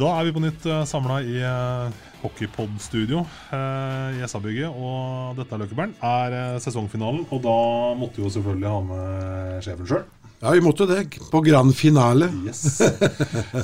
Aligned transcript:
Da 0.00 0.14
er 0.16 0.24
vi 0.24 0.32
på 0.32 0.40
nytt 0.40 0.64
uh, 0.64 0.80
samla 0.88 1.18
i 1.20 1.34
uh, 1.44 1.90
Hockeypod-studio 2.22 3.20
uh, 3.20 4.16
i 4.16 4.22
SA-bygget. 4.24 4.72
Og 4.72 5.36
dette 5.36 5.52
er 5.52 5.60
Løkkebern 5.60 5.92
er 6.00 6.36
sesongfinalen, 6.64 7.26
og 7.28 7.42
da 7.44 7.56
måtte 8.00 8.16
vi 8.16 8.24
jo 8.24 8.32
selvfølgelig 8.32 8.70
ha 8.72 8.78
med 8.86 9.58
sjefen 9.66 9.90
sjøl. 9.90 10.06
Ja, 10.40 10.54
vi 10.56 10.62
måtte 10.64 10.86
det. 10.88 11.02
På 11.28 11.42
grand 11.44 11.74
finale. 11.76 12.30
Yes. 12.46 12.80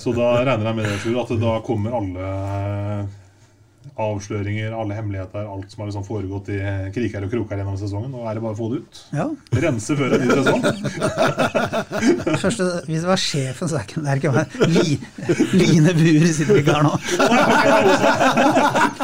Så 0.02 0.12
da 0.12 0.34
regner 0.44 0.68
jeg 0.68 0.76
med 0.76 1.22
at 1.22 1.32
da 1.40 1.54
kommer 1.64 1.96
alle 2.02 2.26
avsløringer, 3.96 4.74
alle 4.76 4.94
hemmeligheter, 4.98 5.46
alt 5.48 5.70
som 5.72 5.80
har 5.82 5.88
liksom 5.88 6.04
foregått 6.04 6.50
i 6.52 6.58
kriker 6.92 7.24
og 7.24 7.30
kroker 7.32 7.56
gjennom 7.60 7.78
sesongen. 7.80 8.10
Nå 8.12 8.26
er 8.28 8.36
det 8.36 8.42
bare 8.44 8.52
å 8.52 8.58
få 8.58 8.68
det 8.72 8.78
ut. 8.84 8.94
Ja. 9.16 9.26
Rense 9.64 9.96
før 9.96 10.10
en 10.16 10.20
ny 10.20 10.28
sesong. 10.36 10.60
Første, 12.44 12.64
hvis 12.88 13.00
det 13.00 13.08
var 13.08 13.20
sjefen, 13.22 13.70
så 13.70 13.74
er 13.80 13.84
det 13.96 14.10
er 14.12 14.16
ikke 14.20 14.34
meg. 14.36 14.46
Li, 14.74 14.86
Line 15.56 15.92
Buer 15.96 16.26
sitter 16.36 16.60
ikke 16.60 16.76
her 16.76 16.84
nå. 16.84 16.92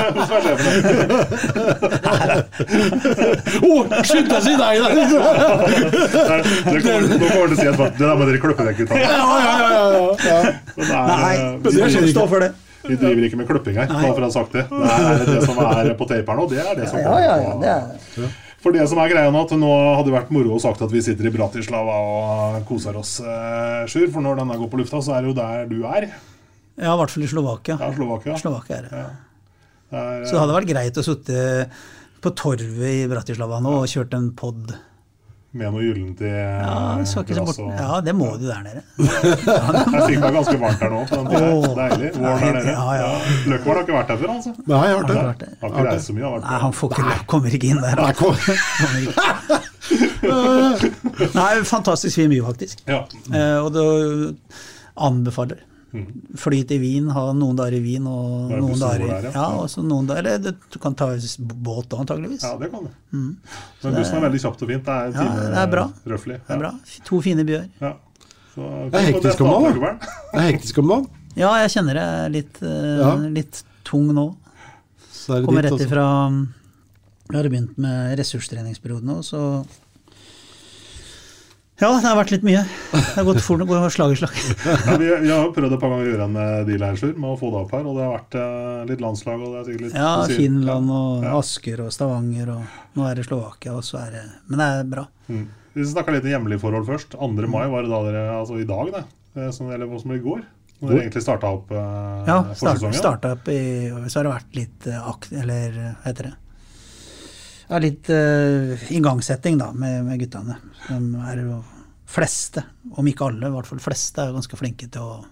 Meg, 0.03 0.17
sjefen. 0.29 0.73
Å, 3.63 3.73
slutt 4.09 4.29
å 4.29 4.41
si 4.45 4.55
deg, 4.61 4.75
da! 4.83 4.89
Nå 6.69 6.77
kommer 6.83 7.01
det 7.01 7.17
til 7.17 7.57
å 7.57 7.57
si 7.57 7.69
at 7.71 7.79
det 7.81 7.89
der 8.03 8.17
må 8.19 8.29
dere 8.29 8.43
klippe 8.43 8.69
vekk. 8.69 8.85
Ja, 8.93 8.99
ja, 9.09 9.17
ja, 9.41 9.81
ja, 10.27 10.37
er, 10.37 10.53
Nei, 10.83 11.35
eh, 11.37 11.57
det 11.65 11.73
skjer 11.79 12.05
ikke. 12.11 12.53
Vi 12.83 12.97
driver 12.99 13.27
ikke 13.29 13.39
med 13.41 13.49
klipping 13.49 13.77
her, 13.79 13.91
bare 13.91 14.13
for 14.13 14.25
å 14.25 14.29
ha 14.29 14.35
sagt 14.35 14.57
det. 14.57 14.65
Det 14.71 14.95
er 14.97 15.25
det 15.29 15.43
som 15.47 15.61
er 15.63 15.93
på 15.99 16.09
tape 16.11 16.27
her 16.33 16.41
nå, 16.41 16.47
det 16.51 16.63
er 16.63 16.75
det 16.79 16.89
som 16.91 17.03
Ja, 17.03 17.15
ja, 17.23 17.37
ja, 17.43 17.53
det 17.63 17.73
er 17.73 18.35
For 18.63 18.75
det 18.75 18.85
som 18.91 19.01
er 19.03 19.11
greia 19.11 19.31
nå, 19.35 19.43
at 19.47 19.55
nå 19.59 19.71
hadde 19.97 20.09
det 20.11 20.17
vært 20.17 20.35
moro 20.35 20.57
å 20.57 20.61
sagt 20.63 20.83
at 20.87 20.93
vi 20.93 21.03
sitter 21.03 21.27
i 21.31 21.35
Bratislava 21.35 21.97
og 22.03 22.61
koser 22.69 22.99
oss, 22.99 23.17
eh, 23.23 23.83
Sjur. 23.91 24.07
For 24.15 24.23
når 24.25 24.43
denne 24.43 24.59
går 24.61 24.71
på 24.71 24.79
lufta, 24.83 25.03
så 25.03 25.17
er 25.17 25.25
det 25.25 25.33
jo 25.33 25.39
der 25.39 25.67
du 25.71 25.81
er. 25.89 26.09
Ja, 26.79 26.95
i 26.95 26.99
hvert 27.01 27.11
fall 27.15 27.27
i 27.27 27.31
Slovakia. 27.31 27.79
Ja, 27.81 27.91
Slovakia. 27.97 28.39
Slovakia 28.41 28.79
er 28.79 28.87
det. 28.87 29.03
Ja. 29.03 29.11
Så 30.25 30.33
det 30.33 30.41
hadde 30.41 30.55
vært 30.57 30.71
greit 30.71 30.97
å 30.97 31.05
sitte 31.05 31.43
på 32.23 32.31
torvet 32.39 33.03
i 33.03 33.09
Bratislava 33.11 33.59
nå 33.61 33.75
og 33.83 33.91
kjørt 33.91 34.15
en 34.17 34.31
pod. 34.39 34.73
Med 35.53 35.69
noe 35.75 35.83
gyllent 35.85 36.21
i 36.25 36.29
Ja, 36.33 36.97
glass 37.03 37.59
og- 37.61 37.73
ja, 37.77 38.01
det 38.01 38.15
må 38.17 38.29
du 38.41 38.47
der 38.49 38.63
nede. 38.65 38.83
Jeg 38.99 40.03
fikk 40.09 40.21
meg 40.23 40.33
ganske 40.39 40.57
varmt 40.63 40.81
her 40.81 40.91
nå. 40.95 41.01
på 41.11 41.15
den. 41.17 41.27
Åh. 41.29 41.67
Deilig. 41.77 42.09
Våren 42.17 42.41
der 42.41 42.53
nede. 42.57 42.73
Ja, 42.73 42.95
ja. 42.97 43.11
Løkkeberg 43.53 43.75
har 43.77 43.83
ikke 43.85 43.97
vært 43.99 44.11
her 44.15 44.19
før, 44.23 44.31
altså. 44.37 44.51
Nei, 44.67 44.81
jeg 44.87 44.95
har 44.95 45.03
vært 45.03 45.09
der. 45.13 45.17
det. 45.43 45.49
Har 45.61 45.69
ikke 45.75 45.85
reist 45.91 46.07
så 46.09 46.13
mye. 46.17 46.25
Har 46.25 46.33
vært 46.39 46.47
Nei, 46.49 46.59
han 46.65 46.73
får 46.79 46.89
ikke, 46.97 47.19
kommer 47.35 47.59
ikke 47.59 47.69
inn 47.73 47.81
der. 47.85 47.95
Nei, 48.01 48.13
kom. 48.13 48.35
Kommer 48.81 49.01
ikke. 49.03 49.23
Nei, 51.35 51.53
fantastisk 51.69 52.15
fin 52.23 52.31
by, 52.33 52.41
faktisk. 52.49 52.77
Ja. 52.89 53.03
Uh, 53.29 53.59
og 53.67 53.69
det 53.77 53.85
anbefaler. 54.97 55.59
Mm. 55.93 56.37
Fly 56.41 56.63
til 56.65 56.79
Wien, 56.81 57.09
ha 57.13 57.23
noen 57.37 57.57
dager 57.59 57.75
i 57.77 57.81
Wien 57.85 58.07
og 58.09 58.53
er 58.53 58.63
noen 58.65 58.79
dager 58.81 59.03
i 59.05 59.09
der, 59.11 59.27
ja. 59.29 59.43
ja. 59.61 59.83
noen 59.85 60.07
dager, 60.09 60.29
eller 60.39 60.55
Du 60.73 60.79
kan 60.81 60.95
ta 60.97 61.11
båt 61.13 61.91
da, 61.93 61.99
antageligvis. 62.01 62.47
ja, 62.47 62.55
det 62.57 62.71
kan 62.73 62.87
du. 62.87 62.95
Men 63.13 63.99
bussen 63.99 64.17
er 64.17 64.25
veldig 64.25 64.41
kjapt 64.41 64.65
og 64.65 64.73
fint. 64.73 64.87
Det 64.87 64.95
er 64.95 65.11
en 65.13 65.19
Ja, 65.21 65.51
det 65.53 65.59
er 65.65 65.73
bra. 65.75 65.85
røftlig. 66.15 66.39
Det 66.47 66.57
er 66.57 66.63
bra. 66.65 66.71
To 67.11 67.21
fine 67.21 67.45
byer. 67.45 67.69
Ja. 67.83 67.93
Så, 68.55 68.71
Det 68.93 69.01
er 69.03 69.07
hektisk 69.13 69.41
om 69.45 69.53
dagen. 69.53 69.99
Det 70.33 70.41
er 70.41 70.49
hektisk 70.49 70.79
om 70.79 70.89
dagen. 70.95 71.07
Ja, 71.37 71.53
jeg 71.63 71.71
kjenner 71.77 71.95
det 71.97 72.07
er 72.09 72.29
litt, 72.29 72.63
uh, 72.63 72.99
Ja. 73.01 73.13
litt 73.41 73.63
tung 73.85 74.09
nå. 74.13 74.27
Så 75.13 75.37
er 75.37 75.41
det 75.41 75.47
Kommer 75.47 75.63
rett 75.63 75.73
altså. 75.73 75.87
ifra 75.87 76.07
Vi 77.29 77.37
hadde 77.37 77.51
begynt 77.53 77.79
med 77.79 78.19
ressurstreningsperioden 78.19 79.09
nå, 79.09 79.21
så 79.25 79.65
Ja, 81.81 81.89
det 81.99 82.05
har 82.05 82.19
vært 82.19 82.31
litt 82.35 82.45
mye. 82.47 82.61
Det 82.93 83.01
har 83.17 83.25
gått 83.27 83.41
fort, 83.43 83.63
går 83.67 83.89
slag 83.91 84.13
i 84.13 84.19
slag. 84.21 84.35
Ja, 84.87 84.97
vi, 85.01 85.09
vi 85.25 85.31
har 85.33 85.49
prøvd 85.57 85.73
et 85.75 85.81
par 85.83 85.91
ganger 85.95 86.05
å 86.05 86.11
gjøre 86.13 86.27
en 86.29 86.37
eh, 86.43 86.59
deal 86.69 86.85
her, 86.85 87.01
med 87.17 87.31
å 87.33 87.39
få 87.41 87.49
det 87.55 87.63
opp 87.65 87.73
her. 87.75 87.89
Og 87.89 87.97
det 87.97 88.05
har 88.05 88.13
vært 88.13 88.37
eh, 88.39 88.85
litt 88.93 89.03
landslag. 89.03 89.41
og 89.41 89.55
det 89.55 89.63
er 89.63 89.67
sikkert 89.71 89.87
litt 89.89 89.97
Ja, 89.99 90.13
Finland 90.31 90.93
og 90.95 91.25
Ja. 91.27 91.33
Asker 91.41 91.83
og 91.87 91.91
Stavanger, 91.97 92.53
og 92.59 92.79
nå 92.99 93.09
er 93.09 93.19
det 93.19 93.27
Slovakia, 93.27 93.75
og 93.79 93.85
så 93.89 93.99
er 94.05 94.15
det 94.19 94.25
Men 94.53 94.63
det 94.63 94.69
er 94.77 94.89
bra. 94.93 95.07
Mm. 95.33 95.45
Vi 95.73 95.89
snakka 95.89 96.13
litt 96.15 96.29
om 96.29 96.35
hjemlige 96.37 96.61
forhold 96.63 96.87
først. 96.93 97.17
2. 97.17 97.31
mai 97.49 97.65
var 97.73 97.87
det 97.87 97.91
da 97.95 98.03
dere 98.07 98.25
Altså 98.37 98.61
i 98.61 98.69
dag, 98.69 98.93
det. 98.93 99.05
Eh, 99.41 99.51
Som, 99.57 99.73
eller 99.73 99.99
som 99.99 100.13
i 100.13 100.21
går. 100.23 100.45
Når 100.83 100.91
dere 100.93 101.03
egentlig 101.07 101.23
starta 101.25 101.51
opp 101.57 101.71
eh, 101.73 102.23
Ja, 102.29 102.39
forsesongen. 102.53 102.95
starta 102.99 103.33
opp 103.37 103.49
i 103.49 103.61
Så 104.11 104.19
har 104.21 104.29
det 104.29 104.37
vært 104.37 104.57
litt 104.61 104.87
eh, 104.91 105.09
akt... 105.09 105.33
Eller 105.33 105.77
hva 105.79 105.93
heter 106.11 106.29
det? 106.31 106.35
Ja, 107.73 107.79
litt 107.81 108.09
uh, 108.13 108.77
igangsetting, 108.93 109.57
da, 109.57 109.71
med, 109.73 110.03
med 110.05 110.21
guttene. 110.21 110.59
De 110.91 110.99
er 111.33 111.45
jo 111.47 111.63
fleste, 112.13 112.61
om 113.01 113.07
ikke 113.09 113.31
alle, 113.31 113.49
i 113.49 113.55
hvert 113.55 113.69
fall 113.71 113.81
fleste, 113.81 114.21
er 114.21 114.29
jo 114.29 114.37
ganske 114.37 114.59
flinke 114.61 114.89
til 114.93 115.07
å 115.07 115.23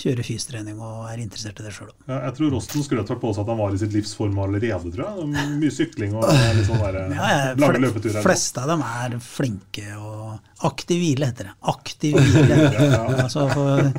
kjøre 0.00 0.24
fystrening 0.24 0.78
og 0.80 1.04
er 1.10 1.20
interessert 1.20 1.60
i 1.60 1.66
det 1.66 1.72
sjøl. 1.76 1.90
Ja, 2.08 2.22
jeg 2.24 2.34
tror 2.38 2.54
Rosten 2.54 2.84
skulle 2.84 3.04
tatt 3.06 3.20
på 3.20 3.32
seg 3.36 3.44
at 3.44 3.52
han 3.52 3.60
var 3.60 3.74
i 3.76 3.80
sitt 3.82 3.94
livs 3.94 4.14
form 4.16 4.38
allerede, 4.40 4.92
tror 4.94 5.04
jeg. 5.04 5.26
Er 5.28 5.52
Mye 5.60 5.74
sykling 5.74 6.16
og 6.16 6.24
litt 6.30 6.66
sånn 6.66 6.80
der, 6.82 6.98
Ja, 7.18 7.28
ja, 7.34 7.52
lange 7.60 7.82
løpeturer. 7.84 8.24
fleste 8.24 8.64
av 8.64 8.72
dem 8.72 8.84
er 8.86 9.18
flinke 9.24 9.86
og 9.98 10.66
Aktiv 10.66 10.98
hvile 11.00 11.30
heter 11.30 11.50
det. 11.50 11.54
Aktiv 11.72 12.18
hvile. 12.18 12.58
Ja. 12.90 13.04
altså, 13.26 13.46
for, 13.52 13.92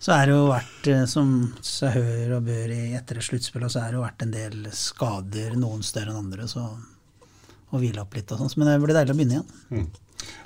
så 0.00 0.14
er 0.16 0.30
det 0.30 0.32
jo 0.32 0.46
vært, 0.48 0.86
eh, 0.88 1.02
som 1.10 1.34
seg 1.66 1.98
hør 1.98 2.38
og 2.38 2.46
bør 2.46 2.72
i 2.72 2.80
etter 2.96 3.20
sluttspillet, 3.22 3.72
så 3.74 3.82
er 3.82 3.92
det 3.92 3.98
jo 3.98 4.06
vært 4.06 4.24
en 4.24 4.32
del 4.32 4.70
skader, 4.74 5.52
noen 5.60 5.84
større 5.86 6.14
enn 6.14 6.22
andre, 6.22 6.48
så 6.50 6.64
å 7.70 7.80
hvile 7.80 8.04
opp 8.04 8.16
litt 8.18 8.30
og 8.34 8.42
sånn. 8.42 8.54
Men 8.60 8.72
det 8.72 8.78
blir 8.84 8.96
deilig 8.96 9.14
å 9.14 9.18
begynne 9.18 9.38
igjen. 9.38 9.60
Mm. 9.70 9.88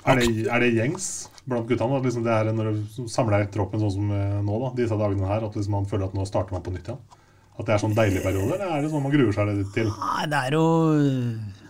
Er, 0.05 0.21
det, 0.21 0.47
er 0.47 0.63
det 0.63 0.71
gjengs 0.75 1.09
blant 1.49 1.67
guttene? 1.69 1.99
At 1.99 2.07
liksom 2.07 2.25
det 2.25 2.33
er 2.33 2.51
når 2.55 2.71
du 2.71 3.11
samler 3.11 3.45
troppen 3.53 3.81
sånn 3.83 3.93
som 3.97 4.15
eh, 4.15 4.39
nå, 4.45 4.61
da, 4.61 4.71
disse 4.77 4.97
dagene 4.99 5.29
her, 5.29 5.45
at 5.47 5.57
liksom 5.57 5.77
man 5.79 5.89
føler 5.89 6.07
at 6.07 6.15
nå 6.17 6.25
starter 6.29 6.55
man 6.55 6.63
på 6.65 6.73
nytt 6.75 6.89
igjen? 6.89 7.03
At 7.55 7.67
det 7.67 7.75
er 7.75 7.83
sånn 7.85 7.95
deilig 7.95 8.23
periode, 8.23 8.57
eller 8.57 8.73
er 8.77 8.83
det 8.83 8.89
sånn 8.91 9.03
man 9.05 9.13
gruer 9.13 9.35
seg 9.35 9.51
litt 9.51 9.69
til? 9.75 9.91
Nei, 9.91 10.25
det 10.31 10.41
er 10.41 10.57
jo 10.57 10.65
eh, 10.99 11.61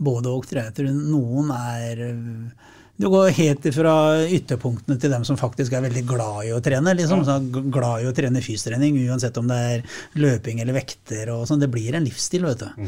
både 0.00 0.34
og, 0.34 0.44
tror 0.48 0.62
jeg. 0.62 0.74
Tror 0.76 0.92
noen 0.96 1.54
er 1.56 2.04
eh, 2.10 2.68
Du 3.00 3.08
går 3.12 3.32
helt 3.38 3.68
fra 3.72 3.94
ytterpunktene 4.28 4.98
til 5.00 5.14
dem 5.14 5.24
som 5.24 5.38
faktisk 5.40 5.72
er 5.76 5.86
veldig 5.86 6.04
glad 6.08 6.50
i 6.50 6.52
å 6.52 6.60
trene. 6.64 6.92
liksom, 6.98 7.24
så 7.24 7.38
Glad 7.72 8.04
i 8.04 8.10
å 8.10 8.14
trene 8.16 8.44
fystrening, 8.44 8.98
uansett 9.08 9.40
om 9.40 9.48
det 9.48 9.60
er 9.70 9.86
løping 10.20 10.60
eller 10.60 10.76
vekter. 10.76 11.32
og 11.32 11.46
sånn. 11.48 11.62
Det 11.62 11.70
blir 11.72 11.96
en 11.96 12.04
livsstil, 12.04 12.44
vet 12.48 12.66
du. 12.66 12.86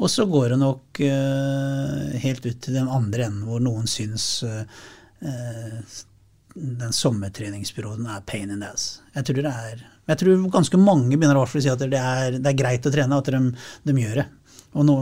Og 0.00 0.08
så 0.08 0.24
går 0.28 0.54
det 0.54 0.60
nok 0.62 1.00
eh, 1.04 2.12
helt 2.22 2.46
ut 2.46 2.60
til 2.64 2.78
den 2.78 2.88
andre 2.88 3.28
enden 3.28 3.44
hvor 3.48 3.60
noen 3.60 3.88
syns 3.90 4.26
eh, 4.46 4.62
eh, 5.20 5.98
den 6.54 6.94
sommertreningsperioden 6.96 8.08
er 8.08 8.24
pain 8.28 8.50
in 8.50 8.62
the 8.64 8.70
ass. 8.72 9.02
Jeg 9.16 9.28
tror, 9.28 9.42
det 9.44 9.52
er, 9.52 9.82
jeg 10.08 10.20
tror 10.22 10.46
ganske 10.52 10.80
mange 10.80 11.16
begynner 11.16 11.40
å 11.40 11.46
si 11.48 11.68
at 11.68 11.84
det 11.84 12.00
er, 12.00 12.38
det 12.38 12.48
er, 12.48 12.58
greit 12.58 12.88
å 12.88 12.92
trene, 12.92 13.20
at 13.20 13.30
de, 13.32 13.42
de 13.88 13.96
gjør 14.04 14.22
det. 14.22 14.28
Og 14.72 14.86
nå, 14.88 14.96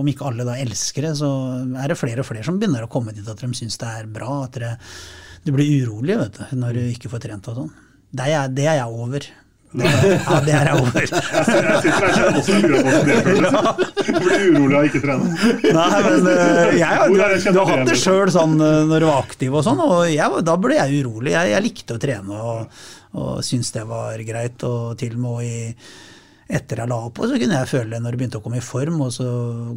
om 0.00 0.08
ikke 0.10 0.26
alle 0.26 0.46
da 0.46 0.56
elsker 0.58 1.06
det, 1.06 1.12
så 1.20 1.30
er 1.78 1.92
det 1.92 1.98
flere 1.98 2.24
og 2.24 2.26
flere 2.26 2.46
som 2.46 2.58
begynner 2.58 2.86
å 2.86 2.90
komme 2.90 3.14
dit 3.14 3.26
at 3.30 3.42
de 3.42 3.50
syns 3.54 3.78
det 3.78 3.90
er 4.00 4.10
bra. 4.10 4.40
At 4.48 4.58
det, 4.58 4.72
du 5.46 5.52
blir 5.54 5.70
urolig 5.84 6.18
vet 6.18 6.40
du, 6.40 6.56
når 6.58 6.78
du 6.78 6.82
ikke 6.88 7.12
får 7.12 7.22
trent 7.28 7.50
og 7.52 7.62
sånn. 7.62 7.70
Det, 8.10 8.26
det 8.56 8.66
er 8.66 8.80
jeg 8.80 9.04
over. 9.04 9.28
Det, 9.70 9.86
ja, 9.86 10.38
det 10.42 10.54
er 10.58 10.68
over. 10.74 10.96
Jeg 10.98 11.10
sitter 11.46 11.68
her 11.70 12.14
selv 12.16 12.38
også 12.40 12.54
og 12.56 12.64
lurer 12.64 12.80
på 12.82 12.90
hvordan 12.90 13.06
det 13.06 13.18
føles. 13.26 13.52
Blir 14.24 14.46
urolig 14.50 14.78
av 14.80 14.88
ikke 14.88 15.02
trene. 15.04 15.28
Nei, 15.76 16.00
men 16.06 16.30
eh, 16.32 16.72
jeg, 16.80 17.04
du, 17.06 17.20
du 17.54 17.60
har 17.60 17.70
hatt 17.70 17.90
det 17.92 17.98
sjøl 18.00 18.32
sånn 18.34 18.56
eh, 18.66 18.78
når 18.90 19.04
du 19.04 19.06
var 19.12 19.20
aktiv 19.22 19.54
og 19.54 19.62
sånn, 19.66 19.82
og 19.84 20.00
jeg, 20.10 20.42
da 20.48 20.56
ble 20.58 20.80
jeg 20.80 21.04
urolig. 21.04 21.36
Jeg, 21.36 21.52
jeg 21.54 21.66
likte 21.68 21.94
å 21.94 22.02
trene 22.02 22.40
og, 22.50 22.80
og 23.14 23.32
syntes 23.46 23.70
det 23.78 23.86
var 23.92 24.24
greit. 24.26 24.66
Og 24.66 24.98
til 24.98 25.14
og 25.14 25.22
med 25.22 25.46
i, 25.46 25.62
etter 26.50 26.82
jeg 26.82 26.90
la 26.90 26.98
opp, 27.06 27.20
så 27.22 27.38
kunne 27.38 27.58
jeg 27.60 27.70
føle 27.70 28.00
når 28.02 28.14
det 28.14 28.20
begynte 28.20 28.40
å 28.40 28.44
komme 28.44 28.58
i 28.58 28.64
form, 28.64 29.00
og 29.06 29.12
så 29.14 29.26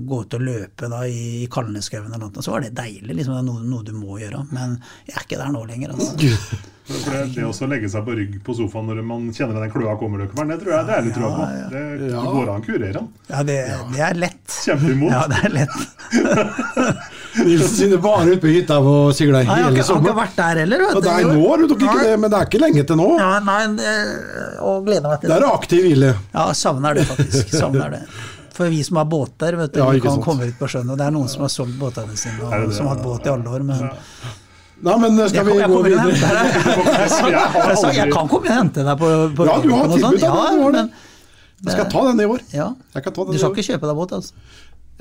gå 0.10 0.22
ut 0.24 0.38
og 0.38 0.46
løpe 0.46 0.90
da 0.92 1.04
i, 1.06 1.44
i 1.44 1.50
Kalneskauen 1.54 2.10
eller 2.12 2.28
noe, 2.30 2.44
så 2.46 2.56
var 2.56 2.66
det 2.66 2.74
deilig. 2.78 3.14
liksom 3.14 3.36
Det 3.38 3.42
er 3.44 3.48
noe, 3.50 3.66
noe 3.70 3.86
du 3.88 3.94
må 3.98 4.20
gjøre. 4.22 4.44
Men 4.54 4.78
jeg 5.08 5.18
er 5.18 5.28
ikke 5.28 5.42
der 5.42 5.54
nå 5.54 5.66
lenger. 5.70 5.96
altså. 5.96 6.62
Det, 6.84 7.20
det 7.32 7.46
å 7.48 7.68
legge 7.72 7.88
seg 7.88 8.04
på 8.04 8.12
rygg 8.18 8.34
på 8.44 8.54
sofaen 8.58 8.90
når 8.92 8.98
man 9.08 9.30
kjenner 9.32 9.56
den 9.64 9.72
kløa 9.72 9.94
kommer, 9.96 10.20
det 10.20 10.58
tror 10.60 10.74
jeg 10.74 10.88
det 10.90 10.96
er 10.98 11.06
litt 11.06 11.16
trua 11.16 11.30
på. 11.38 11.46
Det, 11.72 11.84
det 12.02 12.10
går 12.12 12.52
an 12.52 12.58
å 12.60 12.66
kurere 12.66 12.90
den. 12.98 13.08
Ja, 13.30 13.44
det, 13.48 13.56
det 13.94 14.02
er 14.04 14.20
lett. 14.20 14.58
Kjempeimot. 14.66 15.14
Ja, 15.16 15.22
det 15.32 15.40
er 15.48 15.56
lett. 15.62 15.78
Nilsen 17.34 17.74
sine 17.76 17.98
bare 17.98 18.28
ute 18.36 18.42
på 18.44 18.52
hytta 18.54 18.76
og 18.78 19.14
hele 19.18 19.32
Nei, 19.40 19.42
jeg 19.44 19.64
har 19.64 19.72
ikke, 19.72 19.82
har 19.82 19.88
sommeren. 19.88 20.18
vært 20.20 20.36
der 20.38 20.60
heller. 20.62 20.84
vet 20.84 20.94
du. 20.94 21.02
det 21.02 21.14
er 21.14 21.32
nå, 21.34 21.56
du 21.58 21.66
tok 21.72 21.82
ikke 21.88 22.04
det, 22.06 22.14
men 22.22 22.30
det 22.34 22.38
er 22.40 22.46
ikke 22.52 22.62
lenge 22.62 22.84
til 22.92 23.00
nå. 23.00 23.08
Ja, 23.18 23.32
nei, 23.48 23.64
og 24.62 24.86
gleder 24.86 25.08
meg 25.10 25.22
til 25.24 25.32
Det 25.34 25.38
er 25.40 25.48
aktiv 25.50 25.82
hvile. 25.88 26.12
Ja, 26.36 26.46
savner 26.54 26.94
det 27.00 27.06
faktisk. 27.10 27.50
Savner 27.58 27.90
det. 27.98 28.02
For 28.54 28.70
vi 28.70 28.84
som 28.86 29.00
har 29.02 29.08
båter, 29.10 29.56
vet 29.58 29.74
du, 29.74 29.80
Ja, 29.82 29.88
vi 29.90 30.00
kan 30.04 30.12
sant. 30.14 30.24
komme 30.28 30.46
ut 30.46 30.60
på 30.60 30.68
sjøen. 30.70 30.92
Og 30.94 30.98
det 31.00 31.08
er 31.08 31.14
noen 31.16 31.28
som 31.32 31.42
har 31.42 31.50
solgt 31.50 31.74
båtene 31.80 32.14
sine, 32.16 32.38
det 32.38 32.46
og 32.62 32.68
det? 32.70 32.76
som 32.78 32.86
har 32.86 32.96
hatt 33.00 33.04
båt 33.08 33.26
i 33.26 33.32
alle 33.34 33.50
år. 33.50 33.64
Men 33.66 33.90
Nei, 34.84 34.98
men 35.00 35.18
skal 35.32 35.48
jeg, 35.48 35.56
vi 35.58 35.74
gå 35.74 35.82
videre? 35.88 36.12
Jeg 36.14 37.34
Jeg 37.34 37.96
Jeg 37.98 38.12
kan 38.14 38.28
komme 38.28 38.46
og 38.46 38.52
hente 38.52 38.84
deg 38.84 38.98
på, 39.00 39.10
på 39.38 39.46
Ja, 39.48 39.56
du 39.64 39.70
har 39.74 39.88
sånn. 39.88 39.96
tilbud, 39.96 40.20
du 40.20 40.28
har 40.28 40.76
det. 40.76 40.84
men, 40.84 40.92
Jeg 41.64 41.72
skal 41.78 41.90
ta 41.94 42.02
den 42.12 42.20
i 42.20 42.26
år. 42.30 42.42
ja. 42.54 42.68
Jeg 42.94 43.04
kan 43.08 43.14
ta 43.14 43.24
Du 43.24 43.32
den 43.32 43.36
i 43.36 43.40
skal 43.42 43.50
år. 43.50 43.56
ikke 43.58 43.68
kjøpe 43.72 43.90
deg 43.90 43.96
båt, 44.02 44.12
altså? 44.20 44.34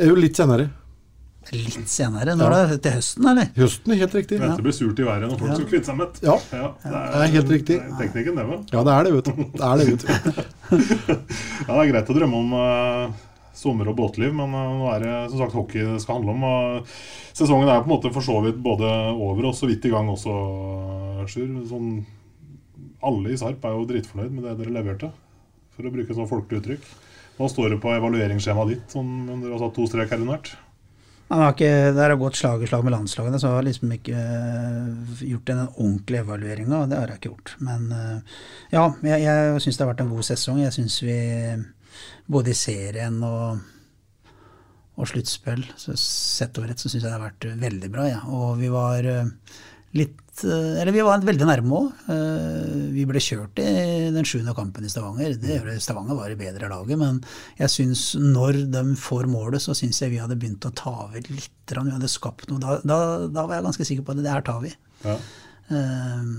Jo 0.09 0.15
litt 0.17 0.37
senere. 0.39 0.69
Litt 1.51 1.91
senere. 1.91 2.37
Når 2.39 2.55
det 2.55 2.61
er 2.63 2.79
til 2.85 2.95
høsten, 2.97 3.27
eller? 3.33 3.49
Høsten, 3.57 3.95
helt 3.99 4.15
riktig. 4.15 4.39
Det 4.43 4.63
blir 4.63 4.77
surt 4.77 5.01
i 5.03 5.07
været 5.09 5.27
når 5.27 5.41
folk 5.41 5.57
skal 5.57 5.67
kvitte 5.73 5.91
seg 5.91 5.99
med 5.99 6.21
ja. 6.23 6.37
Ja. 6.55 6.69
det 6.85 6.93
Det 6.95 7.25
er 7.25 7.33
helt 7.35 7.51
riktig. 7.57 7.77
det 7.81 7.91
er 7.91 7.99
Teknikken, 7.99 8.39
det, 8.39 8.47
vel. 8.53 8.63
Ja, 8.73 8.85
det 8.87 8.95
er 8.95 9.09
det, 9.09 9.13
vet 9.17 9.29
du. 9.29 9.43
Det 9.59 9.67
er 9.67 9.83
det, 9.83 9.87
vet 9.91 10.07
du. 10.07 10.09
Ja, 11.67 11.75
det 11.75 11.83
er 11.83 11.91
greit 11.91 12.13
å 12.15 12.17
drømme 12.17 12.41
om 12.45 12.55
uh, 12.57 13.21
sommer- 13.59 13.91
og 13.93 13.99
båtliv, 13.99 14.33
men 14.39 14.55
uh, 14.55 14.71
nå 14.79 14.89
er 14.95 15.05
det 15.05 15.19
som 15.33 15.43
sagt 15.43 15.59
hockey 15.59 15.85
det 15.91 16.01
skal 16.05 16.21
handle 16.21 16.37
om. 16.37 16.49
Og 16.49 16.97
sesongen 17.37 17.69
er 17.69 17.83
på 17.83 17.91
en 17.91 17.95
måte 17.97 18.15
for 18.15 18.25
så 18.25 18.39
vidt 18.47 18.63
både 18.63 18.89
over 19.13 19.51
og 19.51 19.59
så 19.59 19.69
vidt 19.71 19.85
i 19.91 19.93
gang 19.93 20.11
også, 20.15 20.39
Sjur. 21.31 21.53
Sånn, 21.69 21.95
alle 23.03 23.35
i 23.35 23.39
Sarp 23.41 23.65
er 23.67 23.77
jo 23.77 23.87
dritfornøyd 23.91 24.33
med 24.33 24.47
det 24.47 24.59
dere 24.63 24.77
leverte, 24.79 25.13
for 25.75 25.87
å 25.87 25.93
bruke 25.95 26.15
et 26.15 26.19
sånt 26.19 26.31
folkelig 26.31 26.63
uttrykk. 26.63 26.93
Hva 27.39 27.49
står 27.49 27.73
det 27.73 27.81
på 27.83 27.91
evalueringsskjemaet 27.95 28.75
ditt, 28.75 28.85
sånn, 28.93 29.15
om 29.33 29.41
dere 29.41 29.57
har 29.57 29.63
satt 29.65 29.75
to 29.79 29.87
strek 29.89 30.13
her 30.13 30.21
under? 30.23 30.29
Han 30.29 30.37
har 30.37 30.62
ikke, 31.33 31.69
det 31.97 32.03
har 32.03 32.13
gått 32.21 32.37
slag 32.37 32.63
i 32.63 32.69
slag 32.69 32.83
med 32.85 32.93
landslagene, 32.93 33.39
så 33.41 33.49
jeg 33.49 33.57
har 33.57 33.65
liksom 33.65 33.93
ikke 33.95 34.23
eh, 34.23 35.23
gjort 35.31 35.53
en 35.55 35.63
ordentlig 35.65 36.19
evaluering 36.21 36.73
av 36.77 36.89
det. 36.91 36.99
har 37.01 37.13
jeg 37.13 37.23
ikke 37.23 37.31
gjort. 37.31 37.55
Men 37.65 37.87
eh, 37.97 38.41
ja, 38.75 38.83
jeg, 39.01 39.23
jeg 39.25 39.63
syns 39.65 39.79
det 39.79 39.87
har 39.87 39.93
vært 39.95 40.03
en 40.05 40.13
god 40.13 40.29
sesong. 40.29 40.61
Jeg 40.61 40.77
syns 40.77 40.99
vi 41.07 41.19
både 42.33 42.53
i 42.53 42.59
serien 42.59 43.17
og, 43.25 43.63
og 45.01 45.09
sluttspill, 45.09 45.65
sett 45.79 46.61
over 46.61 46.75
ett, 46.75 46.83
så 46.83 46.91
syns 46.91 47.01
jeg 47.01 47.09
det 47.09 47.17
har 47.17 47.25
vært 47.25 47.49
veldig 47.65 47.93
bra. 47.95 48.09
Ja. 48.11 48.21
Og 48.29 48.61
vi 48.61 48.69
var 48.73 49.09
eh, 49.09 49.33
litt 49.97 50.45
eh, 50.47 50.81
Eller 50.81 50.93
vi 50.95 51.05
var 51.05 51.25
veldig 51.27 51.49
nærme 51.49 51.79
òg. 51.79 52.07
Vi 52.93 53.05
ble 53.09 53.21
kjørt 53.23 53.61
i 53.63 53.67
den 54.15 54.27
sjuende 54.29 54.55
kampen 54.57 54.87
i 54.87 54.91
Stavanger. 54.93 55.37
Det. 55.41 55.59
Stavanger 55.85 56.19
var 56.19 56.33
det 56.33 56.41
bedre 56.41 56.71
laget, 56.73 56.99
men 57.01 57.21
jeg 57.61 57.73
syns 57.73 58.07
når 58.19 58.65
de 58.73 58.85
får 58.99 59.29
målet, 59.31 59.65
så 59.65 59.77
syns 59.77 60.03
jeg 60.03 60.15
vi 60.15 60.23
hadde 60.23 60.39
begynt 60.41 60.69
å 60.69 60.75
ta 60.77 60.95
over 61.07 61.21
litt. 61.29 61.53
Vi 61.73 61.79
hadde 61.79 62.11
skapt 62.11 62.51
noe. 62.51 62.61
Da, 62.63 62.81
da, 62.85 62.99
da 63.29 63.47
var 63.47 63.59
jeg 63.59 63.69
ganske 63.69 63.89
sikker 63.89 64.07
på 64.07 64.17
at 64.17 64.25
det 64.25 64.35
her 64.35 64.45
tar 64.47 64.61
vi. 64.65 64.75
Ja. 65.05 65.17
Um, 65.73 66.35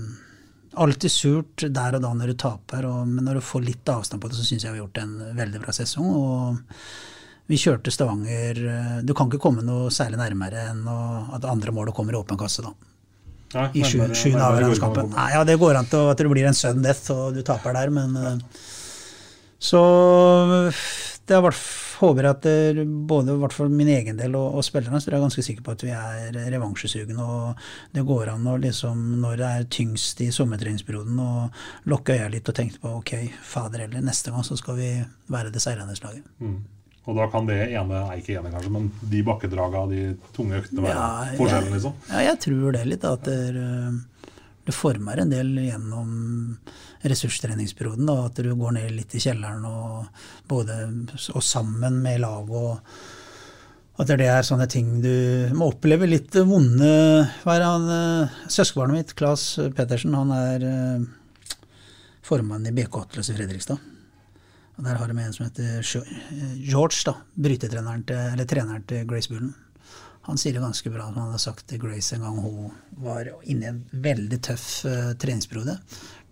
alltid 0.74 1.10
surt 1.10 1.64
der 1.74 1.96
og 1.96 2.04
da 2.04 2.12
når 2.14 2.32
du 2.32 2.38
taper, 2.44 2.86
og, 2.88 3.08
men 3.08 3.26
når 3.26 3.38
du 3.38 3.46
får 3.46 3.66
litt 3.66 3.90
avstand 3.90 4.22
på 4.22 4.30
det, 4.30 4.38
så 4.38 4.46
syns 4.46 4.66
jeg 4.66 4.74
vi 4.74 4.78
har 4.78 4.84
gjort 4.84 5.02
en 5.02 5.18
veldig 5.38 5.62
bra 5.64 5.74
sesong. 5.74 6.14
og 6.14 6.80
vi 7.50 7.58
kjørte 7.60 7.92
Stavanger 7.92 8.60
eh, 8.72 8.98
Du 9.04 9.12
kan 9.16 9.28
ikke 9.28 9.42
komme 9.42 9.64
noe 9.64 9.90
særlig 9.92 10.16
nærmere 10.20 10.62
enn 10.70 10.86
å, 10.88 10.98
at 11.36 11.44
andre 11.48 11.74
målet 11.76 11.96
kommer 11.96 12.16
i 12.16 12.20
åpen 12.20 12.40
kasse, 12.40 12.64
da. 12.64 12.72
Nei, 13.54 13.68
I 13.80 13.84
sjuende 13.86 14.44
avgangskampen. 14.44 15.14
Nei, 15.14 15.30
ja, 15.36 15.44
det 15.46 15.58
går 15.60 15.80
an 15.80 15.88
til 15.90 16.10
at 16.12 16.20
det 16.20 16.30
blir 16.32 16.50
en 16.50 16.58
sudden 16.58 16.84
death 16.84 17.14
og 17.14 17.36
du 17.36 17.42
taper 17.46 17.76
der, 17.76 17.92
men 17.94 18.16
eh, 18.20 18.62
Så 19.62 19.80
det 21.24 21.38
er 21.38 21.50
håper 21.98 22.28
at 22.28 22.42
det, 22.44 22.84
både 23.08 23.34
i 23.34 23.40
hvert 23.40 23.54
fall 23.54 23.72
min 23.72 23.88
egen 23.92 24.18
del 24.18 24.36
og, 24.38 24.58
og 24.58 24.66
spillerne, 24.66 25.00
så 25.00 25.10
er 25.10 25.16
jeg 25.16 25.24
ganske 25.24 25.44
sikker 25.46 25.64
på 25.64 25.74
at 25.74 25.84
vi 25.86 25.92
er 25.94 26.38
revansjesugne. 26.52 27.16
Og 27.16 27.94
det 27.94 28.04
går 28.06 28.32
an 28.34 28.48
å 28.50 28.56
liksom, 28.60 29.02
når 29.22 29.40
det 29.40 29.50
er 29.50 29.66
tyngst 29.78 30.20
i 30.24 30.30
sommertreningsperioden, 30.34 31.20
å 31.20 31.48
lukke 31.90 32.18
øya 32.18 32.30
litt 32.32 32.50
og 32.50 32.58
tenke 32.58 32.80
på 32.82 32.96
ok, 33.00 33.14
fader 33.54 33.86
heller, 33.86 34.04
neste 34.04 34.34
gang 34.34 34.46
så 34.46 34.58
skal 34.60 34.78
vi 34.80 34.90
være 35.32 35.54
det 35.54 35.62
seirende 35.64 35.96
slaget. 35.98 36.26
Mm. 36.42 36.60
Og 37.04 37.18
da 37.18 37.26
kan 37.28 37.44
det 37.48 37.58
ene, 37.66 38.00
nei 38.08 38.20
ikke 38.22 38.38
ene 38.38 38.50
kanskje, 38.52 38.72
men 38.72 38.88
de 39.12 39.20
bakkedraga, 39.26 39.84
de 39.90 40.04
tunge 40.36 40.62
øktene 40.62 40.86
være 40.86 40.94
Ja, 40.96 41.36
forskjellen, 41.36 41.74
liksom? 41.76 41.98
Ja, 42.08 42.22
jeg 42.30 42.40
tror 42.46 42.76
det 42.76 42.84
litt. 42.88 43.04
At 43.04 43.26
det, 43.28 43.34
er, 43.50 44.30
det 44.64 44.76
former 44.76 45.20
en 45.20 45.34
del 45.34 45.52
gjennom 45.66 46.14
ressurstreningsperioden. 47.04 48.08
Da, 48.08 48.16
at 48.30 48.40
du 48.40 48.48
går 48.56 48.78
ned 48.78 48.94
litt 48.96 49.12
i 49.18 49.20
kjelleren 49.20 49.66
og, 49.68 50.24
både, 50.48 50.78
og 51.34 51.44
sammen 51.44 52.00
med 52.04 52.24
lag. 52.24 52.48
og 52.48 54.00
At 54.00 54.08
det 54.08 54.24
er 54.24 54.48
sånne 54.48 54.68
ting 54.72 54.96
du 55.04 55.12
må 55.58 55.68
oppleve. 55.74 56.08
Litt 56.08 56.40
vonde 56.48 56.88
hver 57.44 57.66
eh, 57.68 58.38
Søskenbarnet 58.48 58.96
mitt, 59.02 59.18
Claes 59.18 59.50
Pettersen, 59.76 60.16
han 60.16 60.32
er 60.40 60.70
eh, 60.72 61.10
formann 62.24 62.64
i 62.64 62.72
BK 62.72 63.04
Atlas 63.04 63.28
i 63.28 63.36
Fredrikstad. 63.36 63.92
Og 64.76 64.84
Der 64.84 64.98
har 64.98 65.10
de 65.10 65.18
en 65.22 65.32
som 65.32 65.46
heter 65.46 65.82
George, 66.58 67.02
da, 67.06 67.14
brytetreneren 67.34 68.02
til, 68.08 68.18
eller 68.32 68.48
treneren 68.50 68.82
til 68.88 69.06
Grace 69.06 69.30
Bullen. 69.30 69.54
Han 70.24 70.38
sier 70.40 70.56
det 70.56 70.62
ganske 70.62 70.90
bra, 70.90 71.04
som 71.10 71.18
han 71.20 71.28
hadde 71.28 71.42
sagt 71.42 71.66
til 71.68 71.80
Grace 71.82 72.16
en 72.16 72.22
gang 72.24 72.38
hun 72.40 72.70
var 73.04 73.28
inne 73.42 73.66
i 73.66 73.70
en 73.70 73.80
veldig 74.06 74.38
tøff 74.42 74.66
uh, 74.88 75.12
treningsperiode. 75.20 75.76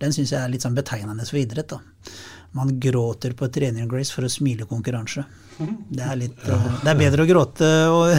Den 0.01 0.15
syns 0.15 0.33
jeg 0.33 0.41
er 0.41 0.49
litt 0.49 0.65
sånn 0.65 0.77
betegnende 0.77 1.27
for 1.29 1.37
idrett. 1.37 1.75
da. 1.75 2.09
Man 2.57 2.73
gråter 2.81 3.35
på 3.37 3.51
trening 3.53 3.87
Grace 3.91 4.13
for 4.13 4.25
å 4.25 4.31
smile 4.33 4.65
konkurranse. 4.69 5.23
Det 5.59 6.01
er, 6.01 6.17
litt, 6.17 6.41
uh, 6.49 6.81
det 6.81 6.89
er 6.89 6.99
bedre 7.03 7.23
å 7.23 7.29
gråte 7.29 7.69
og, 7.93 8.15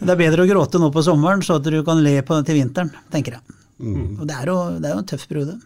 det 0.00 0.10
er 0.10 0.18
bedre 0.18 0.44
å 0.44 0.48
gråte 0.48 0.80
nå 0.80 0.88
på 0.92 1.04
sommeren, 1.04 1.44
så 1.44 1.60
at 1.60 1.68
du 1.68 1.78
kan 1.86 2.00
le 2.02 2.16
på 2.26 2.40
til 2.44 2.58
vinteren, 2.58 2.90
tenker 3.12 3.36
jeg. 3.36 3.60
Og 3.84 4.24
det 4.24 4.34
er, 4.34 4.48
jo, 4.48 4.58
det 4.80 4.88
er 4.88 4.96
jo 4.96 5.04
en 5.04 5.12
tøff 5.12 5.28
periode. 5.28 5.58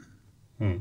Mm. 0.59 0.79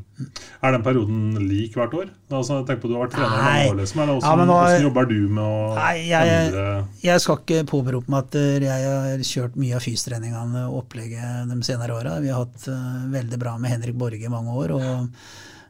Er 0.65 0.73
den 0.73 0.81
perioden 0.81 1.35
lik 1.45 1.75
hvert 1.77 1.93
år? 1.93 2.07
Altså, 2.33 2.63
tenk 2.65 2.79
på 2.81 2.89
Du 2.89 2.95
har 2.95 3.03
vært 3.05 3.13
trener 3.13 3.35
mange 3.37 3.65
år. 3.69 3.75
Liksom. 3.77 3.99
Eller 4.01 4.15
hvordan, 4.17 4.39
ja, 4.39 4.45
nå- 4.49 4.55
hvordan 4.57 4.85
jobber 4.87 5.09
du 5.11 5.19
med 5.29 5.43
å 5.43 5.57
Nei, 5.77 5.91
jeg, 6.09 6.31
endre 6.47 6.63
jeg 7.03 7.21
skal 7.21 7.41
ikke 7.43 7.59
påberope 7.69 8.09
meg 8.09 8.25
at 8.25 8.39
eh, 8.41 8.65
jeg 8.65 8.87
har 8.89 9.25
kjørt 9.31 9.59
mye 9.61 9.77
av 9.77 9.85
fystreningene 9.85 10.63
og 10.65 10.79
opplegget 10.81 11.51
de 11.51 11.59
senere 11.67 11.93
åra. 11.93 12.17
Vi 12.23 12.33
har 12.33 12.41
hatt 12.47 12.65
uh, 12.73 13.05
veldig 13.13 13.41
bra 13.45 13.53
med 13.61 13.75
Henrik 13.75 14.01
Borge 14.01 14.25
i 14.25 14.33
mange 14.33 14.57
år. 14.65 14.73
og 14.79 14.89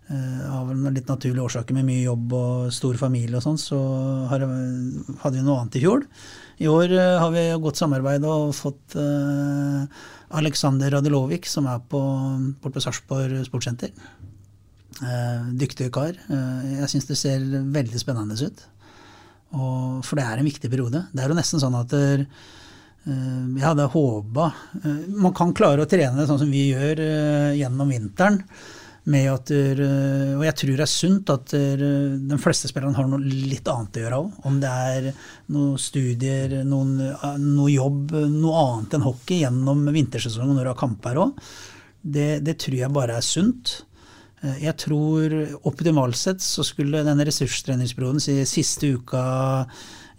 uh, 0.08 0.42
Av 0.56 0.72
en 0.72 0.88
litt 0.96 1.12
naturlige 1.12 1.44
årsaker 1.44 1.76
med 1.76 1.90
mye 1.92 2.06
jobb 2.08 2.32
og 2.40 2.72
stor 2.72 2.96
familie 3.04 3.42
og 3.42 3.44
sånn, 3.44 3.60
så 3.60 3.80
har 4.32 4.48
hadde 4.48 5.36
vi 5.36 5.44
noe 5.44 5.60
annet 5.60 5.76
i 5.76 5.84
fjor. 5.84 6.08
I 6.64 6.72
år 6.72 6.96
uh, 6.96 7.18
har 7.26 7.34
vi 7.36 7.50
godt 7.60 7.84
samarbeid 7.84 8.24
og 8.26 8.56
fått 8.56 8.96
eh, 8.96 10.06
Aleksander 10.36 10.92
Radilovic, 10.92 11.48
som 11.48 11.68
er 11.72 11.80
på, 11.88 12.02
borte 12.62 12.80
på 12.80 12.84
Sarpsborg 12.84 13.46
sportssenter. 13.48 13.94
Eh, 14.98 15.46
dyktig 15.60 15.92
kar. 15.96 16.16
Eh, 16.16 16.74
jeg 16.82 16.92
syns 16.92 17.08
det 17.08 17.20
ser 17.20 17.46
veldig 17.76 18.02
spennende 18.02 18.36
ut. 18.36 18.64
Og, 19.56 20.04
for 20.04 20.20
det 20.20 20.26
er 20.28 20.42
en 20.42 20.48
viktig 20.48 20.72
periode. 20.72 21.06
Det 21.14 21.24
er 21.24 21.32
jo 21.32 21.38
nesten 21.38 21.62
sånn 21.62 21.78
at 21.80 21.94
der, 21.94 22.26
eh, 23.08 23.44
jeg 23.56 23.64
hadde 23.64 23.88
håpa 23.94 24.50
Man 25.08 25.36
kan 25.38 25.54
klare 25.56 25.86
å 25.86 25.90
trene 25.90 26.28
sånn 26.28 26.42
som 26.42 26.52
vi 26.52 26.70
gjør 26.74 27.04
eh, 27.04 27.54
gjennom 27.62 27.94
vinteren. 27.94 28.42
Med 29.08 29.30
at 29.32 29.52
og 29.56 30.42
jeg 30.44 30.56
tror 30.60 30.74
det 30.76 30.84
er 30.84 30.92
sunt 30.92 31.30
at 31.32 31.54
de 31.54 32.38
fleste 32.44 32.68
spillerne 32.68 32.98
har 32.98 33.08
noe 33.08 33.24
litt 33.24 33.70
annet 33.72 33.96
å 33.96 34.02
gjøre 34.04 34.18
òg. 34.20 34.34
Om 34.50 34.58
det 34.60 34.72
er 34.92 35.08
noen 35.56 35.78
studier, 35.80 36.58
noen, 36.68 36.98
noe 37.46 37.72
jobb, 37.72 38.12
noe 38.34 38.64
annet 38.66 38.98
enn 38.98 39.06
hockey 39.08 39.46
gjennom 39.46 39.86
vintersesongen 39.96 40.58
når 40.60 40.68
du 40.68 40.72
har 40.74 40.82
kamper 40.82 41.22
òg. 41.24 41.40
det, 42.04 42.42
det 42.44 42.58
tror 42.66 42.76
jeg 42.82 42.94
bare 43.00 43.16
er 43.22 43.26
sunt. 43.26 43.78
Eh, 44.44 44.60
Jeg 44.66 44.76
tror 44.84 45.34
optimalt 45.64 46.18
sett 46.20 46.44
så 46.44 46.66
skulle 46.68 47.06
denne 47.08 47.26
ressurstreningsperioden 47.28 48.22
si 48.24 48.36
siste 48.46 48.92
uka 48.98 49.24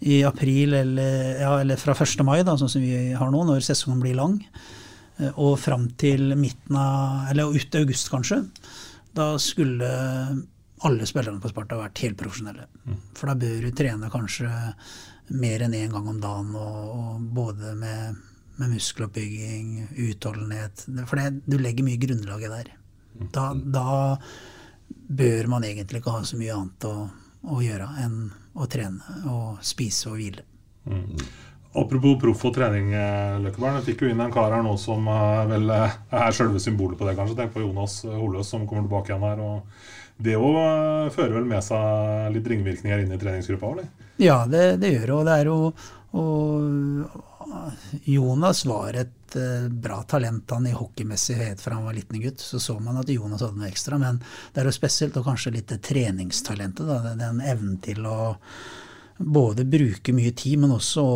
i 0.01 0.21
april, 0.23 0.73
eller, 0.79 1.39
ja, 1.41 1.53
eller 1.59 1.77
fra 1.79 1.93
1. 1.93 2.23
mai, 2.23 2.39
da, 2.47 2.55
sånn 2.57 2.71
som 2.71 2.81
vi 2.81 3.11
har 3.13 3.31
nå, 3.33 3.41
når 3.45 3.65
sesongen 3.65 3.99
blir 4.03 4.15
lang, 4.15 4.37
eh, 5.19 5.31
og 5.35 5.57
fram 5.59 5.89
til 5.99 6.33
midten 6.39 6.77
av 6.79 7.29
Eller 7.31 7.51
ut 7.53 7.75
august, 7.75 8.09
kanskje. 8.09 8.43
Da 9.19 9.29
skulle 9.41 9.91
alle 10.87 11.05
spillerne 11.09 11.41
på 11.43 11.51
Sparta 11.51 11.77
vært 11.79 11.99
helprofesjonelle. 12.05 12.67
For 13.17 13.27
da 13.27 13.35
bør 13.39 13.65
du 13.67 13.75
trene 13.75 14.11
kanskje 14.13 14.49
mer 15.35 15.65
enn 15.65 15.75
én 15.77 15.91
gang 15.93 16.07
om 16.07 16.21
dagen, 16.23 16.53
og, 16.55 16.77
og 16.95 17.25
både 17.35 17.73
med, 17.77 18.21
med 18.57 18.71
muskeloppbygging, 18.73 19.89
utholdenhet 20.07 20.85
For 21.05 21.19
det, 21.19 21.43
du 21.45 21.59
legger 21.59 21.85
mye 21.85 21.99
grunnlaget 22.01 22.55
der. 22.55 22.71
Da, 23.35 23.51
da 23.53 23.89
bør 24.89 25.51
man 25.51 25.67
egentlig 25.67 25.99
ikke 25.99 26.15
ha 26.15 26.23
så 26.23 26.39
mye 26.39 26.55
annet 26.55 26.87
å, 26.87 26.95
å 27.43 27.59
gjøre 27.63 27.89
enn 28.05 28.17
å 28.55 28.67
trene 28.71 29.19
og 29.29 29.59
spise 29.65 30.09
og 30.13 30.19
hvile. 30.21 30.47
Apropos 31.77 32.17
proff 32.17 32.41
og 32.49 32.53
trening, 32.55 32.93
eh, 32.97 33.37
Løkkeberg. 33.43 33.75
Jeg 33.77 33.91
fikk 33.91 34.01
jo 34.01 34.09
inn 34.09 34.21
en 34.23 34.33
kar 34.33 34.55
her 34.55 34.63
nå 34.65 34.73
som 34.81 35.05
eh, 35.05 35.45
vel 35.51 35.69
eh, 35.69 35.97
er 36.17 36.33
selve 36.33 36.61
symbolet 36.63 36.97
på 36.97 37.05
det, 37.05 37.13
kanskje. 37.19 37.37
Tenk 37.37 37.53
på 37.53 37.61
Jonas 37.61 38.01
Holøs 38.09 38.49
som 38.49 38.65
kommer 38.65 38.87
tilbake 38.87 39.13
igjen 39.13 39.27
her. 39.27 39.43
og 39.45 40.17
Det 40.17 40.33
òg 40.39 41.13
fører 41.13 41.37
vel 41.37 41.45
med 41.51 41.61
seg 41.63 42.33
litt 42.33 42.49
ringvirkninger 42.49 43.05
inn 43.05 43.13
i 43.13 43.21
treningsgruppa? 43.21 43.73
eller? 43.75 43.93
Ja, 44.17 44.41
det, 44.49 44.79
det 44.81 44.95
gjør 44.95 45.13
det. 45.29 45.37
Er 45.37 45.51
jo 45.51 45.59
og 46.09 47.05
Jonas 48.09 48.63
var 48.65 48.95
et 48.97 49.35
bra 49.69 49.99
talent 50.09 50.49
han 50.49 50.65
i 50.65 50.73
hockeymessig 50.73 51.35
helt 51.37 51.61
fra 51.61 51.77
han 51.77 51.85
var 51.85 51.93
liten 51.93 52.17
gutt. 52.23 52.41
Så 52.41 52.57
så 52.57 52.79
man 52.81 52.97
at 52.97 53.13
Jonas 53.13 53.45
hadde 53.45 53.61
noe 53.61 53.69
ekstra, 53.69 54.01
men 54.01 54.17
det 54.55 54.63
er 54.63 54.71
jo 54.71 54.73
spesielt 54.73 55.21
og 55.21 55.29
kanskje 55.29 55.53
litt 55.53 55.69
det 55.69 55.83
treningstalentet. 55.85 56.89
Da, 56.89 57.13
den 57.13 57.43
evnen 57.45 57.77
til 57.85 58.09
å 58.09 58.33
både 59.19 59.65
bruke 59.67 60.13
mye 60.15 60.31
tid, 60.31 60.59
men 60.61 60.71
også 60.71 61.03
å 61.03 61.15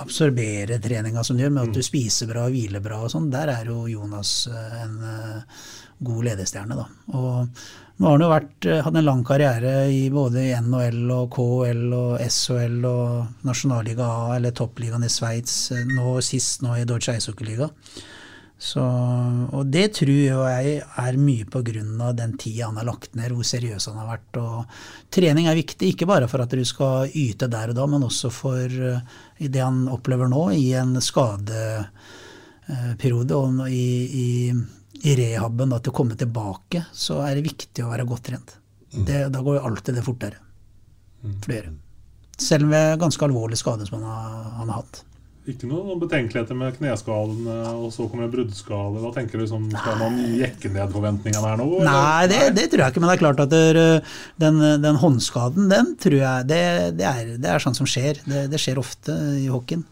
absorbere 0.00 0.80
treninga 0.82 1.24
som 1.24 1.36
du 1.36 1.44
gjør, 1.44 1.52
med 1.52 1.68
at 1.68 1.76
du 1.76 1.84
spiser 1.84 2.30
bra 2.30 2.46
og 2.48 2.54
hviler 2.56 2.82
bra 2.84 3.02
og 3.04 3.12
sånn. 3.12 3.30
Der 3.32 3.52
er 3.52 3.68
jo 3.68 3.84
Jonas 3.90 4.32
eh, 4.48 4.76
en 4.80 4.94
eh, 5.04 5.64
god 6.04 6.28
ledestjerne, 6.30 6.78
da. 6.78 6.86
Og 7.12 7.60
nå 8.00 8.08
har 8.08 8.16
han 8.16 8.24
jo 8.24 8.30
vært, 8.32 8.56
eh, 8.70 8.80
hatt 8.86 8.96
en 8.96 9.06
lang 9.06 9.22
karriere 9.26 9.74
i 9.92 10.08
både 10.12 10.46
NHL 10.64 11.12
og 11.12 11.28
KHL 11.36 11.84
og 11.98 12.24
SHL 12.24 12.80
og 12.88 13.46
Nasjonalliga 13.46 14.08
A 14.08 14.34
eller 14.38 14.56
toppligaen 14.56 15.04
i 15.04 15.12
Sveits, 15.12 15.58
nå 15.92 16.16
sist 16.24 16.64
nå 16.64 16.78
i 16.80 16.88
Deutsche 16.88 17.18
Eishockeyliga. 17.18 17.68
Så, 18.58 18.80
og 19.50 19.66
det 19.66 19.92
tror 19.98 20.14
jo 20.14 20.46
jeg 20.46 20.80
er 20.80 21.16
mye 21.20 21.44
av 21.50 22.14
den 22.16 22.38
tida 22.38 22.66
han 22.68 22.76
har 22.78 22.84
lagt 22.86 23.14
ned, 23.18 23.32
hvor 23.34 23.44
seriøs 23.44 23.86
han 23.90 23.98
har 24.00 24.06
vært. 24.12 24.36
Og 24.40 24.64
trening 25.12 25.46
er 25.50 25.56
viktig, 25.58 25.88
ikke 25.90 26.06
bare 26.08 26.28
for 26.30 26.40
at 26.44 26.52
du 26.54 26.64
skal 26.64 27.08
yte 27.10 27.46
der 27.50 27.68
og 27.72 27.76
da, 27.76 27.86
men 27.90 28.06
også 28.06 28.30
for 28.32 28.64
eh, 28.64 29.00
det 29.42 29.60
han 29.60 29.88
opplever 29.92 30.28
nå, 30.30 30.50
i 30.54 30.72
en 30.78 31.00
skadeperiode 31.02 33.34
og 33.36 33.68
i, 33.68 34.08
i, 34.24 34.54
i 35.02 35.14
rehaben, 35.18 35.70
da, 35.74 35.78
til 35.82 35.90
å 35.92 35.98
komme 35.98 36.14
tilbake, 36.18 36.84
så 36.94 37.14
er 37.26 37.34
det 37.36 37.48
viktig 37.50 37.84
å 37.84 37.92
være 37.92 38.08
godt 38.08 38.24
trent. 38.30 38.50
Det, 38.94 39.28
da 39.34 39.38
går 39.42 39.54
jo 39.58 39.66
alltid 39.66 39.94
det 39.98 40.06
fortere. 40.06 40.38
Flere. 41.42 41.72
Selv 42.38 42.70
ved 42.70 43.00
ganske 43.00 43.24
alvorlig 43.26 43.58
skade 43.58 43.86
som 43.88 43.96
han 43.98 44.06
har, 44.10 44.20
han 44.60 44.70
har 44.70 44.78
hatt. 44.82 44.96
Ikke 45.44 45.68
noen 45.68 46.00
betenkeligheter 46.00 46.56
med 46.56 46.78
kneskaden, 46.78 47.42
eh, 47.52 47.72
og 47.76 47.90
så 47.92 48.06
kommer 48.08 48.30
bruddskade. 48.32 49.02
Hva 49.02 49.12
tenker 49.12 49.42
du, 49.42 49.44
sånn, 49.50 49.66
Skal 49.74 50.00
man 50.00 50.16
jekke 50.40 50.72
ned 50.72 50.94
forventningene 50.94 51.50
her 51.50 51.60
nå? 51.60 51.68
eller? 51.80 51.90
Nei, 51.90 52.30
det, 52.32 52.40
det 52.56 52.70
tror 52.72 52.86
jeg 52.86 52.94
ikke. 52.94 53.04
Men 53.04 53.12
det 53.12 53.18
er 53.18 53.24
klart 53.26 53.44
at 53.44 53.52
det, 53.52 53.84
den, 54.40 54.64
den 54.86 55.02
håndskaden, 55.02 55.68
den 55.72 55.94
tror 56.00 56.20
jeg 56.22 56.48
det, 56.48 56.64
det, 57.00 57.10
er, 57.10 57.36
det 57.42 57.52
er 57.52 57.64
sånn 57.64 57.76
som 57.76 57.88
skjer. 57.88 58.22
Det, 58.24 58.46
det 58.52 58.62
skjer 58.62 58.80
ofte 58.80 59.16
i 59.42 59.46
hockeyen. 59.52 59.84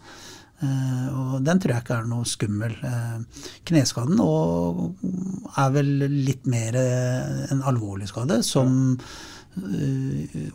Eh, 0.63 1.07
og 1.11 1.43
den 1.43 1.59
tror 1.59 1.75
jeg 1.75 1.85
ikke 1.85 1.99
er 1.99 2.09
noe 2.11 2.29
skummel. 2.29 2.75
Eh, 2.87 3.45
kneskaden 3.69 4.21
og 4.23 5.03
er 5.59 5.75
vel 5.75 5.93
litt 6.29 6.47
mer 6.51 6.79
eh, 6.79 7.45
en 7.53 7.65
alvorlig 7.67 8.11
skade, 8.11 8.43
som 8.47 8.97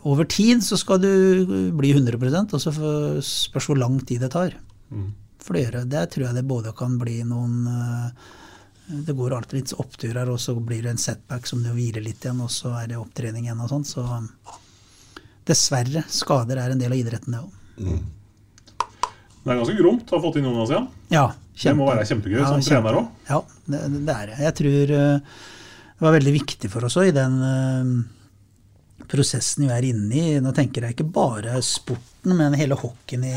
over 0.02 0.26
tid 0.26 0.58
så 0.66 0.74
skal 0.74 0.98
du 0.98 1.68
bli 1.78 1.92
100% 1.94 2.50
og 2.56 2.62
så 2.64 2.72
spørs 3.22 3.68
hvor 3.70 3.78
lang 3.78 4.00
tid 4.02 4.24
det 4.24 4.32
tar. 4.34 4.56
For 5.44 5.54
det. 5.54 5.84
Der 5.92 6.06
tror 6.10 6.26
jeg 6.26 6.34
det 6.38 6.44
både 6.48 6.72
kan 6.76 6.96
bli 7.00 7.20
noen 7.24 7.66
eh, 7.70 8.28
Det 9.06 9.14
går 9.16 9.34
alltid 9.36 9.60
litt 9.60 9.72
oppturer, 9.78 10.28
og 10.32 10.40
så 10.40 10.54
blir 10.60 10.82
det 10.86 10.94
en 10.94 11.00
setback 11.00 11.46
som 11.46 11.62
du 11.62 11.70
hviler 11.76 12.00
litt 12.04 12.24
igjen, 12.24 12.40
og 12.40 12.50
så 12.52 12.72
er 12.82 12.88
det 12.88 12.96
opptrening 13.00 13.44
igjen 13.46 13.60
og 13.60 13.68
sånn. 13.68 13.84
Så 13.84 14.04
dessverre, 15.48 16.02
skader 16.12 16.60
er 16.60 16.72
en 16.72 16.80
del 16.80 16.92
av 16.92 16.98
idretten, 17.00 17.36
det 17.36 17.42
òg. 17.44 17.52
Det 19.44 19.54
er 19.54 19.60
ganske 19.62 19.76
gromt 19.78 20.10
å 20.10 20.16
ha 20.18 20.24
fått 20.24 20.36
inn 20.40 20.48
Jonas 20.48 20.72
igjen. 20.72 20.88
Ja, 21.12 21.26
Det 21.62 21.72
må 21.76 21.86
være 21.88 22.04
kjempegøy 22.08 22.42
som 22.44 22.60
trener 22.64 22.98
òg. 23.00 23.06
Ja, 23.30 23.38
det, 23.66 23.80
det 23.94 24.14
er 24.14 24.30
det. 24.32 24.38
Jeg 24.44 24.56
tror 24.58 24.92
eh, 24.98 25.38
det 25.98 26.04
var 26.06 26.16
veldig 26.18 26.34
viktig 26.34 26.70
for 26.72 26.84
oss 26.88 26.96
òg 27.00 27.08
i 27.10 27.14
den 27.16 27.38
eh, 27.48 27.92
prosessen 29.08 29.64
vi 29.66 29.72
er 29.72 29.86
inne 29.88 30.20
i. 30.20 30.36
Nå 30.44 30.52
tenker 30.56 30.84
jeg 30.84 30.96
ikke 30.96 31.08
bare 31.16 31.56
sporten, 31.64 32.36
men 32.36 32.56
hele 32.60 32.76
hockeyen 32.78 33.24
i, 33.28 33.36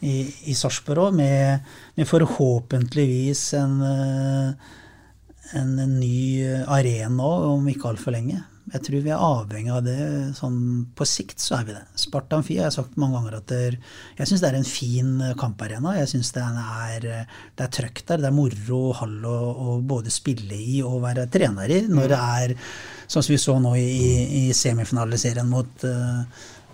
i, 0.00 0.14
i 0.50 0.56
Sarpsborg 0.56 1.08
òg, 1.08 1.18
med, 1.20 1.72
med 1.96 2.08
forhåpentligvis 2.08 3.42
en, 3.60 3.74
en, 3.84 5.74
en 5.84 5.98
ny 6.00 6.46
arena 6.66 7.34
om 7.52 7.68
ikke 7.68 7.92
altfor 7.92 8.16
lenge. 8.16 8.40
Jeg 8.70 8.84
tror 8.86 9.02
vi 9.02 9.10
er 9.10 9.22
avhengig 9.24 9.70
av 9.74 9.80
det. 9.82 9.96
Sånn, 10.38 10.58
på 10.94 11.06
sikt 11.08 11.42
så 11.42 11.56
er 11.56 11.64
vi 11.66 11.74
det. 11.74 11.82
Sparta 11.98 12.38
Amfi 12.38 12.58
har 12.60 12.68
jeg 12.68 12.76
sagt 12.76 12.98
mange 13.00 13.18
ganger 13.18 13.38
at 13.40 13.48
det, 13.50 13.80
jeg 14.18 14.30
syns 14.30 14.44
det 14.44 14.50
er 14.50 14.58
en 14.60 14.68
fin 14.68 15.10
eh, 15.26 15.34
kamparena. 15.38 15.96
Jeg 15.98 16.10
syns 16.12 16.30
det 16.36 16.44
er, 16.44 17.08
eh, 17.10 17.34
det 17.58 17.66
er 17.66 17.72
trøkk 17.80 18.04
der. 18.06 18.22
Det 18.22 18.30
er 18.30 18.36
moro 18.36 18.80
og 18.92 18.96
hall 19.00 19.16
å 19.26 19.36
å 19.50 19.76
både 19.82 20.12
spille 20.14 20.54
i 20.54 20.78
og 20.86 21.00
være 21.02 21.26
trener 21.34 21.72
i. 21.72 21.80
Når 21.90 22.12
det 22.12 22.20
er 22.20 22.56
sånn 23.10 23.26
som 23.26 23.34
vi 23.34 23.40
så 23.42 23.58
nå 23.58 23.74
i, 23.80 23.90
i 24.44 24.44
semifinaliserien 24.54 25.50
mot, 25.50 25.82
uh, 25.82 26.22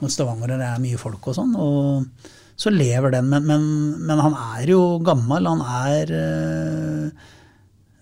mot 0.03 0.13
Stavanger, 0.13 0.53
der 0.53 0.61
det 0.61 0.69
er 0.69 0.83
mye 0.83 1.01
folk 1.01 1.31
og 1.31 1.39
sånn. 1.39 1.55
Og 1.57 2.35
så 2.57 2.73
lever 2.73 3.13
den. 3.13 3.29
Men, 3.29 3.47
men, 3.47 3.65
men 4.09 4.23
han 4.25 4.37
er 4.57 4.73
jo 4.73 4.99
gammel. 5.05 5.49
Han 5.49 5.63
er 5.63 6.13
uh, 6.17 7.25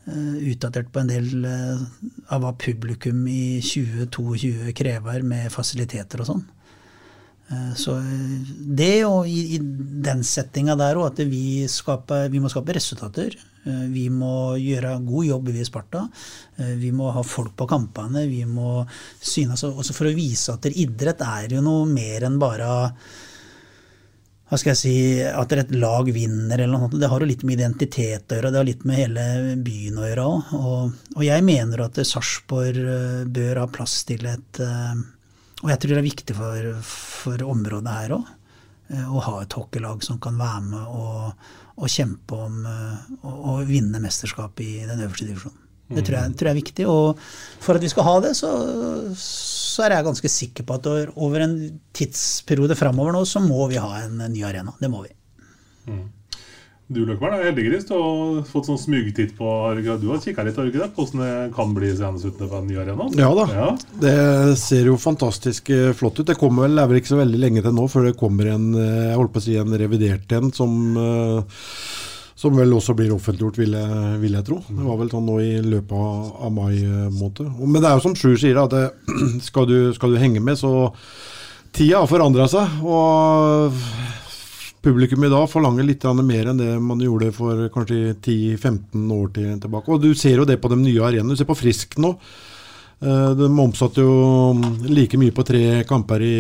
uh, 0.09 0.35
utdatert 0.53 0.93
på 0.95 1.03
en 1.03 1.11
del 1.11 1.47
uh, 1.47 1.81
av 2.33 2.45
hva 2.45 2.55
publikum 2.59 3.27
i 3.31 3.61
2022 3.65 4.75
krever 4.79 5.27
med 5.27 5.51
fasiliteter 5.55 6.25
og 6.25 6.33
sånn. 6.33 6.45
Så 7.77 7.93
det 8.75 9.05
og 9.05 9.27
i, 9.29 9.43
i 9.55 9.59
den 10.03 10.23
settinga 10.25 10.73
der 10.81 10.97
òg, 10.97 11.11
at 11.11 11.19
vi, 11.29 11.67
skaper, 11.69 12.31
vi 12.33 12.41
må 12.41 12.49
skape 12.49 12.73
resultater. 12.75 13.37
Vi 13.93 14.07
må 14.11 14.57
gjøre 14.57 14.95
god 15.05 15.27
jobb 15.29 15.51
i 15.53 15.67
Sparta. 15.69 16.07
Vi 16.81 16.89
må 16.97 17.11
ha 17.13 17.21
folk 17.21 17.53
på 17.61 17.69
kampene. 17.69 18.25
Vi 18.33 18.41
må 18.49 18.81
synes 19.21 19.67
også 19.69 19.93
for 19.95 20.09
å 20.09 20.15
vise 20.17 20.57
at 20.57 20.71
idrett 20.73 21.21
er 21.29 21.53
jo 21.59 21.61
noe 21.69 21.85
mer 21.93 22.25
enn 22.31 22.41
bare 22.41 22.73
hva 24.55 24.61
skal 24.61 24.71
jeg 24.71 24.79
si, 24.79 24.99
at 25.27 25.53
et 25.57 25.73
lag 25.75 26.07
vinner 26.15 26.61
eller 26.61 26.71
noe 26.71 26.85
sånt. 26.85 27.01
Det 27.03 27.09
har 27.11 27.23
jo 27.23 27.27
litt 27.27 27.43
med 27.43 27.57
identitet 27.59 28.31
å 28.31 28.37
gjøre, 28.39 28.53
det 28.55 28.61
har 28.61 28.69
litt 28.69 28.85
med 28.87 29.01
hele 29.01 29.25
byen 29.67 29.99
å 29.99 30.05
gjøre 30.07 30.27
òg. 30.31 30.53
Og, 30.61 31.01
og 31.17 31.25
jeg 31.27 31.45
mener 31.47 31.83
at 31.83 31.99
Sarpsborg 32.07 32.79
eh, 32.79 33.25
bør 33.35 33.65
ha 33.65 33.67
plass 33.75 33.97
til 34.07 34.23
et 34.31 34.63
eh, 34.63 35.03
Og 35.65 35.73
jeg 35.73 35.81
tror 35.81 35.95
det 35.95 36.01
er 36.03 36.07
viktig 36.07 36.37
for, 36.39 36.71
for 36.87 37.45
området 37.49 37.99
her 37.99 38.15
òg, 38.21 38.33
å 38.95 39.21
ha 39.27 39.37
et 39.41 39.55
hockeylag 39.57 40.03
som 40.05 40.19
kan 40.23 40.37
være 40.39 40.63
med 40.69 40.97
og, 41.01 41.47
og 41.81 41.91
kjempe 41.91 42.39
om 42.47 42.63
eh, 42.69 43.13
å 43.27 43.59
vinne 43.67 44.03
mesterskap 44.03 44.61
i 44.63 44.85
den 44.87 45.01
øverste 45.01 45.27
divisjonen. 45.33 45.64
Det 45.89 46.05
tror 46.07 46.17
jeg, 46.17 46.33
tror 46.39 46.49
jeg 46.49 46.55
er 46.55 46.63
viktig. 46.63 46.87
Og 46.89 47.25
for 47.65 47.77
at 47.77 47.85
vi 47.85 47.93
skal 47.93 48.07
ha 48.09 48.17
det, 48.25 48.33
så, 48.39 48.51
så 49.21 49.85
er 49.85 49.99
jeg 49.99 50.09
ganske 50.09 50.33
sikker 50.33 50.67
på 50.67 50.79
at 50.79 50.91
over 51.15 51.45
en 51.45 51.57
tidsperiode 51.97 52.79
framover 52.79 53.17
nå, 53.17 53.25
så 53.29 53.43
må 53.45 53.69
vi 53.73 53.83
ha 53.83 54.05
en 54.05 54.23
ny 54.33 54.45
arena. 54.49 54.75
Det 54.81 54.91
må 54.93 55.05
vi. 55.05 55.13
Du 56.93 57.01
Løkberg, 57.09 57.39
er 57.39 57.47
heldiggris. 57.49 57.87
Du 57.89 57.95
har 57.97 58.41
fått 58.45 58.67
sånn 58.69 58.81
smugtitt 58.81 59.33
på 59.39 59.49
Du 59.81 60.11
har 60.11 60.21
kikka 60.21 60.45
litt, 60.45 60.59
ikke 60.59 60.83
det? 60.83 60.91
På 60.93 61.07
hvordan 61.07 61.23
det 61.23 61.55
kan 61.57 61.73
bli 61.73 61.93
ute 61.95 62.49
på 62.51 62.59
en 62.59 62.67
ny 62.69 62.77
arena? 62.83 63.07
Ja 63.17 63.31
da. 63.39 63.47
Ja. 63.57 63.69
Det 64.03 64.59
ser 64.61 64.91
jo 64.91 64.99
fantastisk 65.01 65.71
eh, 65.73 65.95
flott 65.97 66.21
ut. 66.21 66.27
Det 66.29 66.37
kommer 66.37 66.67
vel, 66.67 66.77
det 66.77 66.85
er 66.85 66.91
vel 66.93 67.01
ikke 67.01 67.15
så 67.15 67.21
veldig 67.23 67.41
lenge 67.41 67.65
til 67.65 67.73
nå 67.77 67.89
før 67.89 68.11
det 68.11 68.19
kommer 68.21 68.53
en 68.53 68.69
eh, 68.77 69.09
jeg 69.09 69.17
holdt 69.17 69.33
på 69.33 69.41
å 69.41 69.47
si 69.47 69.57
en 69.61 69.79
revidert 69.81 70.37
en 70.37 70.53
som, 70.53 70.77
eh, 71.01 71.65
som 72.45 72.57
vel 72.59 72.75
også 72.77 72.95
blir 72.99 73.13
offentliggjort, 73.15 73.59
vil 73.61 73.77
jeg, 73.79 74.17
vil 74.23 74.37
jeg 74.37 74.47
tro. 74.47 74.61
Det 74.69 74.87
var 74.87 74.99
vel 75.01 75.13
sånn 75.13 75.29
nå 75.29 75.39
i 75.43 75.53
løpet 75.65 75.95
av, 75.97 76.33
av 76.47 76.53
mai 76.55 76.75
eh, 76.77 77.07
måned. 77.15 77.55
Men 77.65 77.81
det 77.81 77.89
er 77.91 77.97
jo 77.97 78.05
som 78.05 78.19
Sjur 78.19 78.37
sier, 78.41 78.61
at 78.61 78.75
det, 78.75 78.85
skal, 79.49 79.69
du, 79.71 79.79
skal 79.97 80.13
du 80.13 80.21
henge 80.21 80.43
med, 80.45 80.61
så 80.61 80.91
Tida 81.75 82.05
har 82.05 82.11
forandra 82.11 82.47
seg. 82.47 82.83
og 82.87 83.81
publikum 84.85 85.25
i 85.25 85.31
dag 85.33 85.47
forlanger 85.49 85.87
litt 85.89 86.05
mer 86.21 86.51
enn 86.51 86.59
det 86.61 86.73
man 86.83 87.01
gjorde 87.01 87.31
for 87.33 87.69
kanskje 87.73 88.13
10-15 88.21 89.07
år 89.17 89.31
tilbake. 89.33 89.89
Og 89.89 90.03
du 90.03 90.11
ser 90.15 90.43
jo 90.43 90.49
det 90.49 90.59
på 90.61 90.71
de 90.71 90.77
nye 90.83 91.01
arenaene. 91.01 91.33
Du 91.33 91.41
ser 91.41 91.49
på 91.49 91.57
Frisk 91.57 91.97
nå. 91.99 92.13
Eh, 93.01 93.31
De 93.31 93.49
omsatte 93.61 94.01
jo 94.01 94.55
like 94.89 95.19
mye 95.21 95.35
på 95.35 95.45
tre 95.47 95.83
kamper 95.89 96.23
i, 96.23 96.39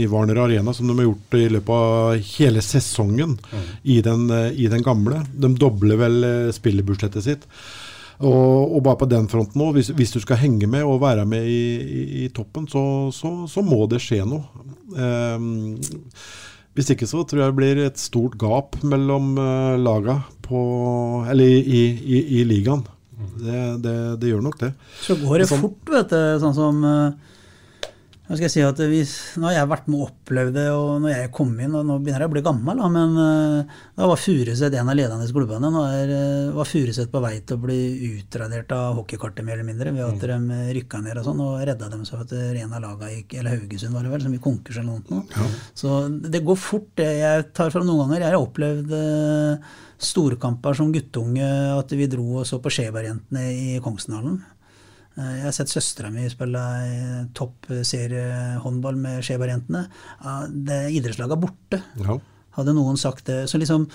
i, 0.00 0.06
Warner 0.10 0.44
Arena 0.44 0.74
som 0.74 0.88
de 0.88 0.96
har 0.96 1.08
gjort 1.08 1.38
i 1.38 1.48
løpet 1.56 1.74
av 1.76 2.32
hele 2.36 2.62
sesongen 2.64 3.36
i, 3.82 4.00
den, 4.04 4.28
eh, 4.30 4.50
i 4.54 4.68
den 4.72 4.84
gamle. 4.86 5.24
De 5.32 5.52
dobler 5.58 6.00
vel 6.00 6.24
eh, 6.24 6.52
spillerbudsjettet 6.54 7.26
sitt. 7.26 7.48
Og, 8.20 8.76
og 8.76 8.82
bare 8.84 9.00
på 9.00 9.08
den 9.08 9.30
fronten 9.32 9.62
òg, 9.64 9.78
hvis, 9.78 9.94
hvis 9.96 10.12
du 10.12 10.20
skal 10.20 10.42
henge 10.42 10.68
med 10.68 10.84
og 10.84 11.00
være 11.00 11.24
med 11.28 11.46
i, 11.48 11.62
i, 12.26 12.28
toppen, 12.36 12.66
så, 12.68 12.82
så, 13.16 13.32
så 13.48 13.64
må 13.64 13.86
det 13.88 14.02
skje 14.04 14.26
noe. 14.28 14.44
Um, 14.92 15.78
hvis 16.76 16.92
ikke 16.92 17.08
så 17.08 17.24
tror 17.24 17.40
jeg 17.40 17.54
det 17.54 17.56
blir 17.56 17.80
et 17.86 18.02
stort 18.02 18.36
gap 18.40 18.76
mellom 18.84 19.32
uh, 19.40 19.80
laga 19.80 20.18
på, 20.44 20.60
eller 21.32 21.48
i, 21.48 21.80
i 22.42 22.44
ligaen. 22.44 22.84
Det, 23.40 23.82
det, 23.84 23.94
det 24.20 24.28
gjør 24.32 24.42
nok 24.44 24.58
det. 24.60 24.72
Så 25.00 25.16
går 25.20 25.38
det 25.42 25.48
Sånn- 25.50 25.60
fort, 25.64 25.80
vet 25.92 26.08
du. 26.12 26.20
Sånn 26.42 26.54
som 26.56 26.84
eh, 26.84 27.12
Hva 28.30 28.36
skal 28.38 28.46
jeg 28.46 28.52
si 28.52 28.62
at 28.62 28.80
hvis, 28.86 29.12
Nå 29.42 29.48
har 29.48 29.56
jeg 29.56 29.68
vært 29.72 29.88
med 29.90 29.98
og 29.98 30.10
opplevd 30.12 30.52
det, 30.54 30.66
og 30.70 31.00
når 31.02 31.10
jeg 31.10 31.30
kom 31.34 31.48
inn 31.58 31.72
og 31.74 31.88
Nå 31.88 31.96
begynner 31.98 32.22
jeg 32.22 32.30
å 32.30 32.34
bli 32.36 32.42
gammel, 32.46 32.78
da, 32.78 32.90
men 32.94 33.16
eh, 33.18 33.72
da 33.98 34.06
var 34.06 34.20
Furuset 34.22 34.76
en 34.78 34.90
av 34.92 34.94
lederne 34.94 35.26
i 35.26 35.32
klubbene. 35.34 35.70
Nå 35.74 35.82
er, 35.88 36.12
eh, 36.14 36.52
var 36.54 36.68
Furuset 36.70 37.10
på 37.10 37.22
vei 37.24 37.32
til 37.42 37.58
å 37.58 37.64
bli 37.64 37.80
utradert 38.12 38.70
av 38.76 39.00
hockeykartet, 39.00 39.42
mer 39.42 39.56
eller 39.56 39.66
mindre, 39.66 39.90
ved 39.96 40.06
at 40.06 40.28
de 40.30 40.60
rykka 40.76 41.02
ned 41.02 41.18
og 41.18 41.26
sånn, 41.26 41.42
og 41.42 41.64
redda 41.72 41.90
dem 41.90 42.06
så 42.06 42.20
at 42.22 42.36
en 42.36 42.78
av 42.78 42.84
laga 42.86 43.10
gikk 43.16 43.34
Eller 43.40 43.56
Haugesund, 43.56 43.98
var 43.98 44.06
det 44.06 44.14
vel, 44.14 44.22
som 44.22 44.38
gikk 44.38 44.46
konkurs 44.46 44.78
eller 44.78 45.02
noe. 45.10 45.50
Så 45.82 45.98
det 46.30 46.44
går 46.46 46.62
fort. 46.68 46.86
det 47.02 47.10
Jeg 47.18 47.50
tar 47.50 47.74
fram 47.74 47.88
noen 47.88 48.04
ganger. 48.04 48.28
Jeg 48.28 48.36
har 48.36 48.46
opplevd 48.46 48.94
eh, 48.94 49.74
storkamper 49.98 50.78
som 50.78 50.94
guttunge, 50.94 51.50
at 51.74 51.98
vi 51.98 52.06
dro 52.14 52.44
og 52.44 52.46
så 52.46 52.62
på 52.62 52.70
Skjeberg-jentene 52.78 53.48
i 53.50 53.78
Kongsdalen. 53.82 54.38
Eh, 55.18 55.34
Jeg 55.40 55.44
har 55.48 55.56
sett 55.56 55.72
søstera 55.72 56.10
mi 56.14 56.28
spille 56.30 56.62
toppseriehåndball 57.34 58.96
med 59.00 59.22
Skjeberg-jentene. 59.26 59.86
Det 60.66 60.80
Idrettslaget 60.96 61.36
er 61.36 61.44
borte. 61.46 61.82
Ja. 62.00 62.18
Hadde 62.58 62.74
noen 62.76 62.98
sagt 63.00 63.26
det. 63.30 63.44
Så 63.50 63.60
liksom 63.60 63.88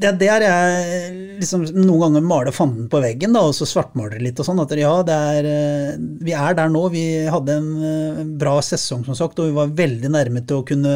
det 0.00 0.06
er 0.08 0.14
der 0.16 0.42
jeg 0.46 1.16
liksom 1.42 1.66
noen 1.76 2.00
ganger 2.06 2.22
maler 2.24 2.54
fanden 2.56 2.86
på 2.88 3.02
veggen 3.02 3.34
da, 3.36 3.42
og 3.44 3.52
så 3.52 3.66
svartmaler 3.68 4.22
litt. 4.24 4.38
og 4.40 4.46
sånn, 4.48 4.62
at 4.62 4.72
ja, 4.80 4.92
det 5.04 5.12
er, 5.12 5.48
eh, 5.50 5.96
Vi 6.24 6.32
er 6.32 6.54
der 6.56 6.70
nå. 6.72 6.86
Vi 6.90 7.26
hadde 7.28 7.58
en 7.58 7.68
eh, 7.84 8.22
bra 8.40 8.54
sesong, 8.64 9.04
som 9.04 9.14
sagt, 9.18 9.38
og 9.38 9.50
vi 9.50 9.58
var 9.58 9.74
veldig 9.76 10.08
nærme 10.08 10.46
til 10.46 10.62
å 10.62 10.64
kunne 10.64 10.94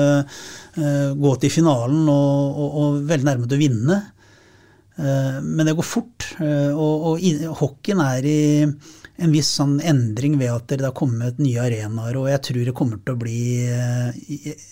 gå 0.76 1.30
til 1.40 1.48
finalen 1.48 2.08
og, 2.12 2.56
og, 2.60 2.74
og 2.80 2.96
veldig 3.08 3.24
nærme 3.28 3.46
til 3.48 3.56
å 3.56 3.60
vinne. 3.60 3.94
Eh, 4.96 5.40
men 5.42 5.66
det 5.66 5.76
går 5.76 5.86
fort. 5.86 6.30
eh, 6.40 6.72
og, 6.72 7.10
og 7.12 7.58
hockeyen 7.60 8.00
er 8.04 8.28
i 8.28 8.40
en 8.66 9.32
viss 9.32 9.50
sånn 9.58 9.78
endring 9.80 10.36
ved 10.40 10.52
at 10.52 10.72
det 10.76 10.84
har 10.84 10.96
kommet 10.96 11.40
nye 11.40 11.62
arenaer, 11.62 12.18
og 12.20 12.30
jeg 12.32 12.42
tror 12.50 12.64
det 12.68 12.76
kommer 12.76 13.00
til 13.00 13.16
å 13.16 13.20
bli 13.20 13.42
eh, 13.72 14.64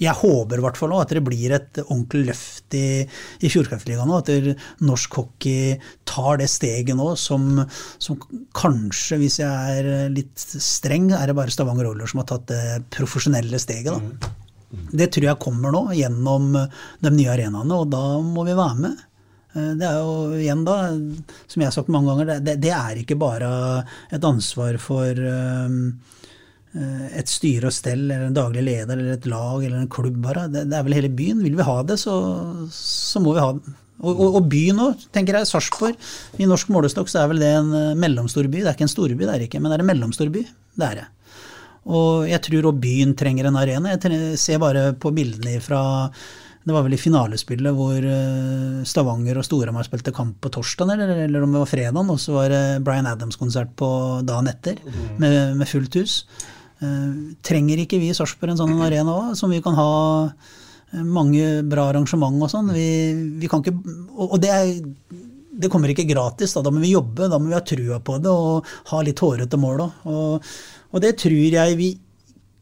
jeg 0.00 0.16
håper 0.16 0.58
i 0.58 0.62
hvert 0.64 0.78
fall 0.80 0.94
at 0.96 1.10
det 1.12 1.20
blir 1.26 1.52
et 1.52 1.80
ordentlig 1.82 2.30
løft 2.30 2.76
i, 2.78 3.02
i 3.44 3.50
Fjordkraftligaen. 3.52 4.10
At 4.16 4.30
norsk 4.80 5.18
hockey 5.20 5.76
tar 6.08 6.40
det 6.40 6.48
steget 6.48 6.96
nå 6.96 7.10
som, 7.20 7.60
som 8.00 8.16
kanskje, 8.56 9.20
hvis 9.20 9.38
jeg 9.42 9.82
er 9.82 10.08
litt 10.14 10.40
streng, 10.40 11.10
er 11.12 11.28
det 11.28 11.36
bare 11.36 11.52
Stavanger 11.52 11.90
Roller 11.90 12.08
som 12.08 12.22
har 12.22 12.30
tatt 12.32 12.48
det 12.48 12.78
profesjonelle 12.96 13.60
steget. 13.60 13.92
da. 13.92 14.32
Det 14.68 15.10
tror 15.12 15.30
jeg 15.30 15.40
kommer 15.40 15.72
nå, 15.72 15.84
gjennom 15.96 16.50
de 16.56 17.12
nye 17.14 17.30
arenaene, 17.32 17.82
og 17.82 17.92
da 17.92 18.02
må 18.24 18.44
vi 18.48 18.56
være 18.56 18.82
med. 18.86 19.04
Eh, 19.54 19.72
Det 19.78 19.88
er 19.88 19.98
jo 20.02 20.36
igjen 20.36 20.64
da, 20.66 20.76
som 21.46 21.62
jeg 21.62 21.70
har 21.70 21.76
sagt 21.76 21.90
mange 21.92 22.12
ganger, 22.12 22.38
det, 22.44 22.58
det 22.62 22.72
er 22.74 23.00
ikke 23.02 23.18
bare 23.20 23.50
et 24.12 24.24
ansvar 24.24 24.78
for 24.82 25.18
um, 25.24 25.80
eh, 26.74 27.04
et 27.22 27.32
styre 27.32 27.70
og 27.70 27.76
stell, 27.76 28.06
eller 28.10 28.28
en 28.28 28.36
daglig 28.36 28.64
leder, 28.68 28.96
eller 28.96 29.16
et 29.16 29.28
lag, 29.30 29.64
eller 29.64 29.82
en 29.82 29.90
klubb 29.92 30.20
bare. 30.24 30.46
Det, 30.52 30.66
det 30.68 30.78
er 30.78 30.86
vel 30.86 30.98
hele 31.00 31.12
byen. 31.12 31.42
Vil 31.44 31.58
vi 31.58 31.68
ha 31.68 31.82
det, 31.88 31.98
så, 32.02 32.16
så 32.74 33.22
må 33.24 33.36
vi 33.36 33.44
ha 33.44 33.52
det. 33.58 33.76
Og, 33.98 34.12
og, 34.14 34.36
og 34.38 34.44
byen 34.46 34.78
òg, 34.78 35.06
tenker 35.10 35.34
jeg. 35.40 35.48
Sarpsborg. 35.50 35.96
I 36.38 36.46
norsk 36.46 36.68
målestokk 36.70 37.08
så 37.10 37.24
er 37.24 37.32
vel 37.32 37.40
det 37.42 37.48
en 37.50 37.72
eh, 37.74 37.94
mellomstor 37.98 38.46
by. 38.46 38.60
Det 38.62 38.70
er 38.70 38.76
ikke 38.76 38.86
en 38.86 38.92
storby, 38.92 39.24
det 39.24 39.32
er 39.34 39.46
ikke, 39.48 39.62
men 39.62 39.72
det 39.72 39.78
er 39.80 39.82
en 39.82 39.90
mellomstor 39.90 40.30
by. 40.34 40.44
Det 40.78 40.86
er 40.86 41.00
det. 41.00 41.08
Og 41.88 42.28
jeg 42.28 42.42
tror 42.44 42.68
òg 42.68 42.78
byen 42.82 43.14
trenger 43.18 43.48
en 43.48 43.56
arena. 43.58 43.94
Jeg 43.96 44.38
ser 44.38 44.60
bare 44.62 44.92
på 45.00 45.10
bildene 45.16 45.56
fra 45.64 45.80
det 46.68 46.74
var 46.76 46.84
vel 46.84 46.94
i 46.96 47.00
finalespillet 47.00 47.74
hvor 47.76 47.96
eh, 48.04 48.84
Stavanger 48.88 49.40
og 49.40 49.46
Storhamar 49.46 49.86
spilte 49.86 50.14
kamp 50.14 50.36
på 50.44 50.52
torsdag, 50.52 50.92
eller, 50.94 51.24
eller 51.24 51.44
om 51.44 51.54
det 51.54 51.62
var 51.62 51.70
fredag, 51.70 52.12
og 52.14 52.20
så 52.20 52.36
var 52.36 52.52
det 52.52 52.62
Bryan 52.86 53.08
Adams-konsert 53.10 53.74
på 53.78 53.88
dagen 54.28 54.50
etter 54.50 54.80
med, 55.18 55.56
med 55.58 55.70
fullt 55.70 55.98
hus. 56.00 56.20
Eh, 56.78 57.12
trenger 57.42 57.82
ikke 57.82 57.98
vi 57.98 58.12
i 58.12 58.16
Sarpsborg 58.16 58.54
en 58.54 58.60
sånn 58.60 58.84
arena 58.84 59.16
òg, 59.16 59.32
som 59.38 59.50
vi 59.50 59.62
kan 59.64 59.74
ha 59.78 59.90
eh, 60.28 61.02
mange 61.02 61.64
bra 61.66 61.88
arrangement 61.90 62.44
og 62.44 62.52
sånn? 62.52 62.70
Vi, 62.76 62.88
vi 63.40 63.50
kan 63.50 63.64
ikke 63.64 63.74
Og, 64.14 64.36
og 64.36 64.38
det, 64.42 64.52
er, 64.54 65.16
det 65.58 65.70
kommer 65.72 65.90
ikke 65.90 66.06
gratis, 66.06 66.54
da. 66.54 66.62
da 66.62 66.74
må 66.74 66.84
vi 66.84 66.94
jobbe, 66.94 67.30
da 67.32 67.40
må 67.40 67.50
vi 67.50 67.58
ha 67.58 67.64
trua 67.66 67.98
på 68.04 68.20
det 68.22 68.30
og 68.30 68.68
ha 68.92 69.02
litt 69.02 69.24
hårete 69.24 69.58
mål 69.58 69.86
òg. 69.88 70.04
Og, 70.12 70.52
og 70.92 71.04
det 71.04 71.16
tror 71.24 71.58
jeg 71.58 71.78
vi 71.80 71.92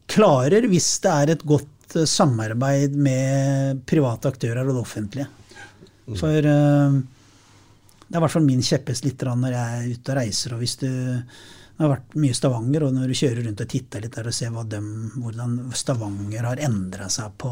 klarer 0.07 0.65
hvis 0.71 0.91
det 1.03 1.13
er 1.13 1.35
et 1.35 1.43
godt 1.47 1.73
eh, 1.95 2.07
samarbeid 2.09 2.95
med 2.95 3.83
private 3.87 4.33
aktører 4.33 4.65
og 4.65 4.75
det 4.75 4.81
offentlige. 4.81 5.27
For 6.17 6.49
eh, 6.51 6.97
det 8.07 8.15
er 8.15 8.19
i 8.19 8.23
hvert 8.23 8.33
fall 8.33 8.47
min 8.47 8.63
kjepphest 8.63 9.07
litt 9.07 9.23
når 9.27 9.55
jeg 9.55 9.77
er 9.77 9.93
ute 9.93 10.11
og 10.11 10.19
reiser. 10.19 10.53
og 10.55 10.63
hvis 10.63 10.77
du 10.83 10.89
det 11.77 11.85
har 11.85 11.91
vært 11.91 12.15
mye 12.17 12.33
Stavanger, 12.33 12.83
og 12.87 12.93
når 12.95 13.11
du 13.11 13.15
kjører 13.19 13.43
rundt 13.45 13.59
og 13.61 13.67
titter 13.69 14.01
litt 14.01 14.15
der 14.17 14.25
og 14.31 14.33
ser 14.33 14.55
dem, 14.65 14.85
hvordan 15.21 15.51
Stavanger 15.77 16.47
har 16.49 16.61
endra 16.65 17.05
seg 17.13 17.35
på, 17.37 17.51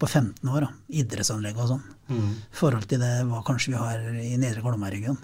på 0.00 0.08
15 0.08 0.48
år, 0.48 0.64
da. 0.64 0.70
idrettsanlegg 1.02 1.60
og 1.60 1.68
sånn, 1.74 1.82
i 2.16 2.56
forhold 2.56 2.86
til 2.88 3.04
det 3.04 3.10
hva 3.28 3.42
kanskje 3.44 3.74
vi 3.74 3.82
har 3.82 4.06
i 4.24 4.38
Nedre 4.40 4.64
Glomma-regionen. 4.64 5.20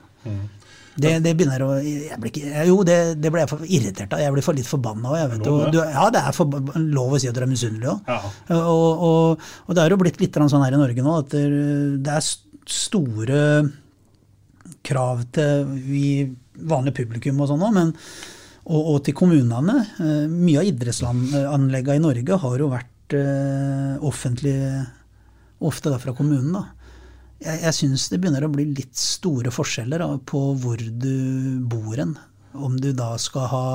Det, 0.98 1.12
det 1.22 1.32
begynner 1.38 1.62
å 1.62 1.68
ikke, 1.78 2.64
Jo, 2.66 2.78
det, 2.87 2.96
det 3.22 3.30
ble 3.30 3.44
jeg 3.44 3.50
for 3.52 3.66
irritert 3.66 4.14
av. 4.14 4.22
Jeg 4.22 4.34
blir 4.34 4.44
for 4.46 4.58
litt 4.58 4.68
forbanna 4.68 5.12
òg. 5.12 5.37
Ja, 5.76 6.06
det 6.14 6.22
er 6.22 6.34
for, 6.34 6.56
lov 6.82 7.14
å 7.14 7.20
si 7.20 7.30
at 7.30 7.37
du 7.37 7.42
er 7.44 7.50
misunnelig 7.50 7.92
òg. 7.92 8.11
Ja. 8.11 8.32
Og, 8.58 9.04
og, 9.08 9.44
og 9.66 9.76
det 9.78 9.84
er 9.84 9.94
jo 9.94 10.00
blitt 10.00 10.18
litt 10.22 10.38
sånn 10.40 10.64
her 10.64 10.74
i 10.74 10.80
Norge 10.80 11.04
nå 11.06 11.14
at 11.20 11.37
det, 11.37 12.16
er 12.16 12.26
store 12.68 13.42
krav 14.88 15.22
til 15.34 15.70
vi 15.87 16.04
vanlige 16.68 16.98
publikum 17.04 17.44
og 17.44 17.52
sånn 17.52 17.62
òg, 17.68 17.76
men 17.76 17.94
og, 18.68 18.80
og 18.82 18.98
til 19.06 19.14
kommunene. 19.16 19.78
Eh, 20.02 20.24
Mye 20.28 20.61
av 20.61 20.68
idrettsanleggene 20.68 22.00
i 22.00 22.04
Norge 22.04 22.42
har 22.42 22.64
jo 22.64 22.72
vært 22.74 22.94
offentlig, 24.04 24.58
ofte 25.64 25.88
da 25.88 25.96
fra 26.02 26.12
kommunen. 26.12 26.52
da. 26.52 26.66
Jeg, 27.38 27.62
jeg 27.62 27.74
syns 27.77 28.09
det 28.11 28.20
begynner 28.22 28.46
å 28.46 28.53
bli 28.53 28.66
litt 28.72 28.96
store 28.98 29.53
forskjeller 29.55 30.03
da, 30.03 30.12
på 30.18 30.40
hvor 30.59 30.81
du 30.81 31.59
bor 31.70 31.94
hen. 31.96 32.16
Om 32.59 32.79
du 32.83 32.92
da 32.96 33.12
skal 33.20 33.51
ha 33.53 33.66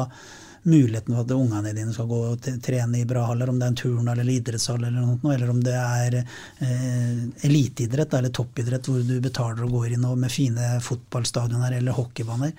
muligheten 0.64 1.16
for 1.16 1.24
at 1.24 1.32
ungene 1.36 1.74
dine 1.76 1.94
skal 1.96 2.08
gå 2.08 2.20
og 2.30 2.48
trene 2.64 3.02
i 3.02 3.08
bra 3.08 3.26
haller, 3.28 3.52
om 3.52 3.60
det 3.60 3.68
er 3.68 3.74
en 3.74 3.80
turnhall 3.82 4.22
eller 4.22 4.38
idrettshall 4.38 4.86
eller 4.88 5.04
noe, 5.04 5.34
eller 5.34 5.52
om 5.52 5.60
det 5.64 5.76
er 5.76 6.18
eh, 6.22 7.20
eliteidrett 7.48 8.16
eller 8.16 8.32
toppidrett 8.36 8.88
hvor 8.88 9.04
du 9.04 9.18
betaler 9.24 9.66
og 9.66 9.78
går 9.78 9.98
inn 9.98 10.08
og 10.08 10.18
med 10.24 10.32
fine 10.32 10.78
fotballstadioner 10.84 11.78
eller 11.80 12.00
hockeybaner. 12.00 12.56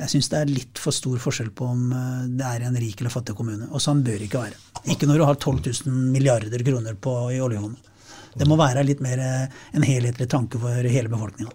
Jeg 0.00 0.14
syns 0.14 0.30
det 0.32 0.40
er 0.40 0.50
litt 0.50 0.80
for 0.80 0.96
stor 0.96 1.20
forskjell 1.22 1.52
på 1.56 1.68
om 1.74 1.92
eh, 1.92 2.26
det 2.40 2.48
er 2.48 2.66
en 2.68 2.80
rik 2.80 3.00
eller 3.00 3.12
fattig 3.14 3.36
kommune. 3.38 3.68
Og 3.70 3.84
sånn 3.84 4.04
bør 4.04 4.18
det 4.18 4.30
ikke 4.30 4.44
være. 4.46 4.60
Ikke 4.96 5.08
når 5.08 5.20
du 5.20 5.28
har 5.28 5.38
12 5.38 5.60
000 5.86 6.12
milliarder 6.16 6.64
kroner 6.66 6.96
på, 6.96 7.16
i 7.36 7.40
oljefondet. 7.44 7.91
Det 8.38 8.48
må 8.48 8.56
være 8.60 8.84
litt 8.86 9.02
mer 9.04 9.20
eh, 9.22 9.58
en 9.76 9.86
helhetlig 9.86 10.28
tanke 10.30 10.60
for 10.62 10.92
hele 10.94 11.12
befolkninga. 11.12 11.52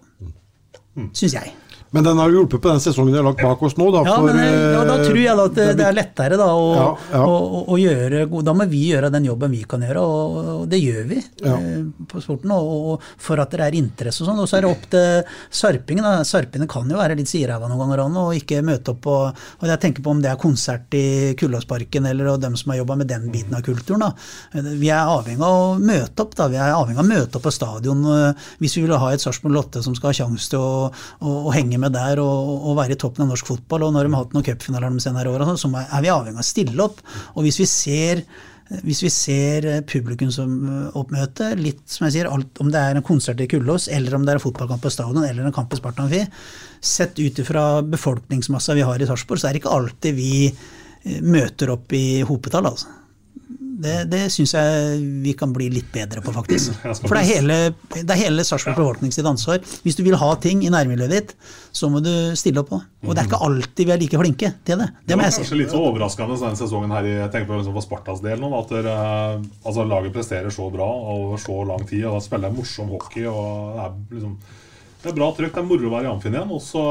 Syns 1.14 1.36
jeg. 1.38 1.54
Men 1.92 2.04
den 2.04 2.18
har 2.20 2.30
hjulpet 2.34 2.62
på 2.62 2.68
den 2.70 2.82
sesongen 2.84 3.14
vi 3.14 3.18
har 3.20 3.26
lagt 3.26 3.42
bak 3.42 3.62
oss 3.64 3.78
nå. 3.80 3.88
Da, 3.96 4.02
Ja, 4.08 4.16
for, 4.20 4.28
men 4.28 4.40
eh, 4.44 4.74
ja, 4.76 4.82
da 4.88 4.98
eh, 5.00 5.06
tror 5.08 5.20
jeg 5.22 5.40
at 5.44 5.54
det, 5.56 5.68
det 5.80 5.86
er 5.88 5.96
lettere 5.96 6.40
da, 6.40 6.48
å, 6.52 6.66
Ja, 6.76 6.88
ja. 7.14 7.22
Å, 7.24 7.62
å, 7.64 7.78
gjøre 7.80 8.26
Da 8.44 8.54
må 8.58 8.68
vi 8.68 8.82
gjøre 8.92 9.12
den 9.14 9.28
jobben 9.30 9.54
vi 9.56 9.62
kan 9.70 9.86
gjøre, 9.86 10.02
og, 10.04 10.38
og 10.58 10.66
det 10.72 10.82
gjør 10.82 11.08
vi 11.12 11.22
Ja. 11.46 11.54
eh, 11.56 11.86
på 12.12 12.22
sporten. 12.24 12.52
Og, 12.52 12.92
og 12.92 13.08
for 13.24 13.40
at 13.40 13.56
det 13.56 13.64
er 13.64 13.78
interesse 13.80 14.24
og 14.24 14.30
sånn. 14.32 14.42
Og 14.44 14.50
så 14.52 14.60
er 14.60 14.66
det 14.68 14.72
opp 14.74 14.88
til 14.92 15.38
sarpingen. 15.62 16.04
da. 16.04 16.26
Sarpene 16.28 16.68
kan 16.70 16.92
jo 16.92 17.00
være 17.00 17.16
litt 17.20 17.32
sideræva 17.32 17.70
noen 17.72 17.84
ganger 17.86 18.04
og 18.08 18.36
ikke 18.36 18.60
møte 18.66 18.94
opp 18.94 19.02
på 19.08 19.16
Og 19.28 19.66
jeg 19.70 19.80
tenker 19.84 20.04
på 20.04 20.12
om 20.12 20.22
det 20.24 20.32
er 20.32 20.42
konsert 20.42 20.94
i 20.98 21.34
Kullåsparken 21.40 22.08
eller 22.12 22.34
og 22.34 22.42
dem 22.44 22.56
som 22.60 22.74
har 22.74 22.82
jobba 22.82 22.98
med 23.00 23.08
den 23.12 23.30
biten 23.32 23.56
av 23.56 23.64
kulturen. 23.66 24.04
da. 24.04 24.62
Vi 24.68 24.92
er 24.92 25.08
avhengig 25.08 25.44
av 25.44 25.56
å 25.56 25.80
møte 25.80 26.26
opp. 26.26 26.36
da. 26.36 26.50
Vi 26.52 26.60
er 26.60 26.76
avhengig 26.76 27.00
av 27.00 27.06
å 27.06 27.12
møte 27.14 27.40
opp 27.40 27.48
på 27.48 27.54
stadion 27.56 28.04
hvis 28.60 28.76
vi 28.78 28.84
vil 28.84 28.98
ha 29.00 29.14
et 29.14 29.24
Sarpsborg 29.24 29.54
Lotte 29.56 29.82
som 29.86 29.96
skal 29.96 30.12
ha 30.12 30.18
sjanse 30.20 30.52
til 30.52 30.60
å, 30.62 30.90
å, 31.22 31.36
å 31.48 31.54
henge 31.56 31.77
med 31.82 31.96
der 31.96 32.22
og, 32.24 32.52
og 32.70 32.78
være 32.80 32.96
i 32.96 33.00
toppen 33.00 33.26
av 33.26 33.32
norsk 33.32 33.54
fotball. 33.54 33.88
Og 33.88 33.96
når 33.96 34.08
de 34.08 34.14
har 34.14 34.26
hatt 34.26 34.36
noen 34.36 34.46
cupfinaler 34.46 34.94
de 34.94 35.04
senere 35.04 35.34
åra, 35.34 35.56
så 35.58 35.72
er 35.72 36.06
vi 36.06 36.14
avhengig 36.14 36.38
av 36.38 36.46
å 36.46 36.52
stille 36.52 36.86
opp. 36.86 37.02
Og 37.36 37.48
hvis 37.48 37.60
vi 37.64 37.70
ser 37.70 38.24
hvis 38.68 39.00
vi 39.00 39.10
ser 39.14 39.66
eh, 39.68 39.84
publikumsoppmøte, 39.88 41.54
litt 41.60 41.86
som 41.88 42.08
jeg 42.08 42.18
sier, 42.18 42.28
alt, 42.32 42.52
om 42.60 42.72
det 42.72 42.82
er 42.82 43.00
en 43.00 43.06
konsert 43.06 43.40
i 43.40 43.48
Kullås, 43.48 43.88
eller 43.94 44.18
om 44.18 44.26
det 44.26 44.34
er 44.34 44.42
en 44.42 44.44
fotballkamp 44.44 44.84
på 44.84 44.92
stadion, 44.92 45.24
eller 45.24 45.48
en 45.48 45.56
kamp 45.56 45.72
i 45.72 45.80
Sparta 45.80 46.04
Amfi, 46.04 46.20
sett 46.84 47.16
ut 47.20 47.40
ifra 47.44 47.82
befolkningsmassa 47.88 48.76
vi 48.76 48.84
har 48.88 49.00
i 49.00 49.08
Sarpsborg, 49.08 49.40
så 49.40 49.50
er 49.50 49.56
det 49.56 49.64
ikke 49.64 49.76
alltid 49.78 50.20
vi 50.20 50.34
eh, 50.50 51.22
møter 51.24 51.72
opp 51.78 51.96
i 51.96 52.22
hopetall, 52.28 52.68
altså. 52.74 52.92
Det, 53.78 53.96
det 54.10 54.24
syns 54.34 54.56
jeg 54.56 55.02
vi 55.22 55.34
kan 55.38 55.52
bli 55.54 55.68
litt 55.70 55.90
bedre 55.94 56.24
på, 56.26 56.34
faktisk. 56.34 56.74
For 57.06 57.14
det 57.14 57.22
er 57.22 57.30
hele, 57.30 57.58
det 57.94 58.06
er 58.06 58.22
hele 58.24 58.46
Sarpsborg 58.48 58.80
befolkning 58.80 59.14
sitt 59.14 59.28
ansvar. 59.30 59.62
Hvis 59.86 59.98
du 60.00 60.04
vil 60.06 60.18
ha 60.18 60.30
ting 60.42 60.64
i 60.66 60.72
nærmiljøet 60.74 61.14
ditt, 61.14 61.34
så 61.76 61.90
må 61.94 62.02
du 62.04 62.12
stille 62.40 62.64
opp 62.64 62.72
på. 62.74 62.82
Og 63.06 63.14
det 63.14 63.22
er 63.22 63.30
ikke 63.30 63.42
alltid 63.46 63.90
vi 63.90 63.94
er 63.94 64.02
like 64.02 64.22
flinke 64.22 64.52
til 64.66 64.82
det. 64.82 64.90
Det 65.04 65.14
Det 65.14 65.20
var 65.20 65.36
kanskje 65.38 65.60
litt 65.62 65.74
så 65.76 65.84
overraskende 65.92 66.40
denne 66.42 66.60
sesongen 66.60 66.96
her, 66.96 67.10
jeg 67.12 67.32
tenker 67.36 67.52
på 67.54 67.62
for 67.68 67.86
Spartas 67.86 68.24
del 68.26 68.42
nå, 68.42 68.50
at 68.58 68.74
dere, 68.74 68.96
altså, 69.64 69.86
laget 69.86 70.16
presterer 70.16 70.54
så 70.54 70.72
bra 70.74 70.88
over 70.88 71.38
så 71.42 71.62
lang 71.70 71.86
tid, 71.88 72.06
og 72.08 72.18
da 72.18 72.26
spiller 72.26 72.50
jeg 72.50 72.58
morsom 72.58 72.92
hockey. 72.96 73.28
og 73.30 73.78
Det 73.78 73.86
er, 73.86 73.96
liksom, 74.18 74.36
det 75.04 75.12
er 75.12 75.18
bra 75.22 75.32
trykk, 75.38 75.54
det 75.54 75.64
er 75.64 75.70
moro 75.70 75.90
å 75.92 75.96
være 75.96 76.10
i 76.10 76.12
Amfinn 76.16 76.36
igjen, 76.36 76.52
og 76.58 76.64
så, 76.66 76.84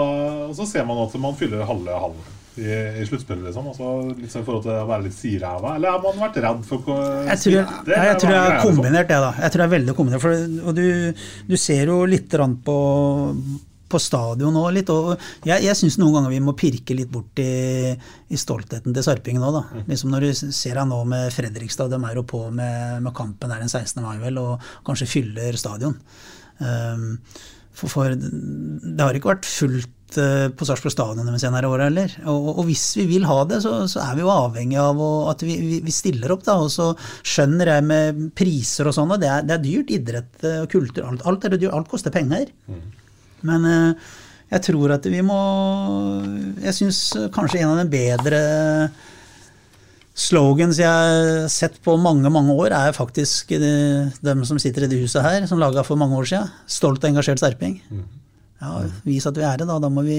og 0.47 0.57
så 0.57 0.71
ser 0.71 0.87
man 0.89 1.03
at 1.03 1.19
man 1.21 1.39
fyller 1.39 1.67
halve 1.67 2.01
halv 2.07 2.36
i, 2.59 2.73
i 3.03 3.05
sluttspillet. 3.09 3.45
Liksom. 3.49 3.69
Altså, 3.73 3.93
litt 4.17 4.33
sånn 4.33 4.45
i 4.45 4.49
forhold 4.49 4.67
til 4.67 4.75
å 4.75 4.89
være 4.89 5.07
litt 5.07 5.17
siræva. 5.17 5.77
Eller 5.77 5.95
har 5.95 6.03
man 6.05 6.19
vært 6.25 6.41
redd 6.45 6.67
for 6.67 6.91
Jeg 6.91 7.39
tror, 7.43 7.55
jeg, 7.55 7.87
jeg, 7.93 8.03
jeg 8.11 8.19
tror 8.23 8.33
det 8.33 8.41
har 8.41 8.53
liksom? 8.55 8.75
kombinert, 8.75 9.09
det. 9.13 9.23
da. 9.27 9.31
Jeg 9.43 9.55
tror 9.55 9.63
det 9.63 9.69
er 9.69 9.77
veldig 9.77 9.97
kombinert. 10.01 10.25
For, 10.25 10.45
og 10.67 10.77
du, 10.77 10.85
du 11.51 11.57
ser 11.61 11.93
jo 11.93 11.99
litt 12.09 12.37
på, 12.67 12.77
på 13.95 14.01
stadion 14.03 14.61
òg, 14.61 14.69
litt. 14.77 14.93
Og 14.95 15.13
jeg, 15.47 15.67
jeg 15.67 15.79
syns 15.81 15.99
noen 16.03 16.19
ganger 16.19 16.37
vi 16.37 16.45
må 16.45 16.57
pirke 16.59 16.97
litt 16.99 17.13
bort 17.13 17.43
i, 17.43 17.51
i 17.93 18.41
stoltheten 18.41 18.97
til 18.97 19.07
sarpingen 19.07 19.45
òg, 19.47 19.59
da. 19.61 19.83
Liksom 19.91 20.15
når 20.15 20.29
du 20.29 20.31
ser 20.47 20.81
deg 20.81 20.89
nå 20.93 21.03
med 21.13 21.35
Fredrikstad, 21.35 21.93
de 21.93 22.01
er 22.01 22.23
jo 22.23 22.25
på 22.29 22.47
med, 22.51 23.03
med 23.05 23.17
kampen 23.17 23.53
der 23.53 23.65
den 23.65 23.73
16. 23.73 24.01
mai, 24.05 24.17
vel, 24.23 24.41
og 24.43 24.73
kanskje 24.87 25.11
fyller 25.17 25.61
stadion. 25.61 25.99
Um, 26.57 27.11
for, 27.77 27.93
for 27.93 28.15
det 28.17 29.03
har 29.05 29.17
ikke 29.19 29.35
vært 29.35 29.49
fullt 29.49 29.93
eh, 30.21 30.49
på 30.53 30.67
Sarpsborg 30.69 30.95
stadion 30.95 31.29
de 31.29 31.41
senere 31.41 31.69
åra 31.71 31.89
heller. 31.89 32.13
Og, 32.31 32.51
og 32.57 32.67
hvis 32.69 32.85
vi 32.99 33.07
vil 33.11 33.27
ha 33.29 33.39
det, 33.49 33.63
så, 33.65 33.79
så 33.91 34.03
er 34.05 34.19
vi 34.19 34.25
jo 34.25 34.33
avhengig 34.33 34.79
av 34.81 35.01
å, 35.03 35.11
at 35.33 35.45
vi, 35.47 35.57
vi, 35.63 35.81
vi 35.85 35.95
stiller 35.95 36.35
opp. 36.35 36.45
da, 36.47 36.59
Og 36.65 36.71
så 36.73 36.91
skjønner 37.27 37.75
jeg 37.75 37.87
med 37.89 38.23
priser 38.39 38.91
og 38.91 38.97
sånn, 38.97 39.15
og 39.17 39.23
det 39.23 39.33
er, 39.33 39.47
det 39.47 39.57
er 39.57 39.65
dyrt. 39.65 39.93
Idrett 39.97 40.47
eh, 40.47 40.63
og 40.65 40.71
kultur, 40.73 41.07
alt, 41.09 41.27
alt, 41.27 41.49
dyrt, 41.57 41.73
alt 41.73 41.91
koster 41.93 42.15
penger. 42.15 42.51
Men 43.47 43.69
eh, 43.71 44.15
jeg 44.55 44.63
tror 44.69 44.93
at 44.95 45.07
vi 45.11 45.19
må 45.27 45.37
Jeg 46.63 46.75
syns 46.77 47.01
kanskje 47.35 47.65
en 47.65 47.73
av 47.73 47.81
de 47.81 47.87
bedre 47.91 48.41
slogans 50.17 50.79
jeg 50.81 50.89
har 50.89 51.49
sett 51.53 51.75
på 51.85 51.97
mange 52.01 52.31
mange 52.33 52.55
år, 52.57 52.73
er 52.73 52.95
faktisk 52.97 53.51
de, 53.61 53.73
dem 54.25 54.45
som 54.49 54.57
sitter 54.63 54.87
i 54.87 54.89
det 54.89 55.01
huset 55.03 55.21
her, 55.21 55.45
som 55.51 55.61
laga 55.61 55.85
for 55.85 56.01
mange 56.01 56.17
år 56.17 56.31
siden. 56.31 56.55
Stolt 56.73 57.05
og 57.05 57.11
engasjert 57.11 57.43
Sarping. 57.43 57.83
Ja, 58.63 58.75
Vis 59.05 59.27
at 59.29 59.37
vi 59.37 59.45
er 59.45 59.61
det, 59.61 59.67
da. 59.69 59.79
Da 59.83 59.91
må 59.93 60.05
vi 60.07 60.19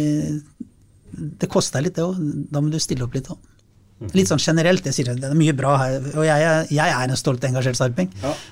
Det 1.40 1.50
koster 1.50 1.82
litt, 1.82 1.96
det 1.98 2.04
òg. 2.06 2.18
Da 2.52 2.62
må 2.62 2.70
du 2.74 2.80
stille 2.84 3.06
opp 3.08 3.16
litt 3.18 3.30
òg. 3.34 3.40
Litt 4.14 4.30
sånn 4.30 4.42
generelt. 4.42 4.86
Jeg 4.86 4.94
sier 4.94 5.08
det, 5.18 5.26
er 5.26 5.38
mye 5.38 5.56
bra 5.58 5.72
her. 5.82 5.96
Og 6.14 6.26
jeg, 6.28 6.68
jeg 6.76 6.94
er 7.00 7.08
en 7.08 7.18
stolt 7.18 7.46
engasjert 7.48 7.80
sarping. 7.80 8.12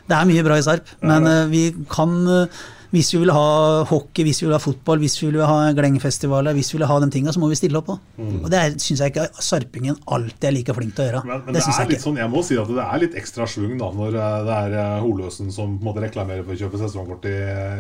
Det 0.10 0.16
er 0.18 0.26
mye 0.26 0.46
bra 0.48 0.58
i 0.58 0.64
Sarp, 0.66 0.90
men 1.06 1.28
eh, 1.30 1.44
vi 1.52 1.62
kan 1.92 2.16
eh, 2.26 2.64
hvis 2.96 3.12
vi 3.14 3.20
vil 3.22 3.32
ha 3.36 3.84
hockey, 3.90 4.24
hvis 4.26 4.40
vi 4.42 4.48
vil 4.48 4.56
ha 4.56 4.62
fotball, 4.64 5.02
hvis 5.04 5.18
vi 5.22 5.28
vil 5.34 5.42
ha 5.46 5.58
Glengfestivaler, 5.76 6.56
hvis 6.58 6.72
vi 6.74 6.78
vil 6.80 6.88
ha 6.90 6.98
de 7.04 7.10
tinga, 7.14 7.34
så 7.36 7.42
må 7.44 7.50
vi 7.52 7.58
stille 7.60 7.78
opp 7.80 7.92
òg. 7.94 8.00
Mm. 8.18 8.38
Og 8.46 8.48
det 8.54 8.62
syns 8.84 9.04
jeg 9.04 9.12
ikke 9.14 9.28
sarpingen 9.44 9.98
alltid 10.16 10.48
er 10.50 10.56
like 10.56 10.76
flink 10.78 10.96
til 10.98 11.04
å 11.04 11.08
gjøre. 11.10 11.24
Men, 11.28 11.44
men 11.46 11.58
det 11.58 11.62
det, 11.62 11.66
er 11.68 11.80
jeg 11.82 11.90
litt 11.92 11.98
ikke. 12.00 12.06
sånn, 12.08 12.20
jeg 12.24 12.32
må 12.34 12.44
si 12.48 12.58
at 12.62 12.72
det 12.72 12.86
er 12.86 13.02
litt 13.04 13.18
ekstra 13.22 13.48
schwung 13.52 13.76
da, 13.82 13.92
når 14.00 14.18
eh, 14.22 14.38
det 14.48 14.58
er 14.62 14.78
eh, 14.82 14.96
Holøsen 15.06 15.52
som 15.54 15.76
på 15.76 15.84
en 15.84 15.90
måte 15.92 16.04
reklamerer 16.06 16.46
for 16.48 16.56
å 16.56 16.60
kjøpe 16.64 16.82
sesongkort 16.82 17.28
i, 17.30 17.36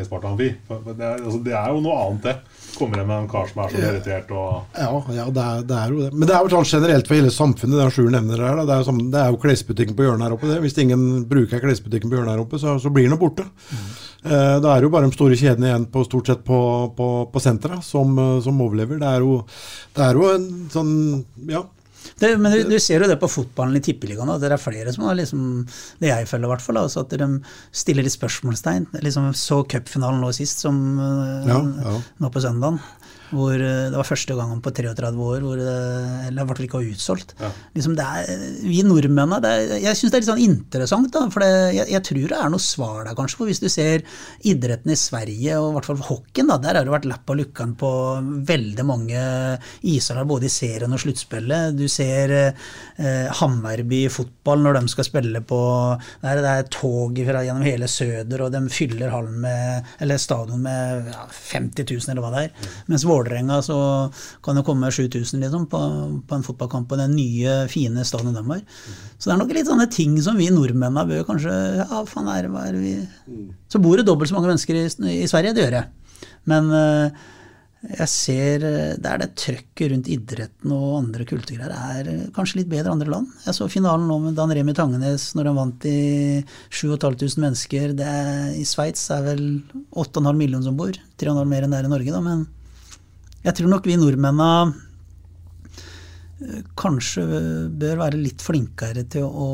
Sparta 0.05 0.31
Amfi. 0.33 0.51
Det, 0.69 0.95
er- 0.99 1.21
altså, 1.23 1.39
det 1.45 1.55
er 1.57 1.71
jo 1.73 1.81
noe 1.85 1.97
annet, 2.05 2.25
det. 2.29 2.35
Kommer 2.75 2.99
hjem 2.99 3.07
med 3.13 3.21
en 3.23 3.29
kar 3.31 3.47
som 3.47 3.61
er 3.63 3.71
så 3.71 3.79
irritert 3.79 4.31
og 4.35 4.75
Ja, 4.75 4.89
ja 5.15 5.25
det, 5.31 5.43
er, 5.45 5.61
det 5.69 5.77
er 5.79 5.93
jo 5.93 6.01
det. 6.03 6.09
Men 6.15 6.27
det 6.27 6.35
er 6.35 6.43
jo 6.43 6.51
sånn 6.57 6.67
generelt 6.75 7.07
for 7.07 7.15
hele 7.15 7.31
samfunnet, 7.31 7.77
det 7.79 7.87
Sjur 7.95 8.09
nevner 8.11 8.41
her. 8.43 8.57
Da. 8.59 8.65
Det, 8.67 8.73
er 8.75 8.81
jo 8.83 8.87
sånn, 8.89 9.03
det 9.13 9.21
er 9.21 9.31
jo 9.31 9.39
klesbutikken 9.45 9.95
på 9.95 10.03
hjørnet 10.07 10.27
her 10.27 10.35
oppe. 10.35 10.49
Det. 10.51 10.57
Hvis 10.65 10.75
ingen 10.83 11.05
bruker 11.29 11.63
klesbutikken 11.63 12.11
på 12.11 12.17
hjørnet 12.19 12.35
her 12.35 12.43
oppe, 12.43 12.59
så, 12.59 12.75
så 12.83 12.91
blir 12.91 13.07
den 13.07 13.19
borte. 13.21 13.45
Eh, 13.71 14.04
er 14.33 14.81
det 14.81 14.87
jo 14.87 14.91
bare 14.93 15.07
de 15.09 15.15
store 15.15 15.37
kjedene 15.39 15.69
igjen 15.69 15.87
på, 15.91 16.03
stort 16.07 16.31
sett 16.31 16.43
på, 16.47 16.59
på, 16.97 17.07
på 17.31 17.43
senteret 17.43 17.85
som, 17.85 18.17
eh, 18.17 18.41
som 18.45 18.61
overlever. 18.65 18.99
Det 19.01 19.07
er, 19.07 19.25
jo, 19.25 19.39
det 19.95 20.05
er 20.09 20.19
jo 20.19 20.29
en 20.33 20.51
sånn 20.73 20.93
Ja. 21.51 21.65
Det, 22.21 22.29
men 22.37 22.53
du, 22.53 22.59
du 22.69 22.75
ser 22.79 23.01
jo 23.01 23.07
det 23.09 23.17
på 23.19 23.27
fotballen 23.27 23.75
i 23.79 23.81
Tippeligaen, 23.83 24.29
at 24.29 24.43
det 24.43 24.51
er 24.53 24.61
flere 24.61 24.91
som 24.93 25.07
har 25.07 25.17
liksom, 25.17 25.41
det 25.99 26.11
jeg 26.11 26.27
føler 26.29 26.47
i 26.47 26.51
hvert 26.53 26.63
fall, 26.63 26.77
altså 26.79 27.01
at 27.01 27.15
de 27.17 27.27
stiller 27.75 28.05
litt 28.05 28.13
spørsmålstegn. 28.13 28.85
Liksom 29.03 29.31
så 29.35 29.63
cupfinalen 29.67 30.21
nå 30.23 30.29
sist, 30.37 30.61
som 30.63 30.77
eh, 31.01 31.49
Ja, 31.49 31.57
ja. 31.59 31.95
nå 32.21 32.31
på 32.31 32.43
søndagen. 32.45 32.77
Hvor 33.35 33.53
eh, 33.55 33.87
det 33.91 33.99
var 33.99 34.07
første 34.07 34.37
gangen 34.37 34.61
på 34.63 34.73
33 34.75 35.11
år 35.29 35.45
hvor 35.45 35.59
det 35.59 35.75
eller 36.25 36.41
i 36.41 36.47
hvert 36.47 36.59
fall 36.59 36.67
ikke 36.67 36.79
var 36.79 36.91
utsolgt. 36.93 37.33
Liksom 37.75 37.95
det 37.97 38.05
er, 38.05 38.43
vi 38.63 38.81
nordmennene 38.85 39.41
det 39.43 39.51
er, 39.51 39.73
Jeg 39.83 39.99
syns 39.99 40.13
det 40.13 40.17
er 40.17 40.23
litt 40.23 40.31
sånn 40.31 40.43
interessant, 40.45 41.11
da, 41.13 41.25
for 41.33 41.43
det, 41.43 41.51
jeg, 41.75 41.89
jeg 41.93 42.05
tror 42.09 42.31
det 42.31 42.39
er 42.39 42.53
noe 42.53 42.63
svar 42.63 42.99
der, 43.03 43.15
kanskje. 43.17 43.39
For 43.41 43.51
hvis 43.51 43.61
du 43.63 43.67
ser 43.71 44.05
idretten 44.47 44.93
i 44.93 44.99
Sverige, 44.99 45.59
og 45.59 45.69
i 45.69 45.75
hvert 45.77 45.89
fall 45.89 46.03
hockeyen, 46.09 46.51
da, 46.51 46.59
der 46.61 46.79
har 46.79 46.87
det 46.87 46.95
vært 46.95 47.09
lapp 47.09 47.31
av 47.31 47.39
lukkan 47.39 47.75
på 47.79 47.91
veldig 48.51 48.87
mange 48.87 49.25
ishaller, 49.85 50.27
både 50.29 50.49
i 50.49 50.53
serien 50.53 50.95
og 50.95 51.01
sluttspillet. 51.01 51.75
Du 51.77 51.85
ser 51.91 52.33
eh, 52.39 53.27
Hammerby 53.41 54.05
fotball 54.13 54.63
når 54.65 54.79
de 54.79 54.93
skal 54.93 55.07
spille 55.07 55.41
på 55.45 55.61
der 56.21 56.41
Det 56.45 56.51
er 56.51 56.69
tog 56.73 57.19
fra, 57.27 57.43
gjennom 57.45 57.65
hele 57.65 57.89
Søder, 57.91 58.45
og 58.45 58.53
de 58.53 58.61
fyller 58.73 59.13
hallen 59.13 59.39
med, 59.43 59.93
eller 60.03 60.21
stadion 60.21 60.63
med 60.65 61.11
ja, 61.11 61.25
50 61.29 61.85
000, 61.85 62.09
eller 62.11 62.23
hva 62.23 62.33
det 62.33 62.45
er. 62.47 62.71
Mens 62.91 63.05
Vålerenga 63.25 63.61
så 63.65 63.77
kan 64.45 64.55
det 64.55 64.65
komme 64.65 64.91
7000 64.91 65.41
liksom, 65.41 65.67
på, 65.71 65.81
på 66.27 66.37
en 66.37 66.45
fotballkamp 66.45 66.89
på 66.89 66.99
den 66.99 67.15
nye, 67.17 67.57
fine 67.71 68.05
stadionet 68.05 68.41
de 68.41 68.53
har. 68.53 68.63
Så 69.17 69.29
det 69.29 69.35
er 69.35 69.41
nok 69.41 69.53
litt 69.57 69.69
sånne 69.69 69.89
ting 69.91 70.17
som 70.21 70.37
vi 70.37 70.51
nordmennene 70.53 71.07
bør 71.09 71.27
kanskje 71.27 71.53
Ja, 71.81 72.03
faen, 72.09 72.29
er, 72.31 72.49
hva 72.51 72.67
er 72.69 72.77
vi 72.79 72.97
Så 73.71 73.81
bor 73.81 73.97
det 73.97 74.05
dobbelt 74.07 74.29
så 74.29 74.37
mange 74.37 74.51
mennesker 74.53 74.77
i, 74.77 74.89
i 75.15 75.29
Sverige, 75.29 75.55
det 75.55 75.65
gjør 75.65 75.79
jeg. 75.79 76.29
Men 76.49 76.69
eh, 76.75 77.25
jeg 77.85 78.09
ser 78.09 78.63
Det 78.63 79.09
er 79.09 79.21
det 79.21 79.27
trøkket 79.37 79.91
rundt 79.91 80.09
idretten 80.09 80.73
og 80.73 80.97
andre 80.97 81.25
kulturgreier 81.27 81.73
er 81.75 82.09
eh, 82.09 82.23
kanskje 82.35 82.61
litt 82.61 82.71
bedre 82.71 82.93
andre 82.93 83.11
land. 83.11 83.29
Jeg 83.45 83.57
så 83.57 83.67
finalen 83.69 84.07
nå 84.09 84.17
med 84.23 84.37
Dan 84.37 84.53
Remi 84.55 84.73
Tangenes 84.77 85.31
når 85.37 85.51
han 85.51 85.59
vant 85.59 85.87
i 85.89 85.99
7500 86.71 87.41
mennesker. 87.43 87.93
Det 87.97 88.09
er, 88.09 88.51
I 88.57 88.65
Sveits 88.67 89.05
er 89.13 89.25
vel 89.27 89.45
8,5 89.93 90.31
millioner 90.33 90.65
som 90.65 90.77
bor. 90.79 90.97
3,5 91.21 91.45
mer 91.51 91.65
enn 91.65 91.75
det 91.75 91.81
er 91.81 91.89
i 91.89 91.93
Norge, 91.93 92.15
da. 92.15 92.23
Men 92.25 92.45
jeg 93.45 93.57
tror 93.59 93.71
nok 93.71 93.87
vi 93.87 93.95
nordmennene 94.01 94.73
eh, 96.41 96.63
kanskje 96.77 97.25
bør 97.77 98.01
være 98.01 98.19
litt 98.21 98.41
flinkere 98.43 99.05
til 99.11 99.27
å, 99.27 99.49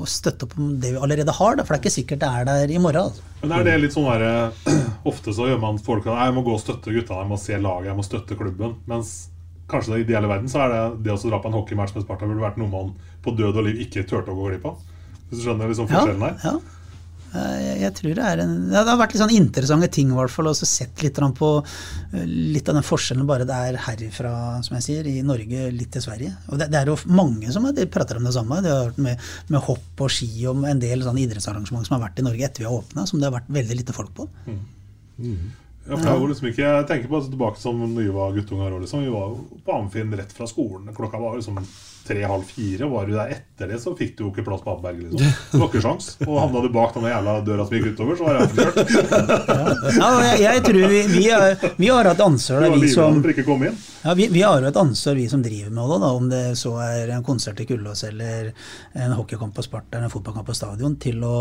å 0.00 0.08
støtte 0.08 0.46
opp 0.46 0.56
om 0.60 0.74
det 0.82 0.94
vi 0.94 1.00
allerede 1.00 1.34
har. 1.40 1.56
Da, 1.56 1.64
for 1.64 1.74
det 1.74 1.80
er 1.80 1.84
ikke 1.86 1.96
sikkert 1.96 2.22
det 2.24 2.30
er 2.30 2.48
der 2.50 2.74
i 2.74 2.80
morgen. 2.82 3.08
Altså. 3.08 3.26
Men 3.42 3.56
er 3.56 3.66
det 3.66 3.76
litt 3.84 3.96
sånn 3.96 4.08
der, 4.10 4.52
Ofte 5.10 5.32
så 5.32 5.48
gjør 5.48 5.60
man 5.62 5.80
folk 5.80 6.04
at 6.10 6.26
jeg 6.26 6.36
må 6.36 6.44
gå 6.44 6.52
og 6.52 6.60
støtte 6.60 6.92
gutta, 6.92 7.22
jeg 7.22 7.30
må 7.30 7.38
se 7.40 7.56
laget, 7.56 7.88
jeg 7.88 7.96
må 7.96 8.04
støtte 8.04 8.36
klubben. 8.36 8.76
Mens 8.90 9.14
kanskje 9.70 10.00
i 10.00 10.04
ideelle 10.04 10.28
verden 10.28 10.50
så 10.50 10.64
er 10.66 10.74
det 10.74 10.82
det 11.06 11.14
å 11.14 11.20
dra 11.22 11.38
på 11.40 11.48
en 11.48 11.56
hockeymatch 11.56 11.94
med 11.96 12.04
Sparta 12.04 12.28
burde 12.28 12.42
vært 12.42 12.58
noe 12.60 12.68
man 12.72 12.92
på 13.24 13.32
død 13.38 13.62
og 13.62 13.66
liv 13.68 13.80
ikke 13.86 14.04
turte 14.08 14.34
å 14.34 14.36
gå 14.36 14.50
glipp 14.50 14.66
av. 14.68 14.82
Hvis 15.30 15.40
du 15.40 15.46
skjønner 15.46 15.70
liksom 15.70 15.88
forskjellen 15.88 16.26
her? 16.26 16.36
Ja, 16.42 16.52
ja. 16.58 16.79
Jeg, 17.30 17.74
jeg 17.84 17.94
tror 17.94 18.16
det 18.18 18.26
er 18.26 18.40
en 18.42 18.54
Det 18.72 18.80
har 18.88 18.98
vært 18.98 19.14
litt 19.14 19.22
sånn 19.22 19.34
interessante 19.36 19.88
ting, 19.94 20.10
i 20.10 20.16
hvert 20.16 20.32
fall. 20.34 20.50
Og 20.50 20.58
sett 20.58 21.04
litt 21.04 21.20
på 21.38 21.50
eh, 21.62 22.26
litt 22.26 22.68
av 22.70 22.78
den 22.78 22.86
forskjellen 22.86 23.28
bare 23.28 23.46
det 23.48 23.58
er 23.70 23.80
herifra, 23.86 24.32
som 24.66 24.76
jeg 24.78 24.86
sier, 24.88 25.10
i 25.10 25.22
Norge, 25.26 25.68
litt 25.74 25.92
til 25.94 26.04
Sverige. 26.04 26.34
Og 26.50 26.60
det, 26.60 26.70
det 26.72 26.80
er 26.80 26.90
jo 26.90 26.98
mange 27.14 27.52
som 27.54 27.68
er, 27.70 27.80
prater 27.92 28.18
om 28.18 28.26
det 28.26 28.34
samme. 28.36 28.60
Det 28.64 28.74
har 28.74 28.90
vært 28.90 29.02
med, 29.06 29.30
med 29.52 29.66
hopp 29.68 30.04
og 30.06 30.12
ski 30.12 30.30
og 30.50 30.66
en 30.68 30.82
del 30.82 31.06
sånne 31.06 31.24
idrettsarrangement 31.24 31.86
som 31.86 31.98
har 31.98 32.06
vært 32.08 32.22
i 32.22 32.26
Norge 32.26 32.46
etter 32.50 32.64
vi 32.64 32.70
har 32.70 32.78
åpna, 32.82 33.06
som 33.06 33.22
det 33.22 33.30
har 33.30 33.38
vært 33.38 33.52
veldig 33.60 33.80
lite 33.82 33.96
folk 33.96 34.14
på. 34.16 34.30
Ja, 35.88 35.96
for 35.96 36.04
det 36.04 36.10
er 36.12 36.18
jo 36.20 36.26
liksom 36.30 36.48
ikke, 36.50 36.64
jeg 36.66 36.86
tenker 36.90 37.08
på 37.08 37.16
altså, 37.18 37.30
tilbake 37.32 37.58
som 37.58 37.78
når 37.80 38.02
vi 38.02 38.10
var 38.14 38.34
guttunger. 38.36 38.74
Liksom. 38.82 39.04
Vi 39.06 39.14
var 39.14 39.30
jo 39.32 39.60
på 39.64 39.78
Amfinn 39.78 40.12
rett 40.18 40.34
fra 40.36 40.46
skolen. 40.46 40.92
Klokka 40.94 41.18
var 41.18 41.38
liksom 41.38 41.56
tre-halv 42.06 42.42
fire. 42.42 42.88
Var 42.90 43.06
du 43.06 43.12
der 43.14 43.32
etter 43.34 43.70
det, 43.70 43.78
så 43.80 43.94
fikk 43.96 44.12
du 44.18 44.24
jo 44.24 44.30
ikke 44.30 44.44
plass 44.46 44.62
på 44.64 44.74
Apeberget. 44.74 45.12
Liksom. 45.14 45.34
Det 45.50 45.60
var 45.62 45.70
ikke 45.70 45.82
sjans. 45.84 46.08
Og 46.26 46.36
havna 46.36 46.62
du 46.64 46.68
bak 46.74 46.94
den 46.96 47.06
jævla 47.08 47.36
døra 47.46 47.66
som 47.66 47.76
gikk 47.78 47.94
utover, 47.94 48.18
så 48.18 48.26
var 48.26 48.36
det 48.36 48.46
avkjørt. 48.46 48.80
Ja, 50.00 50.08
og 50.08 50.24
jeg, 50.26 50.40
jeg 50.44 50.64
tror 50.66 50.80
vi, 50.94 51.00
vi, 51.14 51.24
er, 51.36 51.68
vi 51.78 51.90
har 51.90 52.10
et 52.12 52.24
ansvar, 52.24 52.66
da, 52.66 52.80
vi 52.80 52.90
som. 52.92 53.22
Ja, 54.04 54.16
vi, 54.18 54.28
vi 54.32 54.42
har 54.46 54.60
jo 54.60 54.70
et 54.70 54.82
ansvar, 54.84 55.16
vi 55.16 55.28
som 55.32 55.44
driver 55.44 55.72
med 55.74 55.94
det, 55.94 56.00
da, 56.04 56.12
om 56.20 56.28
det 56.32 56.44
så 56.60 56.74
er 56.84 57.14
en 57.16 57.24
konsert 57.26 57.62
i 57.62 57.68
Kullås 57.68 58.04
eller 58.08 58.52
en 58.92 59.16
hockeykamp 59.16 59.56
på 59.56 59.64
Sparta 59.64 59.96
eller 59.96 60.10
en 60.10 60.12
fotballkamp 60.12 60.50
på 60.50 60.56
stadion, 60.60 61.00
til 61.00 61.24
å 61.26 61.36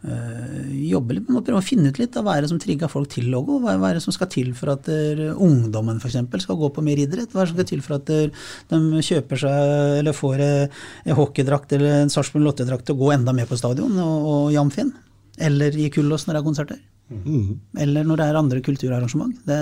jobbe 0.00 1.12
litt 1.18 1.26
med 1.28 1.42
å 1.42 1.44
prøve 1.44 1.60
å 1.60 1.64
finne 1.64 1.90
ut 1.92 1.98
litt 2.00 2.14
av 2.16 2.24
hva 2.24 2.38
er 2.38 2.44
det 2.44 2.50
som 2.52 2.60
trigger 2.60 2.88
folk 2.88 3.10
til 3.12 3.34
å 3.36 3.42
gå. 3.44 3.58
Hva 3.60 3.74
er 3.76 3.98
det 3.98 4.04
som 4.04 4.14
skal 4.16 4.30
til 4.32 4.54
for 4.56 4.72
at 4.72 4.86
der, 4.88 5.20
ungdommen 5.34 6.00
f.eks. 6.00 6.16
skal 6.44 6.56
gå 6.56 6.70
på 6.72 6.84
mer 6.86 7.02
idrett? 7.02 7.28
Hva 7.34 7.42
er 7.42 7.50
det 7.50 7.52
som 7.52 7.58
skal 7.58 7.68
til 7.68 7.82
for 7.84 7.98
at 7.98 8.08
der, 8.08 8.32
de 8.72 9.02
kjøper 9.04 9.42
seg 9.42 9.98
eller 10.00 10.16
får 10.16 10.44
en 10.46 11.18
hockeydrakt 11.18 11.76
eller 11.76 12.00
en 12.00 12.12
Sarpsborg 12.12 12.46
Lotte-drakt 12.48 12.94
og 12.94 13.04
går 13.04 13.18
enda 13.18 13.36
mer 13.36 13.50
på 13.50 13.60
stadion 13.60 13.92
og, 14.00 14.30
og 14.32 14.48
Jamfinn? 14.56 14.94
Eller 15.40 15.76
i 15.76 15.90
Kullås 15.92 16.24
når 16.26 16.36
det 16.36 16.40
er 16.40 16.48
konserter? 16.48 16.80
Mm. 17.10 17.58
Eller 17.84 18.06
når 18.06 18.20
det 18.20 18.28
er 18.30 18.40
andre 18.40 18.64
kulturarrangement? 18.64 19.36
Det, 19.44 19.60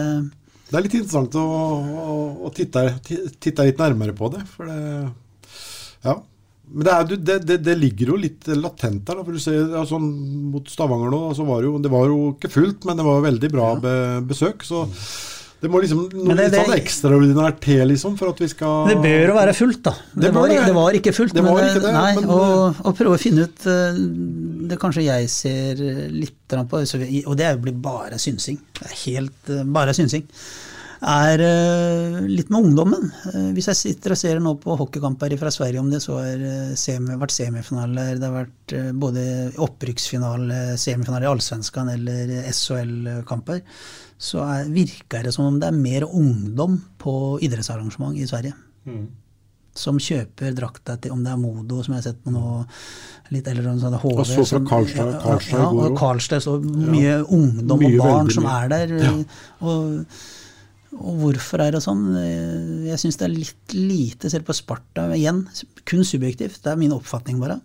Det 0.71 0.77
er 0.79 0.85
litt 0.87 0.99
interessant 1.01 1.35
å, 1.41 1.45
å, 1.45 2.17
å 2.47 2.55
titte, 2.55 2.87
titte 3.41 3.67
litt 3.67 3.81
nærmere 3.81 4.15
på 4.15 4.31
det. 4.35 4.47
For 4.55 4.71
det 4.71 4.81
Ja. 6.07 6.21
Men 6.71 6.85
det, 6.85 6.93
er, 6.95 7.17
det, 7.17 7.39
det, 7.49 7.57
det 7.65 7.79
ligger 7.81 8.13
jo 8.13 8.19
litt 8.21 8.49
latent 8.59 9.05
der. 9.09 9.17
Da, 9.17 9.25
for 9.25 9.33
du 9.33 9.41
ser, 9.41 9.63
ja, 9.73 9.85
sånn 9.89 10.05
Mot 10.53 10.69
Stavanger 10.69 11.11
nå, 11.15 11.23
så 11.39 11.47
var 11.49 11.63
det, 11.63 11.71
jo, 11.71 11.79
det 11.83 11.91
var 11.93 12.07
jo 12.11 12.19
ikke 12.35 12.51
fullt, 12.53 12.85
men 12.89 13.01
det 13.01 13.07
var 13.09 13.25
veldig 13.25 13.51
bra 13.55 13.71
be, 13.81 13.95
besøk. 14.29 14.67
Så 14.69 14.85
det 15.59 15.71
må 15.73 15.81
liksom 15.83 16.05
noe 16.13 16.37
det- 16.39 16.51
litt 16.53 16.55
sånn 16.61 16.77
ekstraordinært 16.77 17.57
til 17.65 17.81
liksom, 17.91 18.15
for 18.21 18.31
at 18.31 18.39
vi 18.45 18.47
skal 18.53 18.87
Det 18.93 18.99
bør 19.03 19.25
jo 19.33 19.35
være 19.41 19.55
fullt, 19.59 19.81
da. 19.89 19.95
Det, 20.13 20.21
Det 20.29 20.35
var, 20.37 20.49
det. 20.53 20.75
var 20.77 20.93
ikke 21.01 21.15
fullt. 21.17 21.35
Men 21.35 21.49
ikke 21.65 21.83
det, 21.83 21.93
nei, 21.97 22.15
men- 22.21 22.31
og, 22.31 22.77
og 22.85 22.95
prøve 23.01 23.17
å 23.17 23.23
finne 23.25 23.49
ut 23.49 23.67
eh, 23.67 23.99
Det 24.71 24.79
kanskje 24.79 25.07
jeg 25.09 25.29
ser 25.33 25.83
litt 26.15 26.37
på, 26.71 26.85
og 27.27 27.37
det 27.41 27.51
blir 27.65 27.75
bare 27.83 28.21
synsing. 28.23 28.61
Det 28.79 28.87
er 28.87 28.99
helt 29.07 29.51
eh, 29.57 29.65
bare 29.65 29.97
synsing. 29.97 30.29
Er 31.01 31.39
eh, 31.47 32.17
litt 32.27 32.49
med 32.51 32.65
ungdommen. 32.67 33.05
Eh, 33.31 33.51
Hvis 33.55 33.69
jeg 33.71 33.79
sitter 33.79 34.15
og 34.17 34.19
ser 34.19 34.41
nå 34.43 34.55
på 34.59 34.75
hockeykamper 34.81 35.37
fra 35.39 35.53
Sverige, 35.55 35.79
om 35.83 35.91
det 35.93 36.01
så 36.03 36.17
har 36.19 36.43
eh, 36.43 36.73
semi, 36.79 37.15
vært 37.21 37.35
semifinaler, 37.37 38.19
det 38.19 38.27
har 38.27 38.35
vært 38.41 38.75
både 38.99 39.23
opprykksfinale, 39.63 40.75
semifinale 40.81 41.29
i 41.29 41.31
Allsvenskan 41.31 41.93
eller 41.95 42.35
SHL-kamper, 42.51 43.63
så 44.19 44.43
er, 44.43 44.67
virker 44.75 45.23
det 45.29 45.37
som 45.37 45.47
om 45.53 45.61
det 45.63 45.69
er 45.71 45.79
mer 45.79 46.09
ungdom 46.09 46.81
på 46.99 47.15
idrettsarrangement 47.47 48.19
i 48.19 48.27
Sverige 48.27 48.57
som 49.79 49.95
kjøper 50.03 50.55
drakta 50.59 50.97
til 50.99 51.13
om 51.15 51.21
det 51.23 51.31
er 51.31 51.39
Modo, 51.39 51.77
som 51.87 51.93
jeg 51.95 52.01
har 52.01 52.07
sett 52.09 52.23
på 52.25 52.33
nå, 52.35 52.41
litt 53.31 53.47
eller 53.47 53.69
om 53.71 53.77
sånn 53.79 53.95
HV. 53.95 54.15
Og 54.19 54.27
så 54.27 54.43
fra 54.49 54.59
Karlstad- 54.67 55.13
Karlstad 55.23 55.61
ja, 55.61 55.69
og. 55.71 55.93
Karlstad 56.01 56.43
så 56.43 56.57
mye 56.65 57.05
Ja. 57.05 57.21
ungdom 57.23 57.79
Mye, 57.85 57.93
og 57.93 58.03
barn 58.03 58.31
som 58.35 58.49
er 58.51 58.67
der. 58.73 58.95
Ja. 59.05 59.13
Og, 59.63 60.17
og 60.97 61.21
hvorfor 61.21 61.61
er 61.61 61.75
det 61.75 61.83
sånn? 61.85 62.07
Jeg 62.89 63.01
syns 63.03 63.19
det 63.21 63.27
er 63.27 63.35
litt 63.35 63.75
lite, 63.77 64.31
selv 64.33 64.49
på 64.49 64.57
Sparta. 64.57 65.05
Igjen, 65.13 65.43
kun 65.89 66.07
subjektivt. 66.07 66.63
Det 66.65 66.73
er 66.73 66.81
min 66.81 66.95
oppfatning, 66.97 67.41
bare. 67.43 67.59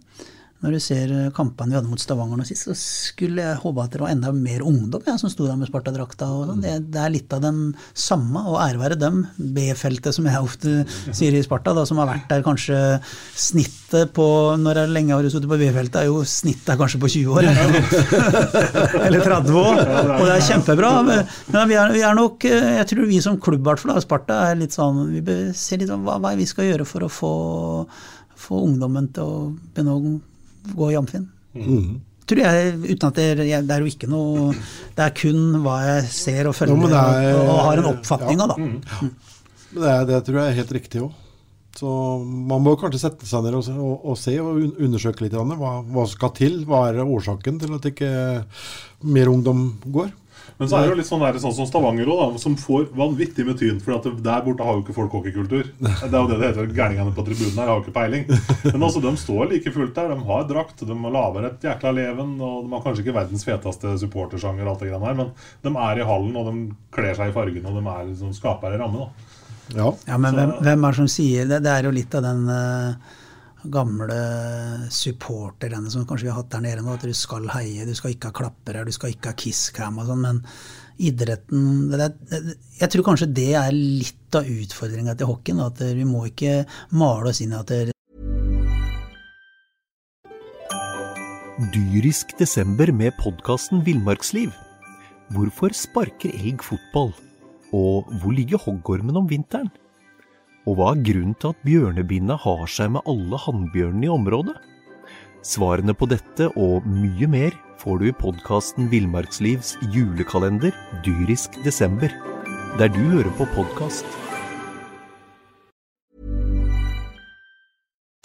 Når 0.64 0.76
du 0.78 0.80
ser 0.80 1.12
eh, 1.12 1.32
kampene 1.36 1.74
vi 1.74 1.78
hadde 1.78 1.92
mot 1.92 2.00
Stavanger 2.00 2.40
nå 2.40 2.46
sist, 2.48 2.70
så 2.70 2.76
skulle 2.78 3.44
jeg 3.44 3.60
håpe 3.60 3.84
at 3.84 3.92
det 3.92 4.00
var 4.00 4.14
enda 4.14 4.32
mer 4.36 4.64
ungdom 4.64 5.04
ja, 5.08 5.18
som 5.20 5.32
sto 5.32 5.44
der 5.48 5.58
med 5.60 5.68
Sparta-drakta. 5.68 6.30
sånn. 6.48 6.62
Det, 6.64 6.78
det 6.94 7.02
er 7.04 7.12
litt 7.12 7.36
av 7.36 7.44
den 7.44 7.60
samme, 7.92 8.46
og 8.48 8.62
ære 8.64 8.80
være 8.80 9.00
dem. 9.02 9.26
B-feltet, 9.38 10.16
som 10.16 10.30
jeg 10.30 10.40
ofte 10.40 10.76
sier 11.12 11.36
i 11.36 11.44
Sparta, 11.44 11.76
da, 11.76 11.84
som 11.90 12.00
har 12.00 12.08
vært 12.14 12.32
der 12.32 12.46
kanskje 12.46 12.80
snittet 13.36 14.14
på 14.16 14.26
Når 14.58 14.80
er 14.84 14.94
lenge 14.96 15.14
har 15.14 15.28
sittet 15.30 15.52
på 15.52 15.60
B-feltet? 15.60 16.00
er 16.02 16.10
jo 16.10 16.24
Snittet 16.28 16.72
er 16.74 16.80
kanskje 16.80 17.02
på 17.04 17.12
20 17.12 17.36
år. 17.36 17.50
Eller 19.04 19.22
30 19.22 19.60
år. 19.68 19.84
Og 19.84 20.26
det 20.26 20.34
er 20.38 20.48
kjempebra. 20.48 20.94
Men 21.04 21.70
vi 21.70 21.78
er, 21.78 21.94
vi 21.94 22.04
er 22.08 22.18
nok 22.18 22.48
eh, 22.50 22.74
Jeg 22.80 22.90
tror 22.94 23.10
vi 23.12 23.22
som 23.24 23.40
klubb, 23.42 23.62
i 23.62 23.68
hvert 23.68 23.84
fall, 23.84 24.00
Sparta, 24.04 24.40
er 24.50 24.60
litt 24.64 24.76
sånn 24.76 25.10
Vi 25.12 25.22
bør 25.26 25.50
se 25.58 25.78
litt 25.80 25.92
om 25.94 26.08
hva, 26.08 26.18
hva 26.24 26.34
vi 26.40 26.48
skal 26.50 26.72
gjøre 26.72 26.88
for 26.88 27.06
å 27.06 27.12
få, 27.12 27.34
få 28.48 28.64
ungdommen 28.66 29.12
til 29.14 29.28
å 29.28 29.42
begynne 29.74 29.98
å 29.98 30.20
gå 30.76 30.92
i 30.92 30.98
Amfin. 31.00 31.28
Mm. 31.58 32.00
Tror 32.30 32.40
jeg, 32.40 32.76
uten 32.88 33.08
at 33.10 33.18
det, 33.20 33.26
det 33.68 33.76
er 33.76 33.84
jo 33.84 33.90
ikke 33.92 34.08
noe 34.10 34.54
Det 34.96 35.04
er 35.04 35.12
kun 35.20 35.58
hva 35.62 35.74
jeg 35.84 36.06
ser 36.16 36.48
og 36.48 36.56
følger 36.56 36.80
Jo, 36.80 36.88
er- 36.96 37.36
og, 37.36 37.50
og 37.52 37.60
har 37.68 37.82
en 37.82 37.90
oppfatning 37.92 38.40
av, 38.46 38.54
da. 38.54 38.56
Mm. 38.64 39.12
Det, 39.74 39.84
er, 39.90 40.06
det 40.08 40.22
tror 40.24 40.40
jeg 40.40 40.48
er 40.54 40.58
helt 40.62 40.74
riktig 40.78 41.02
òg. 41.04 41.20
Så 41.74 41.90
man 42.24 42.62
må 42.62 42.76
kanskje 42.78 43.00
sette 43.02 43.26
seg 43.26 43.44
ned 43.44 43.56
og, 43.58 43.64
se- 43.66 43.74
og, 43.76 44.04
og 44.06 44.18
se 44.22 44.36
og 44.40 44.60
undersøke 44.86 45.26
litt 45.26 45.34
hva, 45.36 45.72
hva 45.84 46.04
skal 46.08 46.32
til. 46.38 46.60
Hva 46.70 46.84
er 46.92 47.02
årsaken 47.04 47.58
til 47.60 47.74
at 47.76 47.88
ikke 47.90 48.12
mer 49.10 49.32
ungdom 49.34 49.66
går? 49.92 50.12
Men 50.60 50.70
så 50.70 50.78
er 50.78 50.84
det 50.84 50.90
jo 50.92 50.98
litt 51.00 51.08
sånn, 51.10 51.22
der, 51.24 51.38
sånn 51.42 51.54
som 51.56 51.66
Stavanger 51.70 52.10
òg, 52.14 52.36
som 52.40 52.56
får 52.60 52.90
vanvittig 52.96 53.46
med 53.48 53.58
tyn. 53.60 53.80
For 53.84 53.96
at 53.96 54.06
der 54.24 54.44
borte 54.46 54.64
har 54.68 54.76
jo 54.78 54.84
ikke 54.84 54.96
folk 54.96 55.12
hockeykultur. 55.18 55.70
Det 55.82 56.12
er 56.12 56.18
jo 56.20 56.28
det 56.30 56.38
det 56.42 56.50
heter. 56.52 56.68
Gærningene 56.78 57.14
på 57.16 57.26
tribunen 57.26 57.58
her 57.58 57.72
har 57.72 57.80
jo 57.80 57.84
ikke 57.86 57.96
peiling. 57.96 58.26
Men 58.70 58.84
altså, 58.86 59.02
de 59.04 59.14
står 59.18 59.50
like 59.54 59.74
fullt 59.74 59.96
der. 59.98 60.14
De 60.14 60.28
har 60.30 60.48
drakt, 60.50 60.84
de 60.86 60.98
lager 61.18 61.48
et 61.50 61.66
jækla 61.70 61.94
leven. 61.98 62.36
Og 62.44 62.66
de 62.68 62.74
har 62.76 62.84
kanskje 62.86 63.06
ikke 63.06 63.18
verdens 63.18 63.46
feteste 63.48 63.96
supportersjanger, 64.04 64.68
alt 64.70 64.84
det 64.86 64.92
grann 64.94 65.08
her, 65.10 65.18
men 65.24 65.32
de 65.66 65.74
er 65.88 66.02
i 66.04 66.08
hallen, 66.12 66.36
og 66.38 66.50
de 66.52 66.56
kler 66.94 67.16
seg 67.18 67.32
i 67.32 67.36
fargen, 67.36 67.66
og 67.66 67.80
de 67.80 67.84
er 67.96 68.06
liksom, 68.12 68.34
skaper 68.38 68.76
i 68.78 68.82
ramme. 68.84 69.08
da. 69.08 69.40
Ja. 69.80 69.90
Ja, 70.08 70.18
men 70.20 70.34
Så- 70.34 70.38
hvem, 70.42 70.56
hvem 70.68 70.84
er 70.86 70.92
det 70.92 70.98
som 71.02 71.08
sier 71.08 71.46
det? 71.48 71.62
Det 71.64 71.72
er 71.72 71.84
jo 71.88 71.92
litt 71.96 72.16
av 72.20 72.24
den 72.26 72.42
eh, 72.50 73.12
gamle 73.72 74.18
supporterne 74.92 75.92
som 75.92 76.06
kanskje 76.08 76.28
vi 76.28 76.32
har 76.32 76.42
hatt 76.42 76.52
der 76.56 76.64
nede 76.66 76.84
nå, 76.84 76.96
at 76.98 77.06
du 77.08 77.14
skal 77.18 77.48
heie, 77.54 77.88
du 77.88 77.94
skal 77.98 78.16
ikke 78.16 78.32
ha 78.32 78.38
klappere, 78.44 78.86
du 78.88 78.94
skal 78.96 79.14
ikke 79.14 79.32
ha 79.32 79.40
kisscam 79.40 80.02
og 80.02 80.10
sånn, 80.10 80.24
men 80.26 80.42
idretten 81.04 81.90
det, 81.94 82.12
det, 82.30 82.42
Jeg 82.80 82.92
tror 82.94 83.08
kanskje 83.08 83.32
det 83.34 83.50
er 83.58 83.72
litt 83.74 84.38
av 84.38 84.50
utfordringa 84.50 85.16
til 85.18 85.30
hockeyen, 85.30 85.64
at 85.66 85.82
vi 85.96 86.06
må 86.08 86.28
ikke 86.30 86.64
male 86.98 87.32
oss 87.32 87.42
inn 87.44 87.56
i 87.56 87.60
at 87.60 87.72
det, 87.72 87.94
Dyrisk 91.74 92.34
desember 92.40 92.90
med 92.92 93.14
podkasten 93.22 93.84
Villmarksliv. 93.86 94.50
Hvorfor 95.32 95.72
sparker 95.78 96.34
elg 96.34 96.66
fotball? 96.66 97.14
Og 97.74 98.10
hvor 98.22 98.34
ligger 98.34 98.62
hoggormen 98.62 99.18
om 99.22 99.30
vinteren? 99.30 99.70
Og 100.64 100.78
hva 100.80 100.94
er 100.94 101.02
grunnen 101.04 101.36
til 101.42 101.52
at 101.52 101.66
bjørnebinna 101.68 102.38
har 102.40 102.68
seg 102.72 102.94
med 102.96 103.04
alle 103.12 103.40
hannbjørnene 103.46 104.08
i 104.08 104.12
området? 104.14 104.56
Svarene 105.44 105.92
på 105.92 106.08
dette 106.08 106.48
og 106.56 106.86
mye 106.88 107.28
mer 107.28 107.58
får 107.82 108.00
du 108.00 108.06
i 108.08 108.16
podkasten 108.16 108.88
Villmarkslivs 108.94 109.76
julekalender 109.92 110.72
Dyrisk 111.04 111.60
desember, 111.68 112.14
der 112.80 112.94
du 112.96 113.02
hører 113.12 113.34
på 113.40 113.50
podkast. 113.58 114.08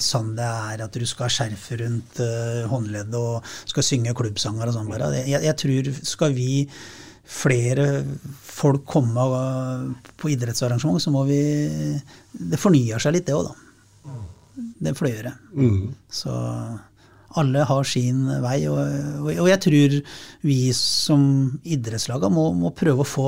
sånn 0.09 0.31
det 0.39 0.47
er 0.47 0.85
at 0.85 0.95
du 0.95 1.05
skal 1.09 1.27
ha 1.27 1.33
skjerf 1.33 1.65
rundt 1.81 2.21
eh, 2.23 2.63
håndleddet 2.71 3.17
og 3.19 3.49
skal 3.69 3.85
synge 3.85 4.15
klubbsanger 4.17 4.71
og 4.71 4.77
sånn. 4.77 4.93
Jeg, 5.19 5.43
jeg 5.45 5.57
tror 5.59 5.91
skal 6.07 6.37
vi 6.37 6.51
flere 7.29 7.87
folk 8.41 8.87
komme 8.89 9.25
eh, 9.39 10.11
på 10.19 10.33
idrettsarrangement, 10.33 11.03
så 11.03 11.13
må 11.15 11.25
vi 11.29 11.41
Det 12.33 12.61
fornyer 12.61 13.03
seg 13.03 13.19
litt, 13.19 13.29
det 13.29 13.37
òg, 13.37 13.51
da. 13.51 13.65
Det 14.79 14.95
fløyere. 14.99 15.35
Mm. 15.55 15.91
Så 16.11 16.33
alle 17.39 17.65
har 17.69 17.85
sin 17.87 18.23
vei, 18.43 18.57
og, 18.71 18.79
og, 19.21 19.47
jeg 19.51 19.61
tror 19.61 19.97
vi 20.49 20.57
som 20.75 21.23
idrettslaga 21.69 22.31
må, 22.33 22.49
må 22.57 22.73
prøve 22.77 23.05
å 23.05 23.09
få 23.09 23.27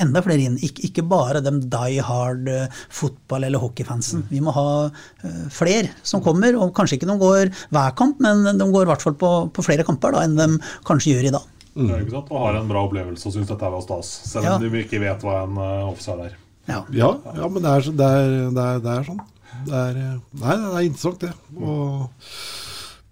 enda 0.00 0.22
flere 0.24 0.46
inn. 0.48 0.56
Ik 0.64 0.80
ikke 0.88 1.04
bare 1.06 1.42
dem 1.44 1.60
die 1.70 2.00
hard 2.02 2.48
eh, 2.50 2.82
fotball- 2.88 3.46
eller 3.46 3.62
hockeyfansen. 3.62 4.24
Vi 4.32 4.40
må 4.42 4.54
ha 4.56 4.68
eh, 4.88 5.44
flere 5.52 5.92
som 6.02 6.24
kommer, 6.24 6.56
og 6.56 6.72
kanskje 6.76 6.98
ikke 6.98 7.10
de 7.12 7.18
går 7.20 7.52
hver 7.74 7.96
kamp, 7.98 8.22
men 8.24 8.46
de 8.48 8.70
går 8.72 8.86
i 8.86 8.92
hvert 8.92 9.04
fall 9.04 9.18
på, 9.20 9.34
på 9.52 9.66
flere 9.66 9.86
kamper 9.86 10.16
da, 10.16 10.24
enn 10.24 10.38
de 10.38 10.48
kanskje 10.88 11.14
gjør 11.14 11.28
i 11.28 11.34
dag. 11.36 11.50
Sant? 11.74 12.30
Og 12.30 12.38
har 12.46 12.58
en 12.60 12.68
bra 12.68 12.82
opplevelse 12.86 13.26
og 13.28 13.32
syns 13.36 13.48
dette 13.48 13.70
var 13.74 13.80
stas. 13.84 14.08
Selv 14.28 14.44
om 14.44 14.50
Ja. 14.52 14.58
de 14.58 14.82
ikke 14.84 15.00
vet 15.00 15.22
hva 15.24 15.42
en 15.44 15.56
uh, 15.56 15.88
offside 15.90 16.26
er. 16.30 16.34
Ja. 16.68 16.82
Ja, 16.94 17.08
ja, 17.34 17.48
men 17.48 17.62
det 17.64 17.70
er, 17.72 17.86
det 17.98 18.08
er, 18.08 18.34
det 18.54 18.66
er, 18.66 18.82
det 18.84 18.92
er 18.98 19.06
sånn. 19.08 19.22
Det 19.66 19.78
er, 19.78 19.96
eh, 20.00 20.18
nei, 20.42 20.54
det 20.58 20.68
er 20.78 20.84
interessant, 20.86 21.20
det. 21.20 21.32
Å 21.58 22.08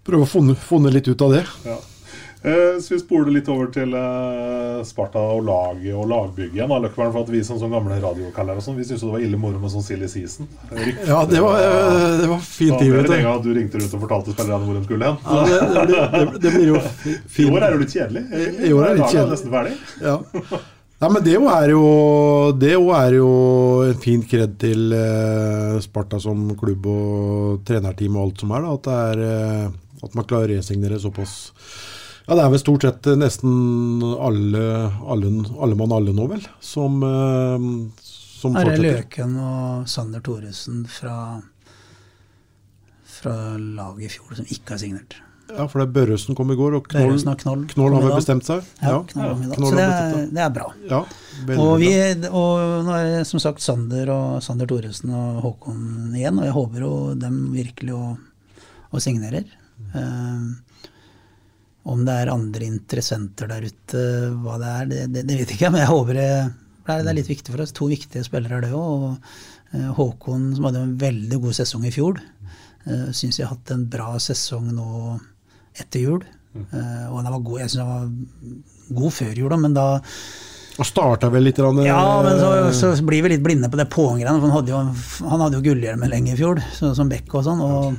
prøve 0.06 0.24
å 0.26 0.30
funne, 0.30 0.54
funne 0.56 0.92
litt 0.92 1.08
ut 1.10 1.22
av 1.26 1.34
det. 1.34 1.42
Ja. 1.66 1.76
Eh, 2.42 2.80
så 2.80 2.94
vi 2.94 2.98
spoler 3.02 3.34
litt 3.34 3.48
over 3.52 3.68
til 3.74 3.92
eh, 3.92 4.78
Sparta 4.88 5.20
og 5.34 5.42
laget 5.44 5.92
og 5.92 6.06
lagbygget 6.08 6.54
igjen. 6.56 6.70
da, 6.72 6.88
for 6.94 7.18
at 7.20 7.28
Vi 7.28 7.42
som 7.44 7.58
sånn 7.60 7.74
gamle 7.74 7.98
radiokallere 8.00 8.56
og 8.56 8.64
sånn, 8.64 8.78
vi 8.80 8.86
syntes 8.88 9.04
det 9.04 9.10
var 9.12 9.24
ille 9.26 9.36
moro 9.40 9.60
med 9.60 9.72
sånn 9.74 9.84
season. 9.84 10.48
Rykt- 10.72 11.04
Ja, 11.06 11.20
det 11.28 11.42
var, 11.44 11.60
eh, 11.60 12.16
det 12.22 12.28
var 12.32 12.40
fint 12.40 12.78
tid, 12.78 12.92
vet 12.92 13.06
du. 13.12 13.42
du 13.44 13.54
ringte 13.58 13.78
rundt 13.78 13.94
og 13.94 14.00
fortalte 14.06 14.32
spillerne 14.32 14.64
hvor 14.64 14.74
de 14.78 14.84
skulle 14.84 15.04
hen. 15.04 15.18
Ja, 15.24 15.84
det, 15.84 16.00
det, 16.16 16.40
det, 16.40 16.50
blir 16.56 16.66
jo 16.72 16.80
I 17.44 17.50
år 17.50 17.62
er 17.62 17.70
det 17.76 17.80
litt 17.84 17.94
kjedelig. 17.98 18.24
I 18.32 18.72
år 18.72 18.84
er 18.84 18.88
det 18.88 18.98
litt 19.02 19.12
kjedelig. 19.12 19.30
nesten 19.36 19.50
ferdig. 19.52 19.76
Ja. 20.00 20.18
Nei, 21.00 21.08
men 21.08 21.22
det 21.24 21.32
er 21.36 21.70
jo 21.72 22.52
Det 22.60 22.72
er 22.76 23.14
jo 23.16 23.28
en 23.88 24.00
fin 24.02 24.20
kred 24.22 24.58
til 24.60 24.92
eh, 24.92 25.78
Sparta 25.80 26.18
som 26.20 26.50
klubb 26.60 26.88
og 26.92 27.62
trenerteam 27.68 28.16
og 28.16 28.26
alt 28.26 28.40
som 28.44 28.52
er. 28.56 28.64
Da, 28.64 28.74
at, 28.74 28.82
det 28.88 28.98
er 29.04 29.22
eh, 29.28 29.70
at 30.04 30.14
man 30.16 30.24
klarer 30.28 30.54
å 30.54 30.58
resignere 30.60 31.00
såpass 31.00 31.50
Ja, 32.26 32.36
det 32.36 32.42
er 32.44 32.52
vel 32.52 32.62
stort 32.62 32.84
sett 32.86 33.08
nesten 33.18 34.02
alle, 34.20 34.64
alle, 35.10 35.32
alle 35.58 35.78
mann 35.78 35.94
alle 35.96 36.14
nå, 36.14 36.28
vel, 36.30 36.44
som, 36.62 37.00
eh, 37.06 37.64
som 38.04 38.58
Are. 38.60 38.76
Løken 38.78 39.34
og 39.40 39.88
Sander 39.90 40.22
Thoresen 40.24 40.84
fra, 40.90 41.16
fra 43.18 43.34
laget 43.58 44.06
i 44.06 44.12
fjor 44.14 44.38
som 44.38 44.48
ikke 44.48 44.76
har 44.76 44.84
signert. 44.84 45.18
Ja, 45.50 45.66
for 45.66 45.80
det 45.80 45.88
er 45.88 45.94
Børresen 45.94 46.36
kom 46.38 46.52
i 46.52 46.56
går, 46.58 46.76
og 46.78 46.88
Knoll, 46.92 47.16
Knoll 47.40 47.64
Knoll 47.72 47.94
har 47.96 48.04
vel 48.04 48.14
bestemt 48.14 48.46
seg? 48.46 48.66
Ja, 48.78 49.00
Knoll 49.10 49.26
ja, 49.26 49.34
i 49.34 49.48
dag. 49.48 49.56
Knoll 49.56 49.72
Så 49.72 49.78
det 49.78 49.86
er, 49.86 50.16
det 50.30 50.42
er 50.44 50.52
bra. 50.54 50.66
Ja, 50.90 51.00
Og, 51.56 51.72
vi, 51.82 51.90
og 52.28 52.86
nå 52.86 52.94
er 52.96 53.08
det 53.16 53.24
som 53.28 53.42
sagt 53.42 53.64
Sander 53.64 54.12
og 54.14 54.42
Sander 54.44 54.70
Thoresen 54.70 55.10
og 55.16 55.40
Håkon 55.44 56.14
igjen, 56.14 56.38
og 56.38 56.46
jeg 56.46 56.56
håper 56.56 56.84
jo 56.86 56.92
dem 57.18 57.40
virkelig 57.56 57.96
å, 57.96 58.04
å 58.94 59.02
signerer. 59.02 59.48
Eh, 59.90 60.44
om 61.84 62.02
det 62.04 62.16
er 62.22 62.32
andre 62.32 62.66
interessenter 62.68 63.48
der 63.48 63.64
ute, 63.64 64.02
hva 64.42 64.58
det 64.60 64.72
er, 64.72 64.90
det, 64.90 64.98
det, 65.14 65.22
det 65.28 65.38
vet 65.38 65.48
jeg 65.48 65.56
ikke. 65.60 65.70
Men 65.72 65.84
jeg 65.84 65.92
håper 65.92 66.18
det, 66.18 66.28
det 66.90 66.98
er- 67.00 67.16
litt 67.16 67.30
viktig 67.30 67.54
for 67.54 67.64
oss. 67.64 67.72
To 67.76 67.88
viktige 67.88 68.24
spillere 68.26 68.58
er 68.58 68.66
det 68.66 68.74
òg. 68.76 69.16
Eh, 69.72 69.88
Håkon, 69.96 70.50
som 70.56 70.66
hadde 70.66 70.82
en 70.82 70.96
veldig 70.98 71.40
god 71.40 71.56
sesong 71.60 71.86
i 71.86 71.94
fjor, 71.94 72.18
uh, 72.88 73.08
syns 73.14 73.38
jeg 73.38 73.46
har 73.46 73.54
hatt 73.54 73.70
en 73.70 73.84
bra 73.88 74.16
sesong 74.18 74.72
nå 74.74 75.18
etter 75.78 76.02
jul. 76.02 76.24
Eh, 76.50 77.04
og 77.06 77.20
han 77.20 77.30
var 77.30 77.44
god, 77.46 77.60
jeg 77.62 77.70
syns 77.70 77.84
han 77.84 77.90
var 77.92 78.96
god 78.98 79.14
før 79.14 79.38
jul, 79.38 79.52
men 79.62 79.76
da 79.76 79.84
Og 80.80 80.86
starta 80.88 81.28
vel 81.30 81.44
litt 81.44 81.58
grann, 81.60 81.78
ja, 81.84 82.00
men 82.24 82.38
så, 82.40 82.50
eh, 82.64 82.94
så 82.96 83.06
blir 83.06 83.22
vi 83.22 83.34
litt 83.34 83.42
blinde 83.44 83.68
på 83.70 83.78
det 83.78 83.86
på'n-greiene. 83.92 84.40
For 84.40 84.48
han 84.48 84.56
hadde 84.56 84.72
jo, 84.72 84.80
han 85.28 85.44
hadde 85.44 85.58
jo 85.58 85.64
gullhjelmen 85.68 86.10
lenge 86.10 86.32
i 86.34 86.38
fjor, 86.38 86.62
så, 86.74 86.94
som 86.96 87.10
Beck 87.10 87.30
og 87.34 87.44
sånn. 87.46 87.60
Og 87.62 87.98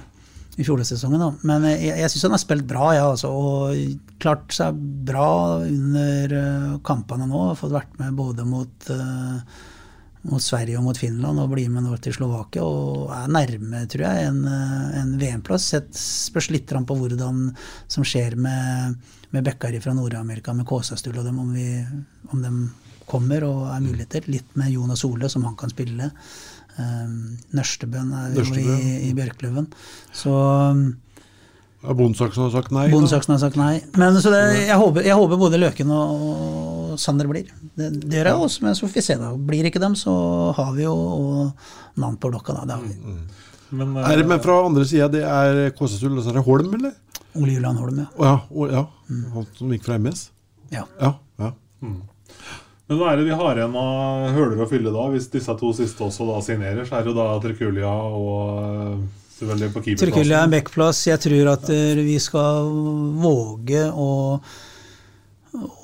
i 0.59 0.65
fjorårssesongen. 0.67 1.23
Men 1.47 1.65
jeg, 1.69 1.93
jeg 2.01 2.11
syns 2.11 2.27
han 2.27 2.35
har 2.35 2.43
spilt 2.43 2.67
bra, 2.67 2.91
ja, 2.97 3.05
altså. 3.13 3.31
Og 3.31 4.15
klart 4.21 4.55
seg 4.55 4.79
bra 5.07 5.61
under 5.63 6.35
eh, 6.37 6.73
kampene 6.87 7.27
nå. 7.29 7.45
Har 7.51 7.59
fått 7.59 7.75
vært 7.75 7.95
med 8.01 8.17
både 8.17 8.45
mot, 8.47 8.89
eh, 8.91 9.61
mot 10.31 10.43
Sverige 10.43 10.79
og 10.79 10.85
mot 10.89 10.99
Finland, 10.99 11.39
og 11.41 11.53
blir 11.53 11.71
med 11.71 11.87
nå 11.87 11.95
til 12.03 12.15
Slovakia. 12.17 12.67
Og 12.67 13.13
er 13.15 13.31
nærme, 13.31 13.85
tror 13.91 14.05
jeg, 14.09 14.27
en, 14.27 14.43
eh, 14.51 14.85
en 15.01 15.15
VM-plass. 15.21 15.71
Spørs 16.01 16.51
litt 16.53 16.71
på 16.71 16.99
hvordan 16.99 17.49
som 17.87 18.07
skjer 18.07 18.35
med, 18.35 18.99
med 19.31 19.47
Bekkari 19.47 19.81
fra 19.83 19.95
Nord-Amerika, 19.95 20.55
med 20.57 20.67
Kåsastull 20.69 21.21
og 21.21 21.27
dem, 21.29 21.39
om, 21.39 21.55
vi, 21.55 21.69
om 22.35 22.43
de 22.43 22.55
kommer 23.11 23.47
og 23.47 23.69
er 23.71 23.83
muligheter. 23.83 24.27
Litt 24.31 24.55
med 24.59 24.75
Jonas 24.75 25.05
Ole, 25.07 25.31
som 25.31 25.47
han 25.47 25.55
kan 25.59 25.71
spille. 25.71 26.11
Um, 26.79 27.37
Nørstebøen 27.55 28.11
er 28.15 28.29
jo 28.31 28.41
Nørstebø, 28.41 28.75
i, 28.79 28.91
i 29.09 29.13
Bjørkløven. 29.17 29.67
Så 30.15 30.31
ja, 31.81 31.93
Bondesaksen 31.97 32.43
har 32.45 32.51
sagt 32.53 32.71
nei. 32.71 32.85
Bondsaksen 32.91 32.93
Bondesaksen 32.93 33.33
har 33.33 33.41
sagt 33.41 33.57
nei. 33.57 33.73
Men 33.97 34.17
så 34.21 34.31
det, 34.33 34.41
jeg, 34.67 34.77
håper, 34.77 35.05
jeg 35.05 35.17
håper 35.17 35.39
både 35.41 35.59
Løken 35.61 35.93
og, 35.95 36.25
og 36.27 36.99
Sander 37.01 37.29
blir. 37.29 37.49
Det, 37.73 37.89
det 38.03 38.19
gjør 38.19 38.29
jeg 38.31 38.43
også, 38.47 38.65
men 38.65 38.77
så 38.77 38.85
får 38.85 38.93
vi 38.99 39.03
se. 39.07 39.17
da. 39.21 39.31
Blir 39.49 39.69
ikke 39.69 39.81
dem, 39.81 39.95
så 39.97 40.13
har 40.57 40.75
vi 40.77 40.85
jo 40.85 40.93
og 40.93 42.01
navn 42.01 42.19
på 42.21 42.29
blokka. 42.29 42.59
da. 42.59 42.67
Det 42.69 42.77
har 42.77 42.85
vi. 42.85 43.17
Men, 43.71 43.95
uh, 43.97 44.03
Er 44.05 44.21
det, 44.21 44.27
men 44.29 44.43
fra 44.43 44.59
andre 44.67 44.85
sida, 44.85 45.07
det 45.11 45.23
er 45.25 45.71
Kåsesul, 45.77 46.13
og 46.13 46.23
så 46.23 46.33
er 46.33 46.39
det 46.39 46.45
Holm, 46.45 46.73
eller? 46.77 46.93
Ole 47.39 47.55
Julian 47.55 47.79
Holm, 47.79 48.03
ja. 48.03 48.07
Oh, 48.19 48.27
ja, 48.27 48.37
oh, 48.51 48.71
ja. 48.71 48.85
Han 49.33 49.49
som 49.57 49.71
gikk 49.71 49.87
fra 49.87 49.97
MS? 49.97 50.27
Ja. 50.71 50.85
ja, 51.01 51.15
ja. 51.39 51.53
Men 52.91 52.99
hva 52.99 53.13
er 53.13 53.21
det 53.21 53.29
vi 53.29 53.35
har 53.39 53.55
igjen 53.55 53.75
av 53.79 54.25
høler 54.35 54.59
å 54.59 54.65
fylle 54.67 54.91
da? 54.91 55.05
Hvis 55.13 55.29
disse 55.31 55.53
to 55.55 55.69
siste 55.71 56.03
også 56.03 56.25
da 56.27 56.41
signerer, 56.43 56.83
så 56.83 56.97
er 56.97 57.05
det 57.05 57.13
jo 57.13 57.15
da 57.15 57.27
Trekulia 57.39 57.87
og 57.87 58.57
eh, 58.59 58.97
selvfølgelig 59.37 59.69
på 59.71 59.83
Tyrkia 59.85 59.93
er 59.93 60.09
en 60.09 60.17
keeperplassen. 60.17 60.51
backplass. 60.57 60.99
Jeg 61.07 61.21
tror 61.23 61.51
at 61.53 61.71
eh, 61.71 62.01
vi 62.03 62.17
skal 62.19 62.67
våge 63.23 63.85
å 63.95 64.09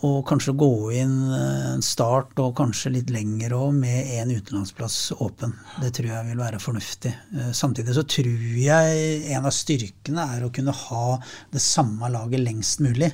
og 0.08 0.22
kanskje 0.28 0.54
gå 0.60 0.70
inn 1.00 1.16
eh, 1.32 1.72
en 1.78 1.88
start 1.88 2.44
og 2.44 2.54
kanskje 2.60 2.94
litt 2.98 3.16
lenger 3.16 3.56
òg 3.56 3.80
med 3.80 4.12
én 4.20 4.36
utenlandsplass 4.36 5.00
åpen. 5.24 5.56
Det 5.80 5.96
tror 5.96 6.12
jeg 6.12 6.28
vil 6.34 6.44
være 6.44 6.60
fornuftig. 6.60 7.16
Samtidig 7.56 7.96
så 7.96 8.04
tror 8.04 8.46
jeg 8.68 9.10
en 9.32 9.48
av 9.48 9.56
styrkene 9.56 10.28
er 10.36 10.44
å 10.44 10.52
kunne 10.52 10.76
ha 10.84 11.18
det 11.56 11.64
samme 11.64 12.12
laget 12.12 12.44
lengst 12.44 12.84
mulig. 12.84 13.14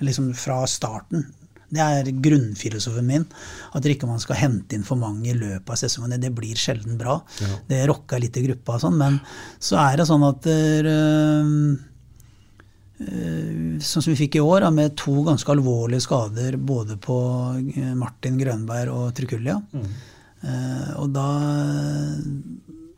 Liksom 0.00 0.32
fra 0.32 0.62
starten. 0.64 1.28
Det 1.74 1.82
er 1.84 2.10
grunnfilosofien 2.24 3.08
min. 3.08 3.24
At 3.74 3.86
ikke 3.90 4.08
man 4.10 4.22
skal 4.22 4.38
hente 4.40 4.76
inn 4.76 4.86
for 4.86 5.00
mange 5.00 5.30
i 5.32 5.36
løpet 5.36 5.74
av 5.74 5.80
sesongen. 5.80 6.14
Det 6.22 6.30
blir 6.34 6.58
sjelden 6.58 6.98
bra. 7.00 7.18
Det 7.68 7.82
rokker 7.90 8.22
litt 8.22 8.38
i 8.38 8.44
gruppa 8.46 8.76
og 8.78 8.84
sånn, 8.86 9.00
men 9.00 9.18
så 9.58 9.80
er 9.82 9.98
det 10.00 10.08
sånn 10.10 10.24
at 10.28 10.46
eh, 10.50 11.50
Sånn 13.84 14.00
som 14.04 14.12
vi 14.12 14.20
fikk 14.20 14.36
i 14.38 14.40
år, 14.42 14.68
med 14.72 14.94
to 14.96 15.16
ganske 15.26 15.50
alvorlige 15.50 16.04
skader 16.06 16.54
både 16.56 16.94
på 17.02 17.16
eh, 17.74 17.90
Martin 17.98 18.38
Grønberg 18.38 18.92
og 18.94 19.08
Trukulja. 19.18 19.56
Eh, 19.74 20.92
og 21.02 21.10
da 21.16 21.26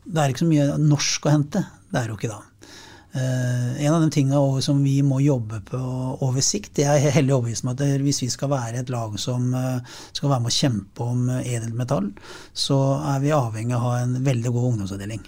Det 0.07 0.21
er 0.21 0.31
ikke 0.31 0.45
så 0.45 0.51
mye 0.51 0.77
norsk 0.79 1.25
å 1.27 1.33
hente. 1.33 1.63
Det 1.91 1.99
er 2.03 2.11
jo 2.11 2.19
ikke 2.19 2.29
da. 2.31 2.39
Eh, 3.17 3.85
en 3.85 3.93
av 3.93 4.01
de 4.01 4.09
tingene 4.13 4.61
som 4.61 4.81
vi 4.83 4.99
må 5.05 5.19
jobbe 5.23 5.61
på 5.65 5.79
over 6.25 6.43
sikt, 6.45 6.75
det 6.77 6.85
er 6.85 7.15
hellig 7.15 7.33
overbevist 7.33 7.65
om 7.65 7.71
at 7.73 7.81
hvis 8.03 8.21
vi 8.25 8.29
skal 8.33 8.51
være 8.51 8.83
et 8.83 8.91
lag 8.93 9.15
som 9.21 9.49
eh, 9.57 9.95
skal 10.11 10.33
være 10.33 10.43
med 10.43 10.51
å 10.51 10.57
kjempe 10.57 11.07
om 11.07 11.23
edelt 11.31 11.55
edelmetall, 11.57 12.11
så 12.53 12.77
er 13.15 13.23
vi 13.23 13.33
avhengig 13.35 13.73
av 13.75 13.81
å 13.81 13.89
ha 13.89 14.03
en 14.03 14.19
veldig 14.27 14.53
god 14.53 14.69
ungdomsavdeling. 14.73 15.25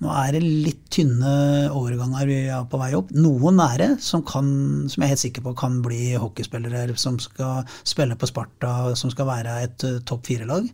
Nå 0.00 0.12
er 0.16 0.32
det 0.32 0.40
litt 0.40 0.86
tynne 0.94 1.30
overganger 1.76 2.28
vi 2.28 2.38
er 2.48 2.64
på 2.72 2.78
vei 2.80 2.94
opp. 2.96 3.10
Noen 3.12 3.60
det 3.76 3.90
som, 4.00 4.22
kan, 4.24 4.48
som 4.88 5.02
jeg 5.02 5.06
er 5.06 5.12
helt 5.12 5.24
sikker 5.26 5.44
på 5.44 5.52
kan 5.60 5.82
bli 5.84 6.14
hockeyspillere 6.16 6.96
som 6.96 7.18
skal 7.20 7.66
spille 7.84 8.16
på 8.16 8.30
Sparta, 8.30 8.94
som 8.96 9.12
skal 9.12 9.28
være 9.28 9.58
et 9.66 9.84
eh, 9.84 10.00
topp 10.08 10.24
fire-lag. 10.30 10.70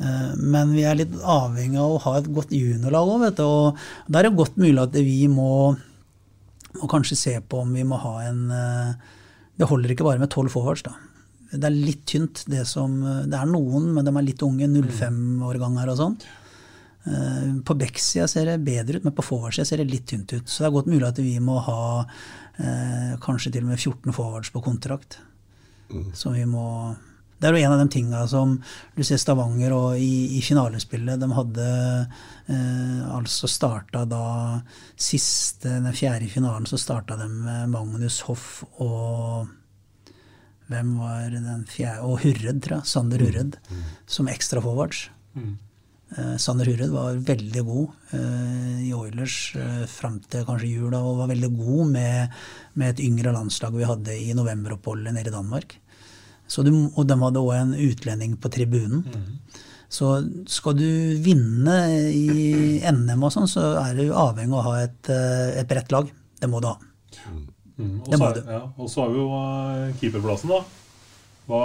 Eh, 0.00 0.32
Men 0.36 0.72
vi 0.76 0.84
er 0.84 0.98
litt 0.98 1.12
avhengig 1.22 1.78
av 1.80 1.94
å 1.96 2.00
ha 2.04 2.14
et 2.18 2.30
godt 2.36 2.50
juniorlag 2.52 3.08
òg, 3.14 3.20
vet 3.26 3.36
du. 3.40 3.44
Og 3.44 3.76
da 4.08 4.18
er 4.20 4.28
det 4.28 4.36
godt 4.36 4.56
mulig 4.60 4.82
at 4.82 4.92
vi 4.92 5.26
må, 5.32 5.50
må 6.76 6.88
kanskje 6.92 7.16
se 7.16 7.36
på 7.40 7.62
om 7.64 7.72
vi 7.72 7.84
må 7.88 7.96
ha 8.02 8.16
en 8.28 8.50
eh, 8.50 9.12
Det 9.56 9.68
holder 9.70 9.94
ikke 9.94 10.04
bare 10.04 10.20
med 10.20 10.28
tolv 10.30 10.52
forwards, 10.52 10.82
da. 10.84 10.92
Det 11.52 11.64
er 11.64 11.72
litt 11.72 12.02
tynt, 12.10 12.42
det 12.50 12.66
som 12.68 12.98
Det 13.00 13.32
er 13.38 13.46
noen, 13.48 13.92
men 13.94 14.04
de 14.04 14.12
er 14.12 14.26
litt 14.26 14.42
unge. 14.44 14.66
05-årganger 14.68 15.88
og 15.92 15.96
sånn. 16.00 16.16
Eh, 17.06 17.52
På 17.64 17.76
backsida 17.78 18.26
ser 18.28 18.44
det 18.50 18.58
bedre 18.66 18.98
ut, 18.98 19.04
men 19.06 19.14
på 19.16 19.24
forwardsida 19.24 19.64
ser 19.64 19.80
det 19.80 19.90
litt 19.92 20.06
tynt 20.10 20.32
ut. 20.34 20.44
Så 20.50 20.60
det 20.64 20.68
er 20.68 20.74
godt 20.76 20.90
mulig 20.90 21.06
at 21.08 21.20
vi 21.22 21.38
må 21.40 21.56
ha 21.62 22.04
eh, 22.58 23.14
kanskje 23.22 23.52
til 23.54 23.64
og 23.64 23.70
med 23.72 23.78
14 23.80 24.12
forwards 24.12 24.50
på 24.52 24.62
kontrakt. 24.66 25.20
som 26.12 26.32
vi 26.34 26.44
må 26.44 26.96
Det 27.36 27.48
er 27.48 27.52
jo 27.52 27.66
en 27.66 27.74
av 27.74 27.82
de 27.82 27.92
tinga 27.92 28.22
som 28.30 28.54
du 28.96 29.02
ser 29.04 29.20
Stavanger 29.20 29.74
og 29.76 30.00
i, 30.00 30.38
i 30.38 30.40
finalespillet. 30.44 31.20
De 31.20 31.28
hadde 31.36 31.66
eh, 32.48 33.02
altså 33.12 33.50
starta 33.50 34.06
da 34.08 34.24
siste, 34.96 35.68
den 35.68 35.92
fjerde 35.96 36.30
finalen, 36.32 36.68
så 36.68 36.80
starta 36.80 37.18
de 37.20 37.28
med 37.28 37.74
Magnus 37.74 38.22
Hoff 38.28 38.64
og 38.80 39.52
hvem 40.66 40.96
var 40.98 41.30
den 41.30 41.62
fjerde? 41.70 42.02
Og 42.02 42.24
Hurred, 42.24 42.58
tror 42.64 42.80
jeg. 42.80 42.90
Sander 42.90 43.22
Hurred. 43.22 43.54
Som 44.10 44.26
ekstra 44.32 44.62
forwards. 44.64 45.04
Eh, 46.16 46.36
Sander 46.42 46.66
Hurred 46.70 46.90
var 46.90 47.18
veldig 47.28 47.62
god 47.66 48.14
eh, 48.18 48.82
i 48.88 48.92
Oilers 48.94 49.54
eh, 49.58 49.84
fram 49.90 50.20
til 50.30 50.46
kanskje 50.46 50.70
jul, 50.70 50.90
da, 50.94 51.00
og 51.02 51.20
var 51.22 51.30
veldig 51.32 51.50
god 51.56 51.90
med, 51.90 52.36
med 52.74 52.94
et 52.94 53.02
yngre 53.06 53.34
landslag 53.34 53.74
vi 53.74 53.88
hadde 53.88 54.14
i 54.14 54.34
novemberoppholdet 54.38 55.14
nede 55.16 55.32
i 55.32 55.34
Danmark. 55.34 55.78
Så 56.48 56.62
du, 56.64 56.70
og 56.94 57.06
de 57.10 57.16
hadde 57.18 57.42
òg 57.42 57.54
en 57.60 57.74
utlending 57.74 58.36
på 58.38 58.50
tribunen. 58.54 59.02
Så 59.88 60.08
skal 60.50 60.74
du 60.78 60.86
vinne 61.22 61.76
i 62.10 62.80
NM 62.90 63.22
og 63.26 63.32
sånn, 63.34 63.46
så 63.50 63.68
er 63.84 63.94
du 63.98 64.08
avhengig 64.12 64.54
av 64.54 64.58
å 64.58 64.64
ha 64.66 64.74
et, 64.82 65.10
eh, 65.10 65.60
et 65.60 65.68
bredt 65.70 65.92
lag. 65.94 66.08
Det 66.40 66.48
må 66.50 66.60
du 66.60 66.66
ha. 66.68 66.76
Mm, 67.78 68.00
og 68.02 68.10
Det 68.10 68.18
må 68.18 68.30
er- 68.30 68.34
du. 68.40 68.50
Ja, 68.50 68.62
og 68.78 68.88
så 68.90 69.02
har 69.04 69.10
vi 69.10 69.18
jo 69.20 69.28
eh, 69.36 69.92
keeperplassen, 70.00 70.48
da. 70.48 70.60
Hva, 71.46 71.60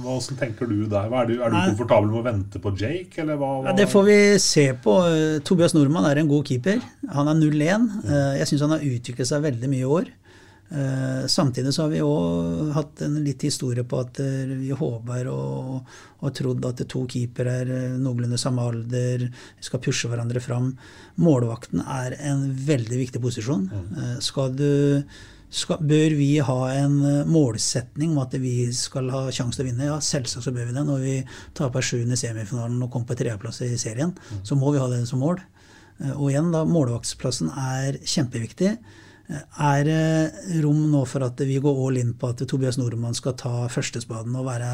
hva, 0.00 0.14
hvordan 0.16 0.38
tenker 0.40 0.66
du 0.70 0.86
der? 0.88 1.12
Er, 1.12 1.26
du, 1.28 1.34
er 1.44 1.50
du 1.52 1.56
komfortabel 1.74 2.08
med 2.08 2.20
å 2.22 2.24
vente 2.24 2.58
på 2.64 2.72
Jake, 2.80 3.18
eller 3.20 3.36
hva? 3.36 3.50
hva? 3.60 3.66
Ja, 3.68 3.72
det 3.76 3.88
får 3.92 4.04
vi 4.06 4.38
se 4.40 4.64
på. 4.72 4.94
Eh, 5.10 5.38
Tobias 5.44 5.74
Nordmann 5.76 6.06
er 6.08 6.16
en 6.22 6.28
god 6.30 6.46
keeper. 6.48 6.80
Han 7.12 7.28
er 7.28 7.34
0-1. 7.34 7.84
Eh, 8.06 8.38
Jeg 8.40 8.48
syns 8.48 8.60
han 8.64 8.70
har 8.70 8.78
utviklet 8.80 9.28
seg 9.28 9.42
veldig 9.44 9.68
mye 9.68 9.84
i 9.84 9.90
år. 9.98 10.08
Eh, 10.72 11.26
Samtidig 11.28 11.74
så 11.74 11.82
har 11.84 11.90
vi 11.92 12.00
òg 12.00 12.70
hatt 12.72 13.02
en 13.04 13.18
litt 13.24 13.42
historie 13.44 13.84
på 13.84 13.98
at 14.00 14.20
eh, 14.24 14.54
vi 14.56 14.70
håper 14.72 15.28
og, 15.28 15.82
og 16.24 16.32
trodd 16.38 16.64
at 16.64 16.80
to 16.88 17.02
keepere 17.12 17.56
er 17.64 17.72
eh, 17.76 17.98
noenlunde 18.00 18.38
samme 18.40 18.64
alder, 18.70 19.26
vi 19.28 19.66
skal 19.66 19.82
pushe 19.84 20.08
hverandre 20.08 20.40
fram. 20.40 20.70
Målvakten 21.20 21.82
er 21.84 22.16
en 22.30 22.46
veldig 22.56 23.02
viktig 23.02 23.20
posisjon. 23.20 23.68
Eh, 23.74 24.16
Skal 24.24 24.56
du 24.56 24.70
skal, 25.52 25.82
bør 25.84 26.14
vi 26.16 26.30
ha 26.40 26.58
en 26.72 26.94
målsetning 27.28 28.14
om 28.14 28.22
at 28.22 28.32
vi 28.40 28.70
skal 28.72 29.10
ha 29.12 29.26
sjanse 29.28 29.58
til 29.60 29.66
å 29.66 29.68
vinne? 29.68 29.90
Ja, 29.90 29.98
selvsagt 30.00 30.46
så 30.46 30.54
bør 30.56 30.70
vi 30.70 30.72
det. 30.78 30.86
Når 30.88 31.02
vi 31.04 31.16
taper 31.58 31.84
sjuende 31.84 32.16
semifinalen 32.16 32.80
og 32.80 32.88
kommer 32.94 33.10
på 33.12 33.18
tredjeplass 33.20 33.60
i 33.66 33.74
serien, 33.76 34.14
så 34.48 34.56
må 34.56 34.72
vi 34.72 34.80
ha 34.80 34.88
det 34.88 35.02
som 35.10 35.20
mål. 35.20 35.42
Og 36.16 36.30
igjen, 36.30 36.48
da, 36.54 36.64
målvaktsplassen 36.64 37.52
er 37.52 38.00
kjempeviktig. 38.00 38.72
Eh, 39.30 39.42
Er 39.62 39.84
det 39.86 40.62
rom 40.64 40.84
nå 40.90 41.04
for 41.08 41.24
at 41.26 41.40
vi 41.46 41.58
går 41.62 41.82
all 41.86 42.00
in 42.00 42.14
på 42.18 42.32
at 42.32 42.42
Tobias 42.48 42.78
Nordmann 42.78 43.14
skal 43.14 43.36
ta 43.38 43.66
førstespaden 43.72 44.34
og 44.38 44.48
være, 44.48 44.70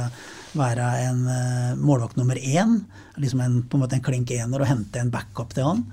være 0.58 0.90
en 1.08 1.24
eh, 1.32 1.72
målvakt 1.80 2.16
nummer 2.20 2.38
én? 2.38 2.78
Liksom 3.16 3.42
en, 3.44 3.58
på 3.68 3.76
en 3.76 3.84
måte 3.84 3.98
en 3.98 4.04
klink 4.04 4.30
ener 4.30 4.62
og 4.62 4.70
hente 4.70 5.02
en 5.02 5.12
backup 5.14 5.54
til 5.54 5.68
han? 5.68 5.84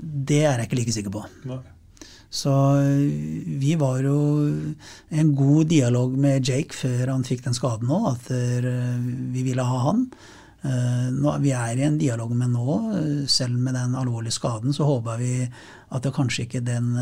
Det 0.00 0.44
er 0.44 0.58
jeg 0.58 0.70
ikke 0.70 0.80
like 0.80 0.96
sikker 0.96 1.14
på. 1.14 1.24
Nei. 1.50 1.60
Så 2.30 2.52
vi 3.58 3.72
var 3.74 3.98
jo 4.06 4.18
en 5.10 5.32
god 5.34 5.66
dialog 5.66 6.12
med 6.14 6.46
Jake 6.46 6.76
før 6.78 7.10
han 7.10 7.24
fikk 7.26 7.42
den 7.42 7.56
skaden 7.58 7.90
nå, 7.90 7.98
at 8.12 8.28
vi 8.30 9.42
ville 9.42 9.64
ha 9.66 9.80
han. 9.88 10.04
Nå, 10.62 11.32
vi 11.42 11.50
er 11.58 11.74
i 11.74 11.88
en 11.88 11.98
dialog 11.98 12.30
med 12.38 12.52
nå, 12.54 12.76
selv 13.26 13.58
med 13.58 13.74
den 13.74 13.98
alvorlige 13.98 14.36
skaden, 14.38 14.70
så 14.70 14.86
håper 14.86 15.18
vi 15.18 15.32
at 15.90 16.04
det 16.06 16.12
kanskje 16.14 16.46
ikke 16.46 16.62
den 16.62 16.92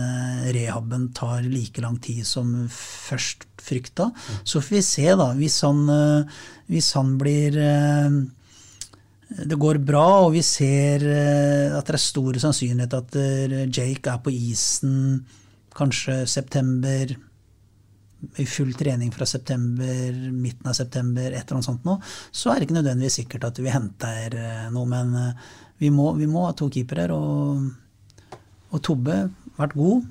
rehaben 0.55 1.11
tar 1.16 1.45
like 1.45 1.82
lang 1.84 1.99
tid 2.01 2.24
som 2.26 2.55
først 2.72 3.45
frykta. 3.61 4.09
Så 4.45 4.62
får 4.64 4.78
vi 4.78 4.82
se, 4.86 5.07
da. 5.12 5.28
Hvis 5.36 5.61
han, 5.66 5.84
hvis 6.72 6.93
han 6.97 7.14
blir 7.20 7.59
det 9.28 9.59
går 9.61 9.82
bra, 9.84 10.07
og 10.24 10.32
vi 10.39 10.43
ser 10.47 11.05
at 11.76 11.84
det 11.84 11.99
er 11.99 12.01
stor 12.01 12.39
sannsynlighet 12.41 12.97
at 12.97 13.18
Jake 13.68 14.09
er 14.09 14.22
på 14.24 14.32
isen 14.32 15.26
kanskje 15.76 16.22
september, 16.26 17.12
i 18.36 18.47
full 18.51 18.72
trening 18.74 19.12
fra 19.14 19.26
september, 19.28 20.16
midten 20.32 20.66
av 20.66 20.74
september, 20.74 21.28
et 21.28 21.45
eller 21.45 21.59
annet 21.59 21.68
sånt 21.68 21.84
noe, 21.86 22.01
så 22.32 22.51
er 22.51 22.59
det 22.59 22.66
ikke 22.66 22.78
nødvendigvis 22.80 23.18
sikkert 23.20 23.47
at 23.47 23.61
vi 23.62 23.70
henter 23.70 24.39
noe. 24.74 24.89
Men 24.91 25.12
vi 25.78 25.93
må, 25.95 26.11
vi 26.18 26.26
må 26.26 26.49
ha 26.49 26.57
to 26.59 26.66
keepere, 26.72 27.07
og, 27.14 27.68
og 28.71 28.83
Tobbe 28.85 29.16
har 29.27 29.61
vært 29.62 29.77
god. 29.79 30.07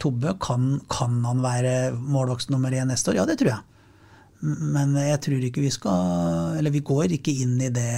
Tobbe, 0.00 0.32
kan, 0.40 0.70
kan 0.90 1.18
han 1.26 1.42
være 1.44 1.92
målvakt 1.92 2.48
nummer 2.50 2.72
én 2.72 2.88
neste 2.88 3.12
år? 3.12 3.20
Ja, 3.20 3.26
det 3.28 3.36
tror 3.40 3.52
jeg. 3.52 3.66
Men 4.40 4.94
jeg 4.96 5.20
tror 5.20 5.42
ikke 5.44 5.60
vi 5.60 5.68
skal 5.68 6.54
Eller 6.56 6.72
vi 6.72 6.80
går 6.80 7.12
ikke 7.12 7.34
inn 7.42 7.58
i 7.60 7.68
det 7.68 7.90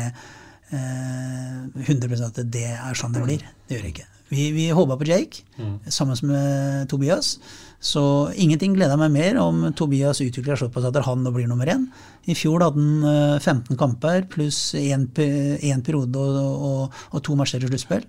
100 0.73 2.25
at 2.25 2.41
det 2.49 2.65
er 2.73 2.97
sånn 2.97 3.13
det 3.15 3.23
blir. 3.27 3.45
Det 3.69 3.77
gjør 3.77 3.85
vi 3.85 3.93
ikke. 3.93 4.09
Vi, 4.33 4.47
vi 4.57 4.71
håpa 4.73 4.97
på 4.97 5.05
Jake, 5.05 5.43
mm. 5.59 5.75
sammen 5.93 6.17
med 6.25 6.89
Tobias. 6.89 7.35
Så 7.83 8.33
ingenting 8.41 8.73
gleda 8.73 8.97
meg 8.97 9.13
mer 9.13 9.37
om 9.43 9.67
Tobias 9.77 10.23
utvikler 10.25 10.57
såpass 10.57 10.87
at 10.89 10.97
han 11.05 11.25
nå 11.27 11.35
blir 11.35 11.51
nummer 11.51 11.69
én. 11.69 11.85
I 12.25 12.37
fjor 12.39 12.65
hadde 12.65 12.81
han 12.81 13.43
15 13.43 13.77
kamper 13.77 14.25
pluss 14.33 14.73
én 14.79 15.11
periode 15.13 16.17
og, 16.17 16.41
og, 16.41 17.01
og, 17.11 17.21
to 17.21 17.37
matcher 17.37 17.61
i 17.61 17.69
sluttspill. 17.69 18.07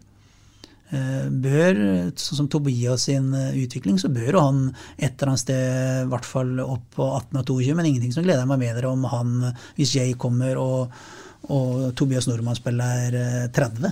Bør, 0.94 1.80
sånn 2.20 2.44
som 2.44 2.48
Tobias 2.52 3.08
sin 3.10 3.32
utvikling, 3.34 3.98
så 4.02 4.12
bør 4.14 4.30
jo 4.38 4.44
han 4.46 4.62
et 4.98 5.16
eller 5.16 5.34
annet 5.34 5.44
sted 5.44 6.04
i 6.04 6.08
hvert 6.12 6.28
fall 6.28 6.56
opp 6.64 6.86
på 6.96 7.08
18 7.08 7.42
og 7.42 7.46
22, 7.50 7.76
men 7.80 7.90
ingenting 7.90 8.14
som 8.16 8.26
gleder 8.26 8.48
meg 8.50 8.62
mer 8.62 8.88
om 8.92 9.08
han, 9.10 9.36
hvis 9.80 9.96
Jay 9.98 10.16
kommer 10.20 10.62
og 10.62 11.04
og 11.52 11.92
Tobias 12.00 12.24
Nordmann 12.30 12.56
spiller 12.56 13.16
30. 13.52 13.92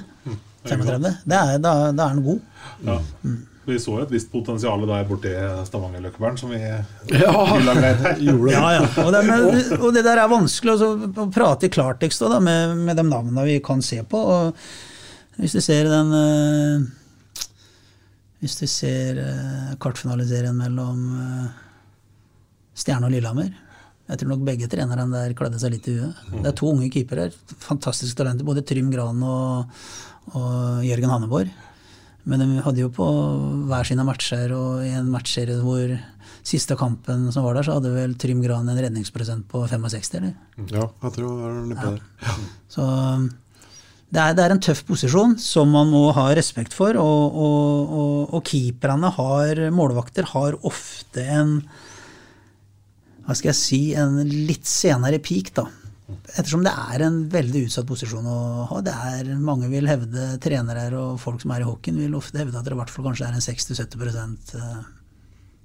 35. 0.63 1.15
Det 1.25 1.35
er, 1.35 1.57
da, 1.59 1.73
da, 1.91 2.03
er 2.05 2.13
han 2.13 2.21
god. 2.23 2.43
Ja. 2.85 2.99
Mm. 3.25 3.39
Vi 3.65 3.77
så 3.79 3.99
et 4.01 4.11
visst 4.11 4.31
potensial 4.33 4.81
der 4.89 5.03
borte 5.05 5.29
i 5.29 5.41
Stavanger-Løkkebern 5.67 6.37
som 6.39 6.49
vi 6.53 6.61
ja. 6.61 7.31
ha 7.31 7.43
her. 7.45 8.21
ja, 8.49 8.63
ja. 8.77 8.85
Og 9.03 9.11
det, 9.13 9.21
men, 9.27 9.75
og 9.77 9.91
det, 9.93 10.05
der 10.07 10.21
er 10.23 10.31
vanskelig 10.31 10.73
altså, 10.73 10.93
å 10.97 11.27
prate 11.33 11.69
i 11.69 11.73
klartekst 11.73 12.25
da, 12.25 12.39
med, 12.41 12.79
med, 12.79 12.97
de 12.97 13.05
navnene 13.05 13.45
vi 13.45 13.59
kan 13.63 13.83
se 13.85 14.01
på. 14.01 14.21
Og 14.21 14.57
hvis 15.39 15.55
du 15.55 15.61
ser 15.63 15.87
den 15.89 16.11
uh, 16.11 16.87
Hvis 18.41 18.57
du 18.59 18.65
ser 18.67 19.19
uh, 19.21 19.73
kvartfinaliserien 19.81 20.57
mellom 20.57 21.03
uh, 21.15 21.51
Stjerne 22.75 23.07
og 23.07 23.13
Lillehammer 23.13 23.51
jeg 24.11 24.19
tror 24.19 24.33
nok 24.33 24.41
begge 24.43 24.67
trenerne 24.67 25.07
der 25.07 25.33
kledde 25.39 25.59
seg 25.61 25.71
litt 25.71 25.85
i 25.87 25.93
huet. 25.95 26.23
Det 26.33 26.49
er 26.49 26.55
to 26.59 26.67
unge 26.67 26.89
keepere. 26.91 27.29
Fantastiske 27.63 28.17
talenter. 28.19 28.43
Både 28.43 28.63
Trym 28.67 28.89
Gran 28.91 29.21
og, 29.23 29.83
og 30.35 30.81
Jørgen 30.83 31.13
Hanneborg. 31.13 31.53
Men 32.27 32.43
de 32.43 32.63
hadde 32.65 32.83
jo 32.83 32.89
på 32.93 33.05
hver 33.69 33.87
sine 33.87 34.03
matcher, 34.05 34.51
og 34.53 34.83
i 34.83 34.91
en 34.93 35.07
matchserie 35.13 35.55
hvor 35.63 35.95
siste 36.45 36.75
kampen 36.77 37.29
som 37.33 37.45
var 37.45 37.55
der, 37.55 37.65
så 37.65 37.77
hadde 37.77 37.93
vel 37.95 38.17
Trym 38.19 38.43
Gran 38.43 38.67
en 38.69 38.81
redningsprosent 38.83 39.47
på 39.49 39.63
65, 39.69 40.11
eller? 40.19 40.35
Ja, 40.67 40.89
jeg 40.89 41.15
tror 41.15 41.31
det 41.31 41.39
var 41.39 41.57
litt 41.71 41.81
der. 41.81 42.03
Ja. 42.25 42.35
Så 42.75 42.85
det 44.11 44.19
er, 44.19 44.35
det 44.35 44.43
er, 44.43 44.53
en 44.53 44.63
tøff 44.63 44.81
posisjon 44.87 45.37
som 45.39 45.71
man 45.71 45.91
må 45.91 46.09
ha 46.15 46.27
respekt 46.35 46.75
for, 46.75 46.97
og, 46.99 47.37
og, 47.45 47.93
og, 48.01 48.33
og 48.35 48.43
keeperne 48.47 49.11
har, 49.15 49.61
målvakter, 49.71 50.27
har 50.33 50.57
ofte 50.67 51.23
en 51.23 51.55
hva 53.21 53.37
skal 53.37 53.51
jeg 53.51 53.59
si, 53.59 53.79
en 53.95 54.17
litt 54.27 54.67
senere 54.67 55.21
peak, 55.23 55.53
da. 55.55 55.67
Ettersom 56.35 56.65
det 56.65 56.71
er 56.73 57.03
en 57.05 57.19
veldig 57.31 57.65
utsatt 57.67 57.87
posisjon 57.87 58.25
å 58.27 58.39
ha. 58.67 58.79
Det 58.83 58.91
er, 58.91 59.29
mange 59.39 59.69
vil 59.71 59.87
hevde, 59.87 60.33
trenere 60.43 60.89
og 60.99 61.19
folk 61.21 61.39
som 61.43 61.53
er 61.55 61.63
i 61.63 61.67
hockeyen, 61.69 62.01
vil 62.01 62.17
ofte 62.17 62.41
hevde 62.41 62.59
at 62.59 62.67
det 62.67 62.75
i 62.75 62.79
hvert 62.81 62.91
fall 62.91 63.07
kanskje 63.07 63.29
er 63.29 63.37
en 63.37 63.45
60-70 63.45 64.59
eh, 64.59 64.81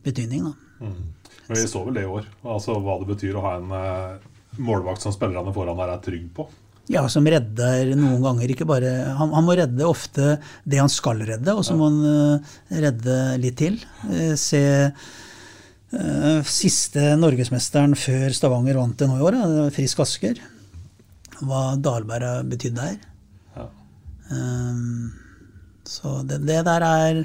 betydning. 0.06 0.46
Da. 0.46 0.86
Mm. 0.86 1.00
Men 1.48 1.58
vi 1.58 1.66
så 1.70 1.82
vel 1.86 1.98
det 1.98 2.06
i 2.06 2.12
år, 2.12 2.28
altså 2.44 2.78
hva 2.82 3.00
det 3.02 3.10
betyr 3.10 3.38
å 3.38 3.44
ha 3.44 3.56
en 3.58 3.74
uh, 3.74 4.30
målvakt 4.62 5.02
som 5.02 5.14
spillerne 5.14 5.54
foran 5.54 5.78
der 5.78 5.94
er 5.94 6.02
trygg 6.04 6.30
på. 6.36 6.46
Ja, 6.92 7.02
som 7.10 7.26
redder 7.26 7.88
noen 7.98 8.22
ganger. 8.22 8.50
ikke 8.50 8.66
bare, 8.68 8.92
Han, 9.18 9.32
han 9.34 9.46
må 9.46 9.56
redde 9.58 9.86
ofte 9.88 10.36
det 10.64 10.78
han 10.78 10.92
skal 10.92 11.22
redde, 11.26 11.54
og 11.54 11.64
så 11.66 11.74
må 11.78 11.90
han 11.90 12.02
uh, 12.38 12.58
redde 12.70 13.16
litt 13.42 13.58
til. 13.58 13.80
Uh, 14.06 14.34
se 14.38 14.62
uh, 14.86 16.40
siste 16.46 17.16
norgesmesteren 17.18 17.96
før 17.98 18.34
Stavanger 18.36 18.78
vant 18.78 18.98
det 18.98 19.08
nå 19.10 19.18
i 19.18 19.24
år, 19.26 19.38
Frisk 19.74 20.04
Asker. 20.06 20.38
Hva 21.42 21.74
Dalberg 21.82 22.28
har 22.28 22.46
betydd 22.46 22.78
der. 22.78 23.00
Ja. 23.56 23.66
Um, 24.30 25.10
så 25.86 26.20
det, 26.26 26.44
det, 26.46 26.62
der 26.66 26.86
er 26.86 27.24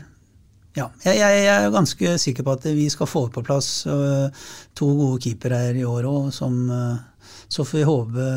Ja. 0.73 0.87
Jeg, 1.03 1.19
jeg, 1.19 1.45
er 1.51 1.69
ganske 1.69 2.17
sikker 2.23 2.47
på 2.47 2.57
at 2.57 2.65
vi 2.73 2.89
skal 2.89 3.09
få 3.09 3.27
på 3.29 3.43
plass 3.45 3.83
to 3.83 4.91
gode 4.95 5.21
keepere 5.21 5.57
her 5.67 5.77
i 5.77 5.85
år 5.85 6.07
òg, 6.09 6.29
uh, 6.31 7.31
så 7.51 7.65
får 7.67 7.77
vi 7.77 7.89
håpe 7.89 8.27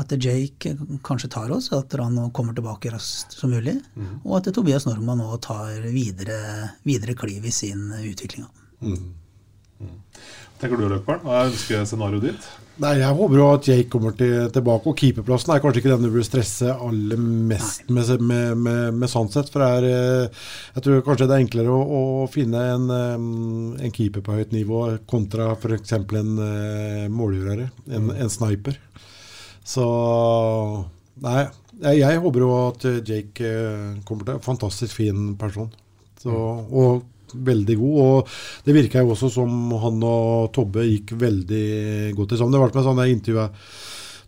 at 0.00 0.12
Jake 0.16 0.76
kanskje 1.04 1.28
tar 1.34 1.52
oss, 1.52 1.68
at 1.76 1.92
han 2.00 2.16
kommer 2.32 2.56
tilbake 2.56 2.92
raskt 2.94 3.36
som 3.36 3.52
mulig. 3.52 3.76
Mm. 3.94 4.14
Og 4.24 4.38
at 4.38 4.48
Tobias 4.54 4.86
Normann 4.88 5.20
nå 5.20 5.36
tar 5.44 5.84
videre, 5.92 6.38
videre 6.88 7.16
kliv 7.18 7.44
i 7.44 7.52
sin 7.52 7.90
utvikling. 8.00 8.46
Mm. 8.80 9.12
Mm. 9.82 9.98
Tenker 10.62 10.78
du, 10.78 10.88
Løkberg? 10.88 11.24
Hva 11.26 11.42
er 11.42 11.52
ønskescenarioet 11.52 12.28
ditt? 12.30 12.50
Nei, 12.80 12.94
Jeg 13.02 13.14
håper 13.18 13.36
jo 13.36 13.46
at 13.52 13.66
Jake 13.68 13.88
kommer 13.92 14.14
til, 14.16 14.46
tilbake. 14.54 14.88
Og 14.88 14.96
keeperplassen 14.96 15.52
er 15.52 15.60
kanskje 15.62 15.82
ikke 15.82 15.90
den 15.92 16.06
du 16.06 16.10
burde 16.12 16.24
stresse 16.24 16.72
aller 16.72 17.20
mest 17.20 17.90
med, 17.92 18.08
med, 18.22 18.56
med, 18.56 18.96
med 18.96 19.10
sånn 19.12 19.28
sett. 19.32 19.50
For 19.52 19.64
er, 19.66 19.86
eh, 19.86 20.46
jeg 20.78 20.86
tror 20.86 21.04
kanskje 21.04 21.28
det 21.28 21.36
er 21.36 21.44
enklere 21.44 21.74
å, 21.74 21.82
å 22.22 22.30
finne 22.32 22.62
en, 22.72 22.88
en, 22.94 23.92
keeper 23.92 24.24
på 24.24 24.38
høyt 24.38 24.54
nivå 24.56 24.86
kontra 25.10 25.50
f.eks. 25.52 25.92
en 25.98 26.32
uh, 26.40 27.10
målgjørere. 27.12 27.68
En, 27.90 28.08
mm. 28.08 28.14
en, 28.16 28.32
sniper. 28.32 28.80
Så 29.64 29.86
Nei, 31.22 31.44
jeg, 31.82 32.18
håper 32.24 32.42
jo 32.42 32.50
at 32.56 32.84
Jake 33.06 33.46
uh, 33.46 34.00
kommer 34.08 34.26
til. 34.26 34.40
Fantastisk 34.42 34.96
fin 34.96 35.32
person. 35.38 35.68
Så, 36.18 36.32
mm. 36.32 36.70
og 36.72 37.02
veldig 37.34 37.76
god. 37.78 37.98
Og 38.02 38.28
det 38.66 38.76
virka 38.76 39.02
jo 39.02 39.14
også 39.14 39.30
som 39.32 39.72
han 39.82 40.04
og 40.06 40.52
Tobbe 40.56 40.86
gikk 40.88 41.14
veldig 41.20 41.66
godt 42.18 42.36
sammen. 42.36 42.54
Det 42.54 42.62
ble 42.62 42.70
med 42.76 42.86
sånn 42.88 43.02
jeg 43.02 43.18
intervjua 43.18 43.48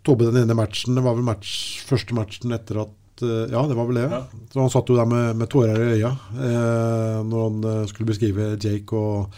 Tobbe 0.05 0.29
den 0.29 0.43
ene 0.43 0.57
matchen. 0.57 0.97
Det 0.97 1.05
var 1.05 1.17
vel 1.17 1.25
match, 1.25 1.55
første 1.87 2.17
matchen 2.17 2.53
etter 2.55 2.83
at 2.83 3.23
eh, 3.25 3.47
Ja, 3.53 3.63
det 3.69 3.77
var 3.77 3.89
vel 3.89 4.01
det. 4.01 4.09
Ja. 4.11 4.21
Så 4.51 4.61
Han 4.61 4.73
satt 4.73 4.91
jo 4.91 4.99
der 4.99 5.09
med, 5.09 5.39
med 5.39 5.49
tårer 5.51 5.81
i 5.81 5.95
øya 5.95 6.11
eh, 6.35 7.23
når 7.25 7.47
han 7.47 7.71
eh, 7.71 7.87
skulle 7.89 8.11
beskrive 8.11 8.51
Jake 8.53 8.99
og, 8.99 9.33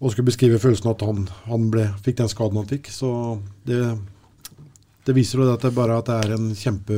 og 0.00 0.14
skulle 0.14 0.30
beskrive 0.30 0.62
følelsen 0.62 0.92
at 0.94 1.04
han, 1.04 1.26
han 1.50 1.68
ble, 1.72 1.90
fikk 2.04 2.22
den 2.22 2.32
skaden 2.32 2.62
han 2.62 2.70
fikk. 2.70 2.88
Så 2.94 3.12
det 3.68 3.82
det 5.10 5.16
viser 5.16 5.42
jo 5.42 5.48
at 5.50 5.64
det 5.66 5.72
bare 5.74 5.96
at 5.98 6.06
det 6.06 6.16
er 6.22 6.34
en 6.36 6.50
kjempe, 6.54 6.96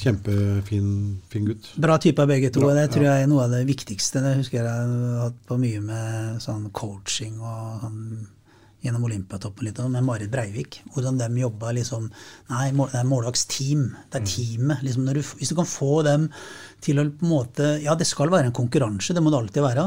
kjempefin 0.00 0.92
fin 1.28 1.48
gutt. 1.50 1.72
Bra 1.84 1.98
type 2.00 2.24
av 2.24 2.30
begge 2.30 2.48
to. 2.48 2.62
Bra, 2.64 2.72
det 2.78 2.86
tror 2.94 3.04
jeg 3.04 3.24
er 3.24 3.28
noe 3.28 3.44
av 3.44 3.52
det 3.52 3.66
viktigste. 3.68 4.22
Det 4.24 4.38
husker 4.38 4.62
jeg 4.62 4.68
har 4.70 5.26
hatt 5.26 5.42
på 5.48 5.58
mye 5.60 5.82
med 5.84 6.38
sånn 6.40 6.70
coaching 6.72 7.36
og 7.42 7.82
sånn 7.84 8.06
gjennom 8.82 9.04
Olympiatoppen 9.06 9.68
litt, 9.68 9.78
med 9.92 10.02
Marit 10.06 10.30
Breivik. 10.32 10.80
Hvordan 10.94 11.20
de 11.20 11.28
jobba 11.42 11.74
liksom 11.76 12.08
Nei, 12.50 12.70
det 12.72 12.98
er 12.98 13.06
målvaksteam. 13.06 13.84
Det 14.10 14.18
er 14.18 14.24
mm. 14.24 14.30
teamet. 14.32 14.86
Liksom 14.86 15.10
du, 15.12 15.20
hvis 15.38 15.52
du 15.52 15.58
kan 15.58 15.68
få 15.68 16.00
dem 16.06 16.28
til 16.82 16.98
å 16.98 17.06
på 17.06 17.28
en 17.28 17.34
måte 17.34 17.68
Ja, 17.84 17.94
det 17.98 18.08
skal 18.10 18.32
være 18.32 18.50
en 18.50 18.56
konkurranse, 18.56 19.14
det 19.14 19.22
må 19.22 19.30
det 19.30 19.42
alltid 19.42 19.66
være. 19.68 19.86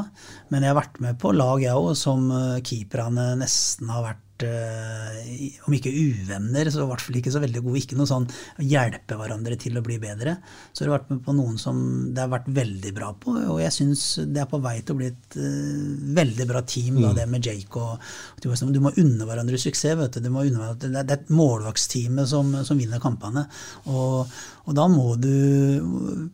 Men 0.53 0.63
jeg 0.63 0.71
har 0.71 0.79
vært 0.79 1.01
med 1.03 1.19
på 1.19 1.33
lag, 1.35 1.65
jeg 1.65 1.75
òg, 1.75 1.91
som 1.99 2.29
eh, 2.31 2.61
keeperne 2.63 3.33
nesten 3.41 3.91
har 3.91 4.05
vært 4.11 4.24
om 4.43 5.75
ikke 5.77 5.93
uvenner, 5.93 6.67
så 6.67 6.83
i 6.83 6.89
hvert 6.89 7.03
fall 7.05 7.19
ikke 7.19 7.31
så 7.31 7.41
veldig 7.43 7.61
gode. 7.63 7.79
Ikke 7.79 7.97
noe 7.99 8.09
sånn 8.09 8.25
å 8.27 8.65
hjelpe 8.65 9.17
hverandre 9.19 9.55
til 9.59 9.77
å 9.79 9.83
bli 9.85 9.95
bedre. 10.01 10.35
Så 10.71 10.83
har 10.83 10.89
du 10.89 10.93
vært 10.95 11.13
med 11.13 11.21
på 11.25 11.35
noen 11.37 11.55
som 11.61 11.77
det 12.15 12.23
har 12.23 12.33
vært 12.33 12.49
veldig 12.55 12.93
bra 12.97 13.13
på, 13.19 13.35
og 13.53 13.61
jeg 13.63 13.75
syns 13.75 14.03
det 14.27 14.43
er 14.43 14.49
på 14.51 14.59
vei 14.63 14.77
til 14.81 14.95
å 14.95 14.99
bli 14.99 15.11
et 15.13 15.37
uh, 15.39 15.93
veldig 16.19 16.49
bra 16.51 16.63
team, 16.67 16.99
da, 17.03 17.13
det 17.15 17.27
med 17.31 17.47
Jake 17.47 17.79
og 17.79 18.01
Du 18.43 18.81
må 18.83 18.91
unne 18.99 19.27
hverandre 19.27 19.59
suksess. 19.61 19.95
vet 19.99 20.17
du. 20.17 20.25
du 20.25 20.33
må 20.33 20.43
unne 20.45 20.59
hverandre, 20.59 20.91
det 21.05 21.05
er 21.05 21.21
et 21.21 21.31
målvaktsteamet 21.33 22.29
som, 22.29 22.51
som 22.67 22.79
vinner 22.79 23.03
kampene. 23.03 23.47
Og, 23.87 24.27
og 24.65 24.73
da 24.77 24.85
må 24.89 25.13
du 25.21 25.31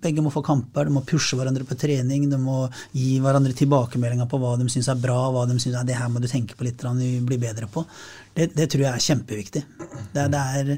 Begge 0.02 0.24
må 0.24 0.32
få 0.34 0.44
kamper, 0.46 0.88
de 0.88 0.96
må 0.96 1.04
pushe 1.08 1.38
hverandre 1.38 1.66
på 1.68 1.78
trening, 1.80 2.30
de 2.32 2.40
må 2.40 2.64
gi 2.96 3.20
hverandre 3.24 3.54
tilbakemeldinger 3.58 4.30
på 4.32 4.40
hva 4.42 4.56
de 4.60 4.68
syns 4.72 4.90
er 4.92 5.00
bra, 5.02 5.20
hva 5.34 5.46
de 5.50 5.58
syns 5.60 5.78
er 5.78 5.88
det 5.88 6.00
her 6.00 6.10
må 6.12 6.22
du 6.24 6.30
tenke 6.32 6.58
på 6.58 6.66
litt, 6.66 6.82
bli 7.28 7.40
bedre 7.42 7.70
på. 7.72 7.84
Det, 8.34 8.52
det, 8.56 8.70
tror 8.72 8.86
jeg 8.86 8.92
er 8.92 9.08
kjempeviktig. 9.08 9.64
Det, 10.16 10.28
det, 10.32 10.42
er 10.42 10.76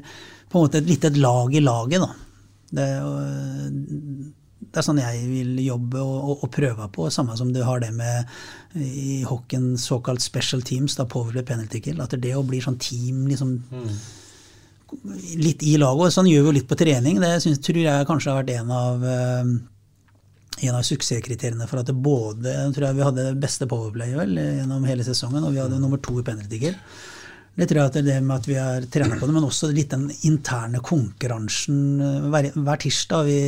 på 0.50 0.58
en 0.58 0.66
måte 0.66 0.80
et 0.82 0.90
lite 0.90 1.12
lag 1.16 1.54
i 1.54 1.62
laget, 1.62 2.02
da. 2.02 2.10
Det, 2.74 2.88
det 4.64 4.80
er 4.80 4.86
sånn 4.88 4.98
jeg 4.98 5.22
vil 5.30 5.54
jobbe 5.62 6.02
og, 6.02 6.16
og, 6.18 6.42
og, 6.42 6.50
prøve 6.56 6.88
på, 6.90 7.06
samme 7.14 7.36
som 7.38 7.52
du 7.54 7.62
har 7.62 7.84
det 7.84 7.92
med 7.94 8.34
i 8.82 9.22
hockeyen 9.28 9.76
såkalt 9.78 10.24
special 10.24 10.64
teams, 10.66 10.98
da 10.98 11.06
påvirker 11.06 11.46
penalty 11.54 11.80
kill. 11.84 12.02
At 12.02 12.18
det 12.18 12.34
å 12.34 12.42
bli 12.46 12.60
sånn 12.64 12.80
team 12.82 13.24
liksom 13.30 13.56
mm 13.70 13.96
litt 15.40 15.62
i 15.62 15.76
laget. 15.80 16.14
Sånn 16.14 16.28
gjør 16.30 16.46
vi 16.46 16.50
jo 16.50 16.56
litt 16.58 16.68
på 16.70 16.78
trening. 16.78 17.20
Det 17.22 17.36
synes, 17.44 17.62
tror 17.64 17.80
jeg 17.82 18.08
kanskje 18.08 18.32
har 18.32 18.42
vært 18.42 18.52
en 18.54 18.70
av, 18.74 19.04
uh, 19.04 19.50
en 20.68 20.78
av 20.78 20.86
suksesskriteriene 20.86 21.68
for 21.70 21.82
at 21.82 21.90
det 21.90 21.96
både 21.98 22.54
tror 22.74 22.88
jeg 22.88 22.98
Vi 22.98 23.08
hadde 23.08 23.26
beste 23.42 23.68
powerplay 23.70 24.14
vel, 24.16 24.38
gjennom 24.38 24.86
hele 24.88 25.06
sesongen, 25.06 25.44
og 25.44 25.54
vi 25.54 25.62
hadde 25.62 25.80
nummer 25.82 26.00
to 26.02 26.18
i 26.20 26.26
penalty 26.26 26.60
Det 26.62 27.68
tror 27.68 27.80
jeg 27.80 27.90
at 27.90 28.00
det 28.06 28.20
med 28.22 28.36
at 28.36 28.48
vi 28.48 28.58
har 28.58 28.88
trent 28.90 29.18
på 29.18 29.26
det, 29.26 29.34
men 29.34 29.46
også 29.46 29.72
litt 29.74 29.90
den 29.90 30.10
interne 30.22 30.80
konkurransen. 30.82 32.00
Hver, 32.30 32.50
hver 32.54 32.82
tirsdag 32.82 33.28
vi 33.28 33.40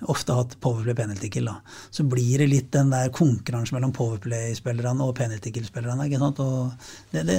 ofte 0.00 0.34
hatt 0.36 0.56
powerplay 0.60 0.94
penalty 0.94 1.30
kill. 1.30 1.44
Da. 1.44 1.56
Så 1.90 2.04
blir 2.04 2.38
det 2.38 2.48
litt 2.50 2.72
den 2.72 2.90
der 2.92 3.12
konkurransen 3.14 3.76
mellom 3.76 3.94
powerplay-spillerne 3.96 5.04
og 5.04 5.14
penalty 5.16 5.52
kill-spillerne. 5.54 6.08
Det, 6.08 7.22
det, 7.22 7.38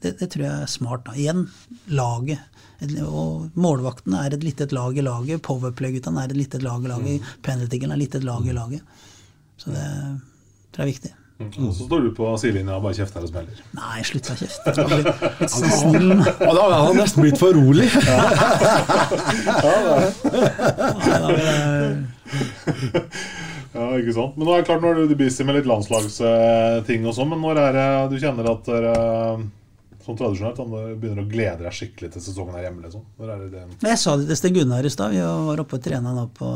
det, 0.00 0.12
det, 0.20 0.28
tror 0.28 0.44
jeg 0.46 0.52
er 0.52 0.70
smart. 0.70 1.06
Da. 1.08 1.16
Igjen, 1.18 1.46
laget. 1.90 2.44
Og 3.06 3.50
målvaktene 3.54 4.24
er 4.26 4.36
et 4.36 4.46
lite 4.46 4.68
lag 4.74 4.98
i 4.98 5.06
laget. 5.06 5.42
Powerplay-guttene 5.46 6.24
er 6.24 6.34
et 6.34 6.42
lite 6.44 6.62
lag 6.62 6.84
i 6.84 6.92
laget. 6.92 7.18
Mm. 7.18 7.34
Penalty 7.48 7.82
kill 7.82 7.90
er 7.90 7.98
et 7.98 8.06
lite 8.06 8.22
lag 8.26 8.46
i 8.46 8.56
laget. 8.56 9.02
Så 9.56 9.74
det 9.74 9.88
tror 10.72 10.82
jeg 10.82 10.88
er 10.88 10.94
viktig. 10.94 11.16
Mm. 11.50 11.68
Og 11.68 11.72
så 11.76 11.86
står 11.86 12.00
du 12.06 12.10
på 12.16 12.24
sidelinja 12.40 12.76
og 12.78 12.84
bare 12.86 12.96
kjefter 12.98 13.20
og 13.24 13.30
smeller. 13.30 13.56
Nei, 13.78 13.98
slutt 14.06 14.30
å 14.32 14.34
kjefte. 14.38 14.68
Litt 14.92 15.52
så 15.52 15.66
snill. 15.80 16.10
Ja, 16.22 16.50
da 16.50 16.60
hadde 16.60 16.78
han 16.86 16.96
nesten 17.00 17.20
blitt 17.26 17.40
for 17.40 17.52
rolig. 17.56 17.88
ja, 23.72 23.86
ikke 23.98 24.14
sant. 24.16 24.36
Men 24.36 24.44
nå 24.46 24.50
er 24.52 24.58
det 24.62 24.68
klart, 24.68 24.82
nå 24.82 24.88
er 24.92 24.96
du 25.08 25.16
busy 25.18 25.42
med 25.48 25.56
litt 25.58 25.68
landslagsting 25.70 27.00
og 27.08 27.14
sånn, 27.16 27.30
men 27.32 27.40
når 27.44 27.54
er 27.66 27.72
det 27.78 27.88
du 28.12 28.16
kjenner 28.22 28.44
at 28.52 28.62
dere 28.68 28.94
sånn 30.04 30.18
tradisjonelt, 30.18 30.60
han 30.60 30.98
begynner 31.00 31.22
å 31.22 31.30
glede 31.30 31.64
deg 31.66 31.76
skikkelig 31.76 32.12
til 32.14 32.24
sesongen 32.24 32.58
her 32.58 32.66
hjemme? 32.66 32.84
Liksom. 32.86 33.06
Når 33.20 33.32
er 33.34 33.40
det 33.44 33.48
det? 33.54 33.64
Jeg 33.88 34.02
sa 34.02 34.16
det 34.18 34.28
til 34.28 34.40
Sten 34.40 34.56
Gunnar 34.56 34.86
i 34.86 34.92
stad. 34.92 35.14
Vi 35.14 35.22
var 35.22 35.64
oppe 35.64 35.78
og 35.78 35.84
trena 35.84 36.14
nå 36.16 36.28
på 36.36 36.52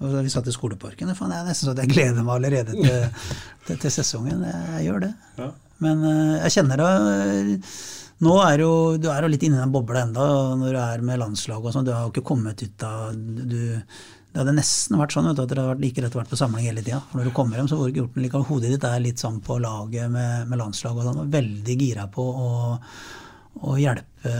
og 0.00 0.12
Vi 0.24 0.30
satt 0.32 0.46
i 0.48 0.52
skoleparken. 0.54 1.12
Faen, 1.12 1.32
jeg 1.34 1.44
er 1.44 1.48
nesten 1.50 1.68
så 1.68 1.74
jeg 1.76 1.90
gleder 1.92 2.24
meg 2.24 2.38
allerede 2.38 2.72
til, 2.72 3.26
til, 3.66 3.80
til 3.82 3.92
sesongen. 3.92 4.46
Jeg 4.48 4.86
gjør 4.86 5.02
det. 5.04 5.10
Ja. 5.36 5.50
Men 5.84 6.04
uh, 6.04 6.36
jeg 6.44 6.54
kjenner 6.58 6.80
det 6.80 7.58
Nå 8.20 8.34
er 8.44 8.60
jo, 8.60 8.72
du 9.00 9.06
er 9.08 9.24
jo 9.24 9.30
litt 9.32 9.44
inni 9.46 9.56
den 9.56 9.72
bobla 9.72 10.02
enda 10.04 10.24
når 10.60 10.74
du 10.74 10.78
er 10.82 11.04
med 11.08 11.22
landslag 11.22 11.64
og 11.64 11.72
sånn. 11.72 11.86
Du 11.88 11.92
har 11.94 12.04
jo 12.04 12.12
ikke 12.12 12.26
kommet 12.32 12.60
ut 12.60 12.84
av 12.84 13.14
du, 13.16 13.62
det 14.30 14.38
hadde 14.38 14.52
nesten 14.54 14.98
vært 15.00 15.14
sånn 15.16 15.26
at 15.26 15.38
det 15.38 15.42
hadde 15.42 15.62
vært 15.72 15.80
like 15.82 16.02
rett 16.04 16.14
vært 16.14 16.30
på 16.30 16.38
samling 16.38 16.68
hele 16.68 16.84
tida. 16.86 17.00
For 17.10 17.18
når 17.18 17.26
du 17.26 17.34
kommer 17.34 17.58
hjem, 17.58 17.68
så 17.70 17.78
får 17.78 17.88
du 17.88 17.90
ikke 17.90 18.00
gjort 18.00 18.16
noe 18.16 18.24
likevel. 18.24 18.44
Hodet 18.46 18.68
ditt 18.70 18.84
er 18.86 19.00
litt 19.02 19.22
sånn 19.22 19.40
på 19.42 19.56
laget 19.58 20.12
med, 20.12 20.46
med 20.46 20.60
landslaget 20.60 21.00
og 21.00 21.08
sånn. 21.08 21.22
Og 21.24 21.32
veldig 21.32 21.76
gira 21.80 22.04
på 22.14 22.26
å, 22.46 22.50
å 23.66 23.74
hjelpe 23.80 24.34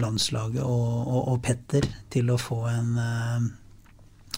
landslaget 0.00 0.62
og, 0.64 0.86
og, 1.02 1.18
og, 1.20 1.36
Petter 1.44 1.84
til 2.14 2.32
å 2.32 2.38
få 2.40 2.62
en 2.70 2.88
uh, 2.96 3.44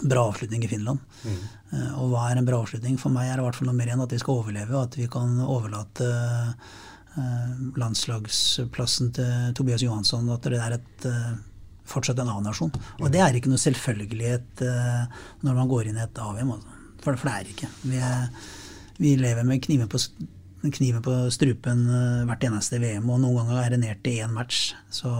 bra 0.03 0.26
avslutning 0.32 0.66
i 0.66 0.72
Finland. 0.72 0.98
Mm. 1.22 1.38
Uh, 1.70 1.92
og 2.03 2.11
hva 2.16 2.26
er 2.32 2.42
en 2.42 2.50
bra 2.50 2.59
avslutning? 2.64 2.98
For 2.98 3.14
meg 3.14 3.30
er 3.30 3.38
det 3.38 3.46
i 3.46 3.46
hvert 3.46 3.61
fall 3.61 3.70
nummer 3.70 3.94
én 3.94 4.03
at 4.03 4.16
vi 4.16 4.20
skal 4.24 4.42
overleve, 4.42 4.74
og 4.74 4.88
at 4.88 4.98
vi 4.98 5.07
kan 5.12 5.38
overlate 5.46 6.11
landslagsplassen 7.76 9.11
til 9.14 9.50
Tobias 9.55 9.82
Johansson. 9.84 10.30
At 10.32 10.46
det 10.48 10.59
er 10.59 10.78
et 10.80 11.11
fortsatt 11.88 12.20
en 12.22 12.30
A-nasjon. 12.32 12.72
Og 13.00 13.10
det 13.12 13.22
er 13.22 13.38
ikke 13.38 13.52
noe 13.52 13.62
selvfølgelighet 13.62 14.64
uh, 14.66 15.24
når 15.46 15.58
man 15.58 15.70
går 15.70 15.90
inn 15.90 15.98
i 16.00 16.04
et 16.04 16.22
AVM. 16.22 16.54
Altså. 16.56 16.78
For, 17.02 17.16
for, 17.16 17.28
det 17.28 17.34
er 17.34 17.50
ikke. 17.54 17.72
Vi, 17.88 17.98
er, 17.98 18.46
vi 19.00 19.16
lever 19.20 19.48
med 19.48 19.62
kniven 19.64 19.90
på, 19.90 20.00
kniven 20.68 21.04
på 21.04 21.18
strupen 21.34 21.84
uh, 21.90 22.22
hvert 22.28 22.48
eneste 22.48 22.80
VM, 22.82 23.10
og 23.10 23.22
noen 23.24 23.42
ganger 23.42 23.62
er 23.64 23.74
det 23.74 23.82
ned 23.82 24.02
til 24.06 24.22
én 24.24 24.34
match. 24.34 24.72
Så 24.92 25.12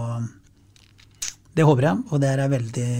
det 1.53 1.67
håper 1.67 1.89
jeg, 1.89 2.03
og 2.09 2.23
det 2.23 2.33
er 2.33 2.45
jeg 2.45 2.55
veldig 2.57 2.91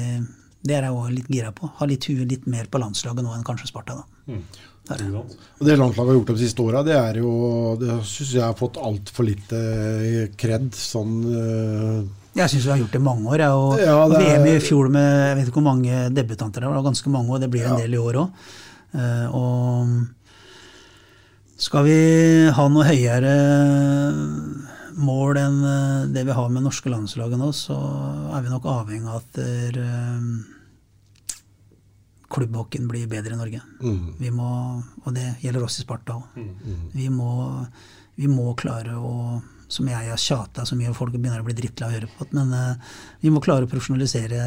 det 0.64 0.78
er 0.78 0.86
jeg 0.88 0.96
òg 0.96 1.10
litt 1.12 1.32
gira 1.32 1.50
på. 1.56 1.68
Ha 1.80 1.86
litt 1.90 2.06
huet 2.08 2.30
litt 2.30 2.46
mer 2.48 2.70
på 2.72 2.80
landslaget 2.80 3.26
nå 3.26 3.34
enn 3.36 3.44
kanskje 3.44 3.68
Sparta. 3.68 4.00
da. 4.00 4.32
Mm. 4.32 4.44
Det, 4.84 5.06
og 5.16 5.64
det 5.64 5.76
landslaget 5.80 6.10
har 6.10 6.18
gjort 6.18 6.32
de 6.34 6.42
siste 6.42 6.64
åra, 6.64 6.82
det 6.84 6.96
er 6.98 7.18
jo 7.22 7.32
Det 7.80 7.94
syns 8.04 8.34
jeg 8.36 8.44
har 8.44 8.56
fått 8.60 8.80
altfor 8.80 9.28
lite 9.28 9.60
kred. 10.40 10.72
Sånn 10.76 11.14
jeg 12.34 12.50
syns 12.50 12.66
vi 12.66 12.72
har 12.74 12.82
gjort 12.82 12.96
det 12.96 13.02
i 13.02 13.06
mange 13.06 13.30
år. 13.30 13.40
Jeg, 13.44 13.52
og 13.54 13.80
ja, 13.82 13.98
er... 14.02 14.10
VM 14.18 14.46
i 14.50 14.58
fjor 14.64 14.90
med 14.94 15.06
jeg 15.06 15.38
vet 15.38 15.48
ikke 15.50 15.60
hvor 15.60 15.70
mange 15.70 15.94
debutanter 16.14 16.66
det 16.66 16.72
var, 16.72 16.86
ganske 16.86 17.10
mange, 17.14 17.30
og 17.34 17.42
det 17.44 17.50
blir 17.54 17.66
en 17.70 17.82
del 17.82 17.94
i 17.94 18.02
år 18.02 18.14
òg. 18.24 18.28
Eh, 18.94 19.28
og 19.34 19.86
skal 21.62 21.86
vi 21.88 22.00
ha 22.54 22.66
noe 22.70 22.88
høyere 22.88 23.34
mål 25.04 25.38
enn 25.42 25.62
eh, 25.66 26.10
det 26.14 26.24
vi 26.28 26.36
har 26.38 26.50
med 26.54 26.66
norske 26.66 26.90
landslaget 26.92 27.40
nå, 27.42 27.50
så 27.58 27.78
er 28.34 28.44
vi 28.46 28.54
nok 28.54 28.66
avhengig 28.70 29.10
av 29.10 29.22
at 29.22 29.40
uh, 29.42 30.22
klubbhockeyen 32.34 32.90
blir 32.90 33.10
bedre 33.10 33.34
i 33.36 33.40
Norge. 33.40 33.62
Mm. 33.82 34.14
Vi 34.18 34.30
må, 34.34 34.50
og 35.06 35.14
det 35.16 35.36
gjelder 35.44 35.66
oss 35.66 35.80
i 35.80 35.86
Sparta 35.86 36.18
òg. 36.18 36.38
Mm. 36.38 36.86
Vi, 36.94 37.10
vi 38.22 38.28
må 38.30 38.54
klare 38.58 38.98
å 38.98 39.14
som 39.74 39.90
jeg 39.90 40.10
har 40.12 40.22
tjata 40.22 40.66
så 40.68 40.78
mye, 40.78 40.92
og 40.92 40.98
folk 40.98 41.16
begynner 41.16 41.42
å 41.42 41.48
bli 41.48 41.56
drittlei 41.58 41.88
av 41.88 41.94
å 41.94 41.98
høre 41.98 42.12
på. 42.14 42.28
Men 42.38 42.54
uh, 42.54 42.98
vi 43.24 43.34
må 43.34 43.42
klare 43.44 43.68
å 43.68 43.72
profesjonalisere 43.72 44.42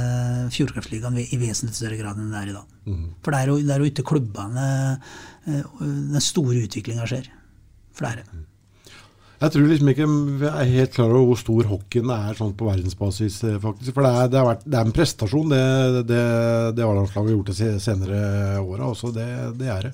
Fjordkraftligaen 0.54 1.18
i 1.24 1.40
vesentlig 1.40 1.78
større 1.78 2.00
grad 2.00 2.20
enn 2.20 2.32
det 2.32 2.42
er 2.42 2.52
i 2.52 2.56
dag. 2.56 2.74
Mm. 2.86 3.06
For 3.24 3.34
det 3.34 3.40
er 3.40 3.52
jo, 3.52 3.60
det 3.62 3.74
er 3.74 3.82
jo 3.82 3.92
ute 3.92 4.04
i 4.04 4.10
klubbene 4.12 4.66
uh, 5.46 5.64
den 5.86 6.22
store 6.24 6.66
utviklinga 6.66 7.08
skjer. 7.10 7.32
For 7.96 8.06
det 8.06 8.12
er 8.12 8.22
det. 8.22 8.44
Jeg 9.36 9.52
tror 9.52 9.66
liksom 9.68 9.88
ikke 9.92 10.06
vi 10.40 10.48
er 10.48 10.70
helt 10.78 10.94
klar 10.94 11.10
over 11.12 11.26
hvor 11.28 11.40
stor 11.40 11.66
hockeyen 11.68 12.12
er 12.14 12.38
sånn 12.38 12.54
på 12.56 12.68
verdensbasis. 12.70 13.36
Eh, 13.44 13.58
faktisk. 13.60 13.92
For 13.92 14.06
det 14.06 14.12
er, 14.16 14.30
det, 14.32 14.44
vært, 14.48 14.62
det 14.64 14.78
er, 14.78 14.86
en 14.86 14.94
prestasjon, 14.96 15.52
det, 15.52 16.04
det, 16.08 16.22
det 16.78 16.86
A-landslaget 16.86 17.28
har 17.28 17.34
gjort 17.34 17.50
de 17.50 17.72
senere 17.84 18.20
åra. 18.62 18.88
Også 18.88 19.12
det, 19.12 19.26
det 19.60 19.68
er 19.72 19.90
det. 19.90 19.92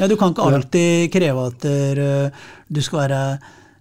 Ja, 0.00 0.10
Du 0.10 0.16
kan 0.18 0.34
ikke 0.34 0.48
alltid 0.50 1.06
kreve 1.14 1.46
at 1.52 1.62
du 1.62 2.82
skal 2.84 3.04
være 3.04 3.20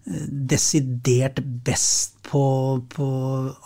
desidert 0.05 1.39
best 1.65 2.15
på, 2.29 2.41
på 2.93 3.07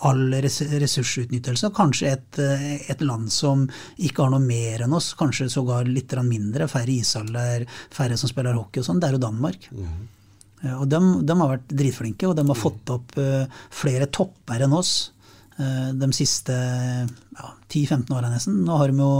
all 0.08 0.34
ressursutnyttelse. 0.34 1.70
Kanskje 1.76 2.12
et, 2.14 2.40
et, 2.40 3.02
land 3.04 3.28
som 3.32 3.66
ikke 4.00 4.24
har 4.24 4.32
noe 4.32 4.44
mer 4.44 4.86
enn 4.86 4.96
oss, 4.96 5.12
kanskje 5.18 5.50
sågar 5.52 5.88
litt 5.88 6.14
mindre, 6.24 6.68
færre 6.68 6.94
ishaller, 6.94 7.66
færre 7.92 8.16
som 8.20 8.32
spiller 8.32 8.56
hockey 8.56 8.80
og 8.80 8.88
sånn, 8.88 9.02
det 9.02 9.10
er 9.10 9.18
jo 9.18 9.22
Danmark. 9.26 9.68
Mm. 9.72 10.00
Og 10.76 10.84
de, 10.92 11.00
de, 11.24 11.36
har 11.40 11.54
vært 11.54 11.72
dritflinke, 11.72 12.28
og 12.28 12.36
de 12.36 12.44
har 12.50 12.58
fått 12.58 12.92
opp 12.92 13.16
uh, 13.20 13.48
flere 13.72 14.10
topper 14.12 14.66
enn 14.66 14.76
oss 14.76 15.12
uh, 15.56 15.88
de 15.96 16.10
siste 16.16 16.56
ja, 16.56 17.52
10-15 17.70 18.12
åra 18.16 18.28
nesten. 18.32 18.60
Nå 18.66 18.76
har 18.80 18.92
de 18.92 19.00
jo 19.00 19.14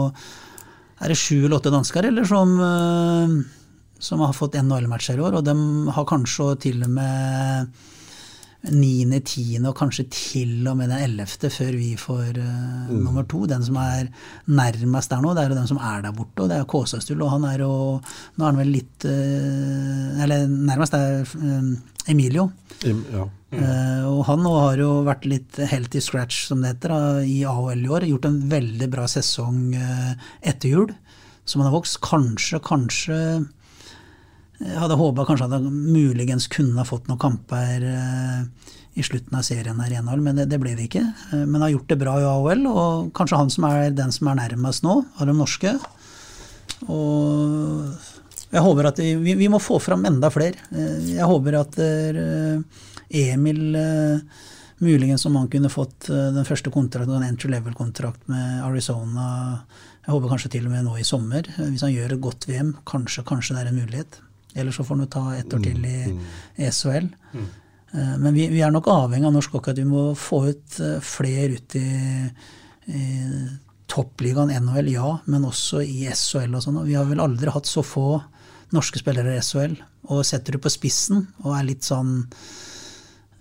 Er 1.01 1.09
det 1.09 1.17
sju 1.17 1.47
eller 1.47 1.57
åtte 1.57 1.73
dansker, 1.73 2.11
eller 2.11 2.29
som 2.29 2.53
uh, 2.61 3.41
som 4.01 4.25
har 4.25 4.35
fått 4.37 4.59
NHL-matcher 4.59 5.21
i 5.21 5.25
år, 5.25 5.39
og 5.39 5.47
de 5.47 5.55
har 5.95 6.09
kanskje 6.09 6.55
til 6.67 6.85
og 6.87 6.93
med 6.97 7.73
niende, 8.69 9.23
tiende 9.25 9.71
og 9.71 9.79
kanskje 9.79 10.05
til 10.13 10.69
og 10.69 10.77
med 10.77 10.91
den 10.93 11.01
ellevte 11.07 11.49
før 11.53 11.77
vi 11.81 11.95
får 11.99 12.37
uh, 12.37 12.91
mm. 12.91 12.99
nummer 13.07 13.25
to. 13.29 13.47
Den 13.49 13.65
som 13.65 13.79
er 13.81 14.11
nærmest 14.53 15.13
der 15.13 15.23
nå, 15.25 15.33
det 15.35 15.45
er 15.45 15.53
jo 15.53 15.61
den 15.61 15.71
som 15.71 15.81
er 15.81 16.03
der 16.05 16.17
borte, 16.17 16.45
og 16.45 16.51
det 16.51 16.59
er 16.59 16.69
Kåsastul. 16.69 17.23
Og 17.25 17.33
han 17.37 17.47
er 17.49 17.65
jo 17.65 17.73
Nå 18.37 18.45
er 18.45 18.51
han 18.51 18.61
vel 18.61 18.73
litt 18.75 19.07
uh, 19.09 20.21
Eller 20.21 20.45
nærmest 20.51 20.97
er 20.97 21.25
uh, 21.25 21.71
Emilio. 22.11 22.51
Im, 22.89 23.05
ja. 23.13 23.29
Mm. 23.51 23.65
og 24.07 24.21
han 24.29 24.45
nå 24.45 24.51
har 24.55 24.79
jo 24.79 24.91
vært 25.03 25.25
litt 25.27 25.57
helt 25.73 25.97
i 25.99 26.01
scratch, 26.01 26.45
som 26.47 26.61
det 26.63 26.69
heter, 26.71 26.93
i 27.27 27.41
AHL 27.43 27.81
i 27.83 27.89
år. 27.91 28.07
Gjort 28.07 28.29
en 28.29 28.37
veldig 28.53 28.87
bra 28.93 29.09
sesong 29.11 29.75
etter 29.75 30.71
jul, 30.71 30.93
som 31.43 31.59
han 31.59 31.67
har 31.67 31.75
vokst. 31.75 31.99
Kanskje, 32.05 32.61
kanskje 32.63 33.19
Jeg 34.61 34.77
hadde 34.77 34.99
håpa 35.01 35.25
kanskje 35.25 35.47
at 35.49 35.55
han 35.57 35.69
muligens 35.73 36.47
kunne 36.53 36.77
ha 36.77 36.85
fått 36.85 37.07
noen 37.09 37.21
kamper 37.23 37.85
eh, 37.89 38.43
i 39.01 39.05
slutten 39.07 39.39
av 39.39 39.45
serien 39.47 39.79
her 39.81 39.93
i 39.95 39.97
men 40.21 40.37
det, 40.43 40.59
ble 40.61 40.75
det 40.77 40.89
ikke. 40.91 41.05
Men 41.33 41.49
Men 41.55 41.63
har 41.65 41.73
gjort 41.77 41.89
det 41.93 41.99
bra 42.03 42.17
i 42.21 42.27
AHL, 42.29 42.67
og 42.69 43.13
kanskje 43.17 43.39
han 43.41 43.51
som 43.55 43.65
er 43.71 43.91
den 43.97 44.13
som 44.13 44.29
er 44.29 44.41
nærmest 44.43 44.83
nå 44.85 44.99
av 45.17 45.27
de 45.31 45.35
norske. 45.39 45.73
Og 46.91 47.93
jeg 48.51 48.65
håper 48.67 48.89
at 48.91 48.99
vi, 49.01 49.35
vi 49.39 49.49
må 49.53 49.61
få 49.63 49.79
fram 49.83 50.05
enda 50.09 50.31
flere. 50.33 50.59
Eh, 50.75 51.13
Jeg 51.15 51.29
håper 51.29 51.59
at 51.61 51.79
eh, 51.81 52.61
Emil 53.11 53.77
eh, 53.79 54.41
muligens 54.81 55.27
om 55.29 55.37
han 55.39 55.49
kunne 55.53 55.71
fått 55.73 56.09
eh, 56.11 56.31
den 56.35 56.49
første 56.49 56.73
kontrakten, 56.75 57.17
en 57.21 57.29
entry 57.29 57.51
level-kontrakt 57.53 58.27
med 58.33 58.65
Arizona. 58.67 59.29
Jeg 60.07 60.15
håper 60.17 60.33
kanskje 60.35 60.53
til 60.57 60.67
og 60.67 60.75
med 60.75 60.87
nå 60.89 60.97
i 60.99 61.07
sommer. 61.07 61.47
Eh, 61.59 61.71
Hvis 61.71 61.85
han 61.87 61.95
gjør 61.95 62.17
et 62.17 62.25
godt 62.27 62.49
VM, 62.51 62.75
kanskje, 62.89 63.25
kanskje 63.29 63.57
det 63.57 63.65
er 63.65 63.73
en 63.73 63.81
mulighet. 63.85 64.21
Eller 64.55 64.73
så 64.75 64.85
får 64.85 64.97
han 64.99 65.07
ta 65.13 65.25
ett 65.37 65.55
år 65.55 65.63
til 65.63 65.85
i 65.87 65.99
i 66.59 66.71
SHL. 66.71 67.07
Eh, 67.35 68.17
Men 68.19 68.35
vi, 68.35 68.49
vi 68.49 68.61
er 68.63 68.71
nok 68.71 68.87
avhengig 68.91 69.27
av 69.27 69.33
norsk 69.35 69.51
hockey 69.53 69.71
at 69.73 69.79
vi 69.79 69.85
må 69.85 70.15
få 70.15 70.49
ut 70.51 70.81
eh, 70.81 71.01
flere 71.01 71.55
ut 71.59 71.77
i, 71.77 72.31
i 72.87 73.05
toppligaen 73.91 74.51
NHL, 74.63 74.89
ja, 74.93 75.19
men 75.27 75.45
også 75.45 75.83
i 75.83 76.05
SHL 76.15 76.55
og 76.55 76.63
sånn. 76.63 76.85
Vi 76.87 76.95
har 76.95 77.05
vel 77.11 77.21
aldri 77.21 77.51
hatt 77.51 77.67
så 77.67 77.83
få 77.83 78.21
norske 78.73 78.99
spillere 79.03 79.35
i 79.37 79.43
SHL. 79.43 79.75
Og 80.11 80.25
setter 80.27 80.53
du 80.55 80.59
på 80.63 80.71
spissen 80.71 81.27
og 81.45 81.55
er 81.59 81.67
litt 81.67 81.83
sånn 81.87 82.27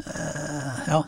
eh, 0.06 0.80
ja, 0.90 1.04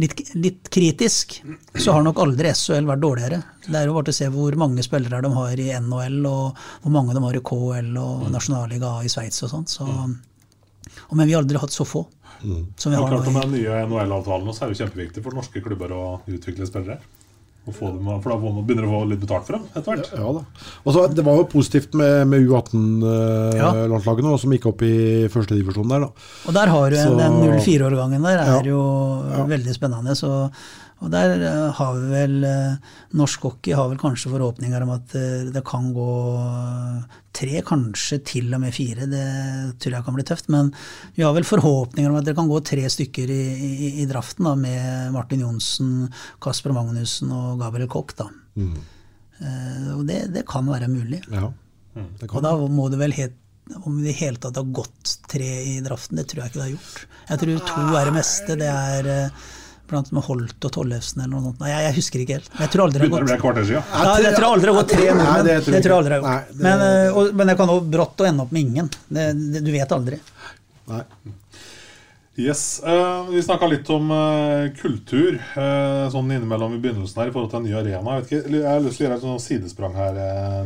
litt, 0.00 0.34
litt 0.34 0.70
kritisk, 0.72 1.38
så 1.74 1.96
har 1.96 2.04
nok 2.04 2.20
aldri 2.22 2.52
SHL 2.52 2.88
vært 2.88 3.02
dårligere. 3.02 3.40
Det 3.66 3.78
er 3.78 3.88
jo 3.88 3.96
bare 3.96 4.08
til 4.08 4.16
å 4.16 4.18
se 4.20 4.28
hvor 4.34 4.58
mange 4.60 4.84
spillere 4.86 5.22
de 5.24 5.32
har 5.34 5.62
i 5.62 5.68
NHL, 5.80 6.20
og 6.30 6.60
hvor 6.84 6.94
mange 6.94 7.16
de 7.16 7.24
har 7.24 7.38
i 7.38 7.44
KL 7.50 7.90
og 8.02 8.28
Nasjonalliga 8.34 8.92
i 9.06 9.12
Sveits 9.12 9.44
og 9.46 9.52
sånn. 9.52 9.66
Så, 9.70 9.86
og, 9.86 11.14
men 11.16 11.26
vi 11.26 11.34
har 11.34 11.44
aldri 11.44 11.60
hatt 11.62 11.74
så 11.74 11.88
få. 11.88 12.04
Som 12.76 12.92
vi 12.92 12.98
har 12.98 13.08
klart 13.08 13.30
Med 13.32 13.46
den 13.48 13.54
nye 13.56 13.84
NHL-avtalen 13.86 14.52
så 14.52 14.66
er 14.66 14.70
det 14.70 14.76
jo 14.76 14.84
kjempeviktig 14.84 15.22
for 15.24 15.36
norske 15.36 15.62
klubber 15.64 15.94
å 15.96 16.02
utvikle 16.28 16.68
spillere. 16.68 17.00
Dem, 17.66 17.74
for 18.22 18.30
da 18.30 18.36
man- 18.38 18.62
begynner 18.64 18.82
du 18.86 18.88
å 18.88 19.00
få 19.02 19.08
litt 19.10 19.20
betalt 19.20 19.44
for 19.48 19.52
dem 19.56 19.64
etter 19.74 19.90
hvert. 19.90 20.10
Ja 20.14 20.32
da. 20.32 20.42
Også, 20.86 21.14
Det 21.14 21.24
var 21.26 21.34
jo 21.40 21.44
positivt 21.50 21.94
med, 21.98 22.28
med 22.28 22.46
U18-landslagene, 22.46 24.38
som 24.38 24.52
gikk 24.54 24.66
opp 24.70 24.82
i 24.86 25.26
førstedivisjonen 25.32 25.88
der. 25.90 26.00
da. 26.06 26.10
Og 26.46 26.54
der 26.54 26.66
har 26.72 26.90
du 26.90 26.96
en, 26.96 27.08
Så- 27.08 27.18
den 27.18 27.60
04-årgangen 27.60 28.22
der 28.22 28.38
er 28.38 28.46
Ja. 28.46 28.62
jo 28.62 28.80
veldig 29.48 29.74
spennende. 29.74 30.14
Så, 30.16 30.50
og 31.04 31.10
der 31.12 31.34
eh, 31.44 31.74
har 31.76 31.96
vi 31.98 32.06
vel 32.08 32.44
eh, 32.48 32.92
Norsk 33.20 33.42
hockey 33.44 33.74
har 33.76 33.90
vel 33.90 34.00
kanskje 34.00 34.30
forhåpninger 34.32 34.84
om 34.86 34.94
at 34.94 35.12
eh, 35.18 35.50
det 35.52 35.60
kan 35.68 35.90
gå 35.92 36.06
tre, 37.36 37.60
kanskje 37.68 38.18
til 38.24 38.54
og 38.56 38.62
med 38.62 38.72
fire. 38.72 39.04
Det 39.10 39.26
tror 39.82 39.98
jeg 39.98 40.06
kan 40.06 40.16
bli 40.16 40.24
tøft. 40.24 40.48
Men 40.52 40.70
vi 41.18 41.24
har 41.26 41.34
vel 41.36 41.44
forhåpninger 41.44 42.08
om 42.08 42.16
at 42.16 42.24
det 42.28 42.36
kan 42.38 42.48
gå 42.48 42.62
tre 42.64 42.86
stykker 42.92 43.32
i, 43.32 43.42
i, 43.52 43.90
i 44.02 44.06
draften, 44.08 44.48
da, 44.48 44.54
med 44.56 45.12
Martin 45.12 45.44
Johnsen, 45.44 46.06
Kasper 46.42 46.72
Magnussen 46.76 47.34
og 47.34 47.60
Gabriel 47.60 47.92
Koch. 47.92 48.16
da. 48.16 48.30
Eh, 48.56 49.90
og 49.98 50.06
det, 50.08 50.22
det 50.32 50.46
kan 50.48 50.64
være 50.70 50.88
mulig. 50.88 51.20
Ja. 51.28 51.50
Det 51.92 52.30
Og 52.30 52.40
da 52.44 52.54
må 52.72 52.88
det 52.92 53.02
vel 53.04 53.14
helt 53.16 53.42
om 53.82 53.96
det 53.98 54.12
i 54.12 54.18
hele 54.20 54.38
tatt 54.38 54.56
har 54.60 54.66
gått 54.70 55.16
tre 55.26 55.48
i 55.66 55.78
draften, 55.82 56.20
det 56.20 56.28
tror 56.30 56.44
jeg 56.44 56.52
ikke 56.52 56.60
det 56.60 56.66
har 56.66 56.74
gjort. 56.76 57.06
Jeg 57.26 57.40
tror 57.40 57.62
to 57.66 57.86
er 57.98 58.06
det 58.06 58.12
meste. 58.14 58.56
Det 58.60 58.68
er 58.70 59.08
blant 59.90 60.10
med 60.16 60.26
Holt 60.26 60.66
og 60.68 60.72
Tollefsen 60.76 61.22
eller 61.22 61.32
noe 61.34 61.44
sånt. 61.48 61.62
Nei, 61.62 61.70
jeg, 61.72 61.84
jeg 61.86 61.96
husker 62.00 62.22
ikke 62.24 62.38
helt. 62.38 62.50
Men 62.54 62.64
jeg 62.66 62.72
tror 62.74 62.84
aldri 62.86 63.00
det 63.00 63.06
har 63.06 63.14
gått. 63.16 63.30
det 63.30 63.38
kvarter 63.42 63.68
siden. 63.70 63.90
ja, 63.92 64.12
jeg 64.26 64.36
tror 64.36 64.48
aldri 64.50 64.66
det 64.68 64.74
har 64.74 64.80
gått 64.82 64.94
tre 64.94 65.08
nordmenn. 65.12 65.48
det 65.48 65.56
tror 65.64 65.78
jeg 65.78 65.86
tror 65.86 65.94
jeg 65.94 65.98
aldri 66.02 66.12
det 66.14 66.20
har 66.20 66.26
gått. 66.26 66.60
Men, 66.66 66.84
eh, 66.86 67.18
og, 67.20 67.32
men 67.40 67.52
det 67.52 67.56
kan 67.60 67.74
jo 67.74 67.80
brått 67.96 68.24
å 68.24 68.28
ende 68.30 68.46
opp 68.46 68.54
med 68.56 68.66
ingen. 68.66 68.92
Det, 69.08 69.26
det, 69.56 69.64
du 69.66 69.72
vet 69.74 69.96
aldri. 69.98 70.20
Nei. 70.92 71.02
Yes, 72.38 72.82
uh, 72.86 73.30
Vi 73.30 73.42
snakka 73.42 73.66
litt 73.66 73.90
om 73.90 74.10
uh, 74.12 74.68
kultur 74.76 75.38
uh, 75.56 76.04
sånn 76.12 76.28
innimellom 76.34 76.74
i 76.76 76.80
begynnelsen 76.82 77.22
her 77.22 77.30
i 77.30 77.32
forhold 77.32 77.48
til 77.54 77.62
en 77.62 77.64
ny 77.64 77.72
arena. 77.78 78.16
Jeg, 78.18 78.24
vet 78.26 78.28
ikke, 78.28 78.58
jeg 78.58 78.66
har 78.68 78.82
lyst 78.84 79.00
til 79.00 79.04
å 79.04 79.06
gjøre 79.06 79.16
et 79.16 79.24
sånt 79.24 79.44
sidesprang 79.44 79.96
her, 79.96 80.18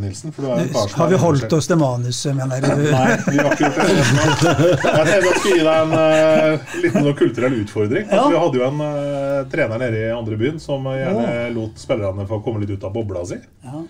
Nilsen. 0.02 0.34
Har 0.34 1.12
vi 1.12 1.20
holdt 1.22 1.54
oss 1.54 1.70
til 1.70 1.78
manuset, 1.78 2.34
mener 2.34 2.66
du? 2.66 2.82
Nei, 2.96 3.06
vi 3.28 3.38
har 3.38 3.54
ikke 3.54 3.68
gjort 3.68 3.78
det. 3.78 3.94
Jeg 3.94 5.06
tenkte 5.12 5.14
jeg 5.14 5.38
skulle 5.38 5.60
gi 5.60 5.68
deg 5.68 5.94
en 5.94 6.84
liten 6.88 7.10
kulturell 7.22 7.58
utfordring. 7.60 8.10
Ja. 8.10 8.26
Vi 8.34 8.42
hadde 8.42 8.62
jo 8.62 8.66
en 8.66 8.84
trener 9.54 9.84
nede 9.84 10.02
i 10.02 10.12
andre 10.16 10.40
byen 10.42 10.58
som 10.62 10.90
gjerne 10.90 11.52
lot 11.54 11.78
spillerne 11.78 12.26
få 12.26 12.42
komme 12.42 12.64
litt 12.64 12.74
ut 12.74 12.90
av 12.90 12.98
bobla 12.98 13.22
si. 13.30 13.38
Ja. 13.62 13.84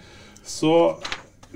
Så 0.44 0.74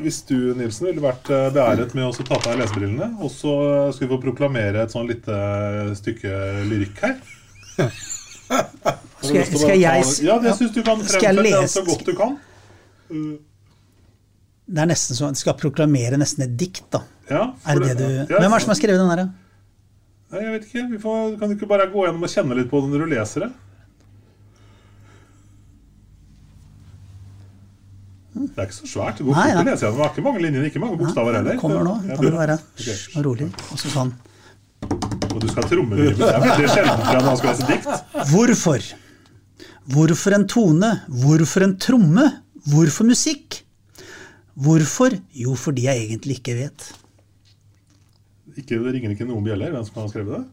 hvis 0.01 0.23
du, 0.27 0.37
Nilsen, 0.59 0.89
ville 0.89 1.03
vært 1.05 1.29
eh, 1.31 1.47
beæret 1.55 1.95
med 1.95 2.09
å 2.09 2.13
ta 2.17 2.35
på 2.35 2.51
deg 2.51 2.61
lesebrillene, 2.65 3.13
og 3.23 3.31
så 3.33 3.55
skulle 3.95 4.09
vi 4.09 4.15
få 4.17 4.21
proklamere 4.25 4.83
et 4.85 4.95
sånn 4.95 5.09
lite 5.11 5.39
stykke 6.01 6.35
lyrikk 6.71 7.03
her. 7.05 7.17
Skal, 9.25 9.41
lyst 9.41 9.57
skal 9.57 9.79
jeg 9.81 10.05
Ja, 10.27 10.37
det 10.43 10.53
syns 10.59 10.75
du 10.75 10.83
kan 10.85 11.01
fremføre 11.01 11.45
det 11.47 11.69
så 11.73 11.83
godt 11.87 12.05
du 12.07 12.13
kan. 12.19 12.37
Det 14.65 14.81
er 14.81 14.89
nesten 14.89 15.17
sånn, 15.17 15.37
Du 15.37 15.41
skal 15.41 15.57
proklamere 15.61 16.19
nesten 16.21 16.47
et 16.47 16.55
dikt, 16.61 16.87
da. 16.93 17.03
Ja, 17.31 17.47
Er 17.69 17.81
det 17.81 17.95
det 17.95 18.09
du 18.29 18.35
Hvem 18.35 18.51
er 18.51 18.59
det 18.59 18.65
som 18.67 18.73
har 18.75 18.79
skrevet 18.81 19.01
den 19.01 19.11
der? 19.13 19.25
da? 19.25 20.41
Jeg 20.41 20.51
vet 20.57 20.65
ikke. 20.67 20.83
Vi 20.91 20.99
får, 20.99 21.37
kan 21.39 21.51
du 21.51 21.55
ikke 21.55 21.69
bare 21.71 21.87
gå 21.93 22.07
gjennom 22.07 22.27
og 22.27 22.33
kjenne 22.33 22.57
litt 22.59 22.71
på 22.73 22.81
det 22.83 22.91
når 22.91 23.05
du 23.05 23.13
leser 23.15 23.47
det? 23.47 23.51
Det 28.35 28.59
er 28.59 28.67
ikke 28.67 28.75
så 28.81 28.89
svært. 28.91 29.19
Det 29.21 29.25
går 29.29 29.37
fort 29.39 29.59
å 29.61 29.65
lese 29.69 29.85
gjennom. 29.87 29.99
Det 29.99 30.05
er 30.05 30.13
ikke 30.15 30.25
mange 30.27 30.41
linjer, 30.43 30.65
ikke 30.69 30.81
mange 30.83 30.97
bokstaver 30.99 31.37
heller. 31.39 31.55
Det 31.55 31.61
kommer 31.63 31.85
nå. 31.87 31.95
Ja, 32.09 32.17
Kan 32.19 32.25
du 32.25 32.39
være 32.39 32.57
rolig? 33.29 33.47
Og 33.71 33.79
så 33.79 33.93
sånn. 33.93 34.11
Og 35.31 35.37
du 35.43 35.47
skal 35.53 35.69
trommerime. 35.71 36.19
Det 36.19 36.65
er 36.67 36.73
sjelden 36.73 37.05
for 37.07 37.29
man 37.29 37.39
skal 37.39 37.53
lese 37.55 37.69
dikt. 37.71 37.87
Hvorfor? 38.33 38.89
Hvorfor 39.95 40.37
en 40.39 40.49
tone? 40.51 40.91
Hvorfor 41.23 41.67
en 41.69 41.77
tromme? 41.79 42.27
Hvorfor 42.73 43.07
musikk? 43.07 43.61
Hvorfor? 44.55 45.15
Jo, 45.35 45.55
fordi 45.59 45.87
jeg 45.87 46.07
egentlig 46.09 46.39
ikke 46.41 46.59
vet. 46.59 46.91
Ikke, 48.55 48.79
det 48.79 48.95
ringer 48.95 49.15
ikke 49.15 49.27
noen 49.29 49.47
bjeller. 49.47 49.73
Hvem 49.75 49.87
som 49.87 50.03
har 50.03 50.11
skrevet 50.13 50.37
det? 50.39 50.45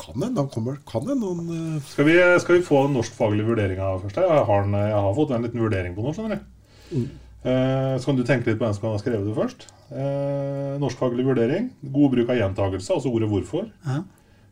Kan 0.00 0.22
hende 0.22 0.40
han 0.40 0.50
kommer. 0.52 0.78
Kan 0.88 1.06
hende 1.08 1.30
han 1.30 1.50
eh, 1.56 1.82
Skal 1.90 2.08
vi, 2.08 2.16
skal 2.42 2.58
vi 2.58 2.66
få 2.66 2.86
den 2.86 2.96
norskfaglige 2.98 3.48
vurderinga 3.48 3.90
først? 4.02 4.22
Jeg 4.22 4.46
har, 4.50 4.64
en, 4.64 4.78
jeg 4.78 5.04
har 5.06 5.14
fått 5.18 5.34
en 5.34 5.46
liten 5.46 5.62
vurdering 5.64 5.96
på 5.96 6.04
nå. 6.04 6.14
skjønner 6.16 6.40
du. 6.40 7.04
Eh, 7.44 7.94
så 7.98 8.08
kan 8.08 8.16
du 8.16 8.24
tenke 8.24 8.48
litt 8.48 8.60
på 8.60 8.64
hvem 8.64 8.76
som 8.76 8.88
har 8.88 9.02
skrevet 9.02 9.28
det 9.28 9.36
først. 9.36 9.66
Eh, 9.92 10.74
norskfaglig 10.80 11.26
vurdering. 11.26 11.68
God 11.82 12.14
bruk 12.16 12.32
av 12.32 12.40
gjentagelse, 12.40 12.94
altså 12.96 13.12
ordet 13.12 13.28
'hvorfor'. 13.28 13.68
Ja. 13.84 14.02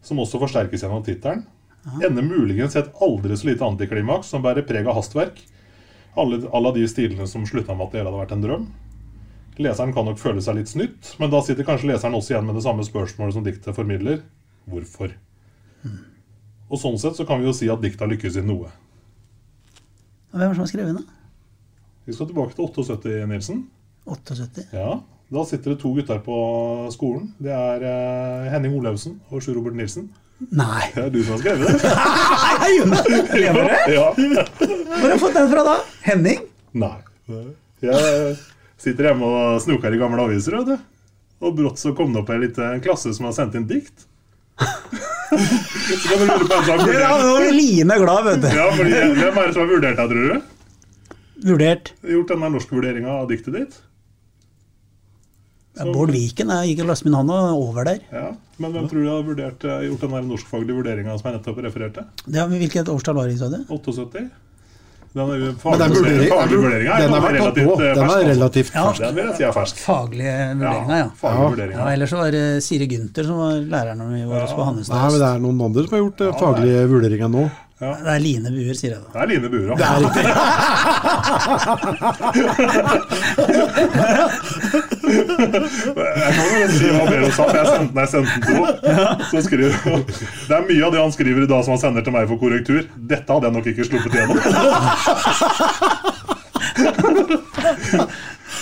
Som 0.03 0.21
også 0.21 0.43
forsterkes 0.43 0.83
gjennom 0.83 1.05
tittelen. 1.07 1.47
Ender 2.03 2.23
muligens 2.23 2.77
i 2.77 2.79
et 2.79 2.93
aldri 3.03 3.37
så 3.37 3.49
lite 3.49 3.67
antiklimaks 3.67 4.31
som 4.31 4.43
bærer 4.43 4.67
preg 4.67 4.87
av 4.87 4.95
hastverk. 5.01 5.41
Alle, 6.17 6.43
alle 6.53 6.75
de 6.77 6.85
stilene 6.87 7.27
som 7.27 7.47
slutta 7.49 7.75
med 7.75 7.89
at 7.89 7.93
det 7.93 8.01
hele 8.01 8.11
hadde 8.13 8.23
vært 8.23 8.35
en 8.37 8.45
drøm. 8.45 8.67
Leseren 9.63 9.93
kan 9.93 10.07
nok 10.07 10.21
føle 10.21 10.43
seg 10.45 10.57
litt 10.61 10.71
snytt, 10.71 11.15
men 11.21 11.33
da 11.33 11.41
sitter 11.45 11.67
kanskje 11.67 11.91
leseren 11.91 12.15
også 12.17 12.35
igjen 12.35 12.47
med 12.47 12.57
det 12.57 12.65
samme 12.65 12.85
spørsmålet 12.87 13.37
som 13.37 13.45
diktet 13.45 13.77
formidler. 13.77 14.23
Hvorfor? 14.71 15.13
Og 16.73 16.81
sånn 16.81 16.99
sett 17.01 17.19
så 17.19 17.27
kan 17.29 17.41
vi 17.43 17.49
jo 17.49 17.55
si 17.57 17.69
at 17.73 17.83
dikta 17.83 18.07
lykkes 18.09 18.39
i 18.41 18.45
noe. 18.47 18.71
Hvem 20.33 20.41
er 20.41 20.49
det 20.49 20.57
som 20.57 20.65
har 20.65 20.71
skrevet 20.71 20.97
den? 20.97 21.09
Vi 22.07 22.15
skal 22.17 22.29
tilbake 22.31 22.55
til 22.57 22.65
78, 22.67 23.17
Nilsen. 23.31 23.65
78? 24.09 24.69
Ja, 24.75 25.01
Da 25.33 25.45
sitter 25.49 25.73
det 25.73 25.81
to 25.81 25.93
gutter 25.97 26.19
på 26.25 26.37
skolen. 26.93 27.31
Det 27.41 27.53
er 27.57 27.85
eh, 27.89 28.49
Henning 28.53 28.75
Olaussen 28.77 29.15
og 29.31 29.41
Sjur 29.45 29.55
Robert 29.57 29.77
Nilsen. 29.79 30.11
Nei! 30.53 30.89
Det 30.93 31.05
er 31.07 31.13
du 31.15 31.21
som 31.23 31.37
har 31.37 31.41
skrevet 31.41 31.69
det. 31.69 31.93
Nei, 32.91 33.39
Lever 33.41 33.71
det? 33.71 33.79
Ja. 33.97 34.09
Hvor 34.13 35.07
har 35.07 35.15
du 35.15 35.23
fått 35.23 35.37
den 35.39 35.49
fra 35.53 35.63
da? 35.69 35.77
Henning? 36.05 36.43
Nei. 36.77 36.97
Jeg 37.83 38.35
sitter 38.83 39.09
hjemme 39.13 39.29
og 39.31 39.61
snoker 39.65 39.95
i 39.95 40.01
gamle 40.03 40.27
aviser, 40.27 40.59
vet 40.61 40.73
du. 40.75 40.89
Og 41.43 41.57
brått 41.59 41.81
så 41.81 41.95
kom 41.97 42.13
det 42.15 42.21
opp 42.23 42.33
en 42.35 42.43
liten 42.43 42.83
klasse 42.85 43.15
som 43.17 43.29
har 43.31 43.37
sendt 43.39 43.57
inn 43.59 43.65
dikt. 43.71 44.05
Så 44.63 46.09
kan 46.09 46.19
du 46.19 46.27
lure 46.27 46.45
på 46.45 46.49
hvem 46.49 46.65
som 46.65 46.73
har 46.73 46.93
Ja, 46.93 47.13
vurdert 47.13 47.23
nå 47.25 47.37
blir 47.41 47.55
Line 47.57 47.97
glad, 48.03 48.25
vet 48.29 48.43
du. 48.45 48.49
Ja, 48.57 48.67
fordi 48.77 48.91
Hvem 49.21 49.39
er 49.39 49.47
det 49.49 49.55
som 49.57 49.63
har 49.65 49.71
vurdert 49.73 49.97
deg, 49.97 50.13
tror 50.13 50.29
du? 50.29 50.37
Vurdert. 51.43 51.93
Gjort 52.07 52.29
denne 52.35 52.51
norskvurderinga 52.55 53.15
av 53.23 53.31
diktet 53.33 53.57
ditt? 53.57 53.81
Ja, 55.79 55.87
Bård 55.89 56.13
Viken 56.13 56.51
jeg 56.53 56.75
ikke 56.75 56.85
og 56.85 56.91
lastet 56.93 57.09
min 57.09 57.17
hånd 57.17 57.33
over 57.33 57.87
der. 57.89 58.03
Ja, 58.13 58.27
Men 58.61 58.75
hvem 58.75 58.89
tror 58.91 59.03
du 59.03 59.09
har 59.09 59.23
vurdert, 59.25 59.65
gjort 59.89 60.03
den 60.05 60.29
norskfaglige 60.29 60.77
vurderinga 60.77 61.15
som 61.19 61.31
jeg 61.31 61.39
nettopp 61.41 61.63
refererte? 61.65 62.05
Ja, 62.29 62.45
er- 62.45 62.59
hvilket 62.61 62.91
årstall 62.93 63.17
var 63.17 63.27
det, 63.33 63.39
sa 63.41 63.49
du? 63.49 63.57
78? 63.73 64.27
Den 65.13 65.21
er 65.21 65.25
jo 65.37 65.37
Men 65.37 65.53
den 65.53 65.57
faglig 65.61 65.93
vurdering- 65.99 66.31
faglig 66.33 66.59
vurdering 66.63 66.87
er 66.89 66.97
den 67.03 67.11
tatt 67.13 67.23
relativt, 67.33 67.67
på. 67.69 67.73
eh, 67.73 67.77
Den 67.95 68.05
fersk, 68.09 68.17
er 68.17 68.25
relativt 68.33 68.71
Ja. 68.75 68.83
Den 68.99 69.15
vil 69.15 69.25
jeg 69.27 69.35
si 69.37 69.43
er 69.45 69.53
fersk. 69.53 69.77
Faglige 69.77 70.35
vurderinga, 70.57 70.97
ja. 71.03 71.09
faglige 71.21 71.43
Ja. 71.43 71.49
vurderinger. 71.51 71.79
ja. 71.79 71.87
Ellers 71.93 72.13
var 72.13 72.31
det 72.31 72.63
Siri 72.65 72.87
Gunther 72.87 73.25
som 73.25 73.37
var 73.37 73.53
læreren 73.61 73.99
vår 73.99 74.07
på 74.09 74.17
Nei, 74.33 74.39
men 74.57 74.65
Hannesnes. 74.67 75.19
det 75.19 75.29
er 75.29 75.39
noen 75.45 75.61
andre 75.69 75.83
som 75.85 75.93
har 75.93 76.03
gjort 76.05 76.21
ja, 76.21 76.33
faglige 76.33 76.89
vurderinger 76.89 77.29
nå. 77.29 77.45
Det 77.83 77.89
er 78.07 78.19
Line 78.23 78.47
Buer, 78.55 78.75
sier 78.79 78.91
jeg 78.95 79.01
da. 79.03 79.07
Det 79.13 79.21
er 79.23 79.27
Line 79.27 79.49
Bura. 79.51 79.75
Det 79.75 79.85
er 79.91 79.99
riktig. 80.07 80.25
Jeg 85.13 86.33
kan 86.37 86.49
jo 86.61 86.69
si 86.73 86.89
hva 86.93 87.05
Bero 87.11 87.29
sa, 87.35 87.45
for 87.45 87.57
jeg 87.59 87.67
sendte 87.69 87.93
den 87.93 88.01
jeg 88.03 88.09
sendte 88.13 88.31
den 88.33 88.43
til 88.43 88.55
henne. 88.57 90.03
Det 90.49 90.57
er 90.57 90.63
mye 90.69 90.85
av 90.87 90.93
det 90.95 91.01
han 91.03 91.13
skriver 91.15 91.41
i 91.45 91.51
dag 91.51 91.61
som 91.67 91.75
han 91.77 91.83
sender 91.83 92.03
til 92.07 92.15
meg 92.17 92.25
for 92.31 92.41
korrektur. 92.41 92.83
Dette 92.97 93.29
hadde 93.33 93.47
jeg 93.51 93.55
nok 93.59 93.67
ikke 93.73 93.89
sluppet 93.89 94.13
gjennom. 94.17 94.37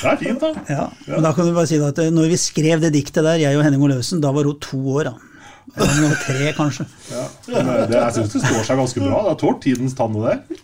Det 0.00 0.08
er 0.08 0.16
fint, 0.20 0.40
da. 0.40 0.50
Ja, 0.70 0.84
men 1.10 1.24
da 1.26 1.32
kan 1.36 1.44
du 1.48 1.52
bare 1.56 1.68
si 1.68 1.76
at 1.84 1.98
eh, 2.00 2.08
når 2.14 2.30
vi 2.32 2.38
skrev 2.40 2.80
det 2.80 2.92
diktet 2.94 3.20
der, 3.26 3.36
jeg 3.42 3.58
og 3.58 3.64
Henning 3.66 3.82
Olaussen, 3.84 4.22
da 4.22 4.30
var 4.32 4.48
hun 4.48 4.56
to 4.64 4.78
år. 4.96 5.10
da. 5.10 5.14
Eller 5.76 6.14
tre, 6.24 6.52
kanskje. 6.56 6.86
Ja. 7.10 7.24
Men 7.52 7.66
det, 7.68 7.74
det, 7.92 7.98
jeg 8.00 8.14
syns 8.16 8.32
det 8.34 8.40
står 8.46 8.64
seg 8.66 8.80
ganske 8.80 9.02
bra. 9.04 9.20
Det 9.26 9.32
har 9.34 9.40
tålt 9.42 9.60
tidens 9.66 9.94
tann, 9.98 10.16
det 10.16 10.22
der. 10.30 10.62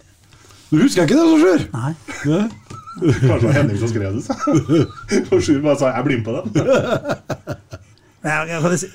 Du 0.71 0.81
husker 0.83 1.05
ikke 1.07 1.19
det, 1.19 1.27
så 1.31 1.37
skjer? 1.43 1.61
Nei. 1.77 1.93
Kanskje 2.97 3.41
det 3.41 3.47
var 3.47 3.57
Henning 3.59 3.79
som 3.81 3.89
skrev 3.89 4.15
det. 4.17 4.23
så. 4.25 4.35
For 5.29 5.41
Sjur 5.41 5.63
bare 5.65 5.79
sa 5.79 5.93
'jeg 5.93 6.05
blir 6.05 6.17
med 6.17 6.25
på 6.25 6.33
den'. 6.37 6.51
Jeg, 8.27 8.61
kan, 8.61 8.79
si, 8.79 8.87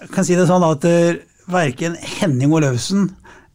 jeg 0.00 0.08
kan 0.14 0.24
si 0.24 0.34
det 0.38 0.46
sånn 0.46 0.62
at 0.62 0.84
uh, 0.86 1.16
verken 1.50 1.96
Henning 1.98 2.52
Olaussen 2.54 3.08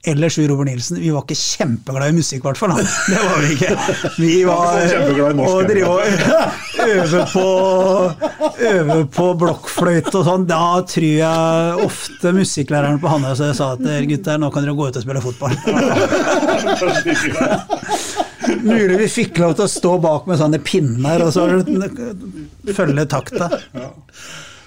eller 0.03 0.29
Sjur 0.33 0.47
Robert 0.49 0.65
Nilsen, 0.65 0.97
vi 0.97 1.11
var 1.13 1.21
ikke 1.21 1.37
kjempeglade 1.37 2.09
i 2.09 2.15
musikk, 2.17 2.41
i 2.41 2.47
hvert 2.47 2.57
fall. 2.57 2.71
Det 3.11 3.19
var 3.21 3.37
vi 3.43 3.49
ikke. 3.53 3.75
Vi 4.17 4.43
var 4.47 5.35
norsk, 5.37 5.53
og 5.53 5.69
drive 5.69 5.89
og 5.91 6.01
øve 6.95 7.25
på, 7.29 7.45
øve 8.71 9.05
på 9.13 9.27
blokkfløyte 9.43 10.15
og 10.17 10.25
sånn. 10.25 10.47
Da 10.49 10.81
tror 10.89 11.05
jeg 11.05 11.85
ofte 11.85 12.33
musikklæreren 12.33 12.97
på 13.03 13.13
Handøy 13.13 13.35
sa 13.37 13.75
at 13.75 13.85
gutter, 14.09 14.41
nå 14.41 14.49
kan 14.49 14.65
dere 14.65 14.73
gå 14.79 14.89
ut 14.89 14.97
og 14.97 15.05
spille 15.05 15.21
fotball. 15.21 15.53
Mulig 18.61 18.97
vi 19.01 19.07
fikk 19.11 19.41
lov 19.41 19.55
til 19.57 19.65
å 19.65 19.71
stå 19.71 19.95
bak 20.03 20.29
med 20.29 20.39
sånne 20.41 20.59
pinner 20.63 21.25
og 21.25 21.33
så 21.35 21.47
følge 22.75 23.05
takta. 23.09 23.49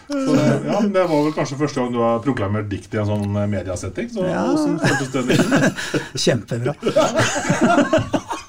Så, 0.05 0.35
ja, 0.37 0.81
Det 0.85 1.05
var 1.09 1.09
vel 1.15 1.33
kanskje 1.33 1.57
første 1.59 1.81
gang 1.81 1.93
du 1.95 2.01
har 2.03 2.19
proklamert 2.25 2.69
dikt 2.69 2.93
i 2.95 3.01
en 3.01 3.09
sånn 3.09 3.39
eh, 3.41 3.47
mediasetting. 3.51 4.11
Så 4.13 4.27
Ja. 4.29 4.45
Nilsen? 4.53 5.75
Kjempebra. 6.27 6.75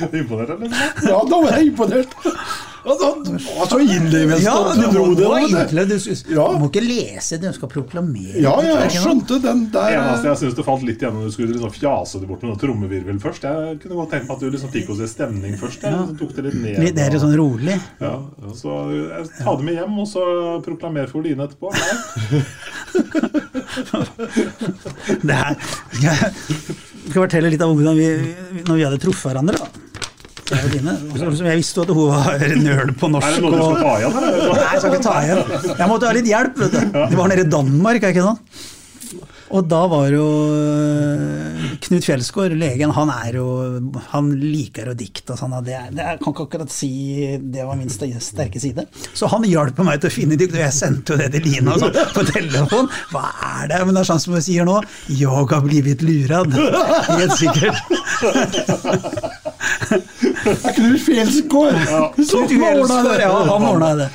Imponert, 0.20 0.50
eller? 0.56 0.70
Ja, 1.06 1.20
da 1.28 1.40
var 1.44 1.56
jeg 1.58 1.70
imponert. 1.72 2.14
Ja, 2.80 2.94
da, 2.96 3.08
så 3.68 3.76
innlevende 3.84 4.38
Ja, 4.40 4.54
du 4.72 4.80
du 4.80 4.86
dro 4.94 5.02
det 5.12 5.26
egentlig, 5.52 5.82
du, 5.90 5.96
Ja. 6.32 6.46
du 6.48 6.56
må 6.62 6.68
ikke 6.70 6.80
lese 6.80 7.36
det, 7.36 7.50
du 7.52 7.56
skal 7.58 7.68
proklamere. 7.68 8.40
Ja, 8.40 8.54
ja, 8.64 8.78
jeg 8.86 8.94
skjønte 9.02 9.36
den 9.44 9.66
der. 9.74 9.98
eneste 9.98 10.30
jeg 10.30 10.38
syns 10.40 10.56
det 10.56 10.64
falt 10.64 10.86
litt 10.88 11.02
igjennom, 11.04 11.26
du 11.28 11.34
skulle 11.34 11.52
liksom 11.52 11.74
fjase 11.76 12.22
det 12.22 12.28
bort 12.30 12.40
med 12.46 12.54
noe 12.54 12.60
trommevirvel 12.62 13.18
først. 13.20 13.44
Jeg 13.44 13.82
kunne 13.82 13.98
godt 14.00 14.14
tenkt 14.14 14.30
meg 14.30 14.36
at 14.38 14.40
du 14.40 14.48
liksom 14.54 14.72
fikk 14.72 14.88
oss 14.94 15.02
en 15.04 15.12
stemning 15.12 15.58
først. 15.60 15.84
Jeg, 15.84 15.92
så 16.08 16.16
tok 16.22 16.32
det 16.38 16.46
litt 16.48 16.56
ned. 16.62 16.80
Litt 16.86 16.96
der, 16.96 17.12
og- 17.12 17.20
sånn 17.26 17.36
rolig. 17.36 17.76
Ja, 18.00 18.14
så 18.62 18.78
jeg, 18.96 19.28
Ta 19.42 19.56
det 19.60 19.64
med 19.68 19.76
hjem, 19.76 19.98
og 20.00 20.08
så 20.08 20.24
proklamer 20.64 21.12
for 21.12 21.20
Line 21.28 21.44
etterpå. 21.50 21.68
Nei. 21.76 21.92
Det 25.20 25.36
her 25.36 25.54
skal 25.92 26.08
jeg 26.10 27.12
skal 27.12 27.22
fortelle 27.24 27.50
litt 27.52 27.62
av 27.64 27.72
hvordan 27.74 27.96
vi, 27.98 28.08
når 28.68 28.76
vi 28.76 28.84
hadde 28.86 28.98
truffet 29.02 29.30
hverandre. 29.32 29.60
da. 29.60 29.89
Line. 30.50 30.96
Og 31.14 31.38
Jeg 31.46 31.60
visste 31.62 31.80
jo 31.80 31.86
at 31.86 31.94
hun 31.94 32.10
var 32.10 32.44
nøl 32.64 32.92
på 33.00 33.10
norsk. 33.12 33.28
Er 33.28 33.38
det 33.38 33.44
noe 33.44 33.54
du 33.54 33.62
skal 33.62 33.80
ta 33.84 33.94
igjen? 34.00 34.18
Eller? 34.18 34.50
Nei, 34.50 34.66
jeg 34.74 34.82
skal 34.82 34.90
ikke 34.96 35.06
ta 35.06 35.16
igjen. 35.24 35.40
Jeg 35.78 35.88
måtte 35.94 36.10
ha 36.10 36.18
litt 36.18 36.28
hjelp. 36.34 36.60
vet 36.64 36.76
du. 36.76 37.00
Det 37.14 37.18
var 37.22 37.32
nede 37.34 37.46
i 37.46 37.50
Danmark, 37.56 38.02
er 38.04 38.14
ikke 38.14 38.28
sant? 38.32 38.66
Og 39.50 39.64
da 39.66 39.80
var 39.90 40.04
jo 40.14 40.24
øh, 40.54 41.62
Knut 41.82 42.04
Fjelsgaard, 42.06 42.52
legen, 42.54 42.92
han 42.94 43.08
er 43.10 43.34
jo 43.40 43.46
Han 44.12 44.28
liker 44.38 44.92
å 44.92 44.94
dikte 44.94 45.34
og 45.34 45.40
sånn. 45.40 45.56
Det, 45.66 45.74
er- 45.74 45.88
det 45.90 46.04
jeg 46.06 46.20
kan 46.22 46.30
ikke 46.36 46.44
akkurat 46.46 46.70
si 46.70 46.90
det 47.50 47.64
var 47.66 47.74
min 47.80 47.90
sterke 47.90 48.62
side. 48.62 48.84
Så 49.10 49.26
han 49.32 49.42
hjalp 49.50 49.80
meg 49.82 49.98
til 50.04 50.06
å 50.12 50.14
finne 50.14 50.38
dikt, 50.38 50.54
og 50.54 50.62
jeg 50.62 50.76
sendte 50.76 51.16
jo 51.16 51.18
det 51.24 51.32
til 51.34 51.48
Lina 51.48 51.74
og 51.74 51.82
sånn, 51.82 51.98
på 52.14 52.22
telefon. 52.30 52.86
Hva 53.10 53.24
er 53.56 53.72
det? 53.72 53.80
Men 53.88 53.98
det 53.98 54.04
er 54.04 54.10
sånn 54.12 54.22
som 54.22 54.38
hun 54.38 54.46
sier 54.46 54.68
nå. 54.70 54.78
Jeg 55.18 55.34
har 55.50 55.66
blivit 55.66 56.06
lurad. 56.06 56.54
Helt 57.10 57.34
sikkert. 57.42 57.82
Knut 60.76 61.02
Fjelsgaard! 61.06 61.82
Knut 62.16 62.48
Fjelsgaard, 62.54 63.20
ja, 63.20 63.34
han 63.50 63.68
ordna 63.72 63.92
det. 64.04 64.08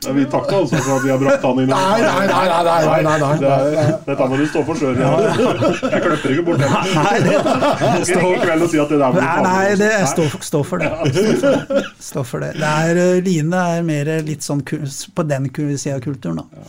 Ja, 0.00 0.12
vi 0.16 0.22
takker 0.32 0.62
altså 0.62 0.78
for 0.80 0.94
at 0.96 1.02
vi 1.04 1.10
har 1.12 1.18
brakt 1.20 1.42
han 1.44 1.58
inn. 1.60 1.68
Nei, 1.68 1.98
nei, 2.00 2.26
nei, 2.30 2.44
nei, 2.48 2.60
nei, 2.64 2.84
nei, 2.88 3.00
nei, 3.04 3.16
nei. 3.20 3.32
Det 3.42 3.48
er- 3.82 3.90
Dette 4.06 4.28
må 4.30 4.38
du 4.40 4.44
stå 4.48 4.62
for 4.64 4.78
sjøl. 4.80 4.96
Jeg 4.96 6.00
kløpper 6.06 6.32
ikke 6.32 6.44
bort 6.46 6.62
den. 6.62 6.72
Nei, 6.94 7.18
det, 7.26 7.34
det 7.42 8.14
ikke 8.14 8.30
i 8.30 8.38
kveld 8.46 8.64
og 8.64 8.70
si 8.72 8.80
at 8.80 8.94
det 8.94 9.00
der 9.02 9.18
Nei, 9.18 9.34
nei, 9.44 9.74
det 9.82 9.90
jeg 9.92 10.08
står, 10.14 10.38
står 10.48 10.64
for 10.70 10.78
det. 10.80 11.84
Står 12.00 12.24
for 12.30 12.46
det. 12.46 12.54
det 12.56 12.70
er, 12.70 13.02
eh, 13.02 13.20
Line 13.28 13.60
er 13.76 13.84
mer 13.90 14.12
litt 14.24 14.46
sånn 14.46 14.64
på 14.64 15.26
den 15.28 15.50
sida 15.76 15.98
av 15.98 16.02
kulturen, 16.08 16.40
da. 16.40 16.64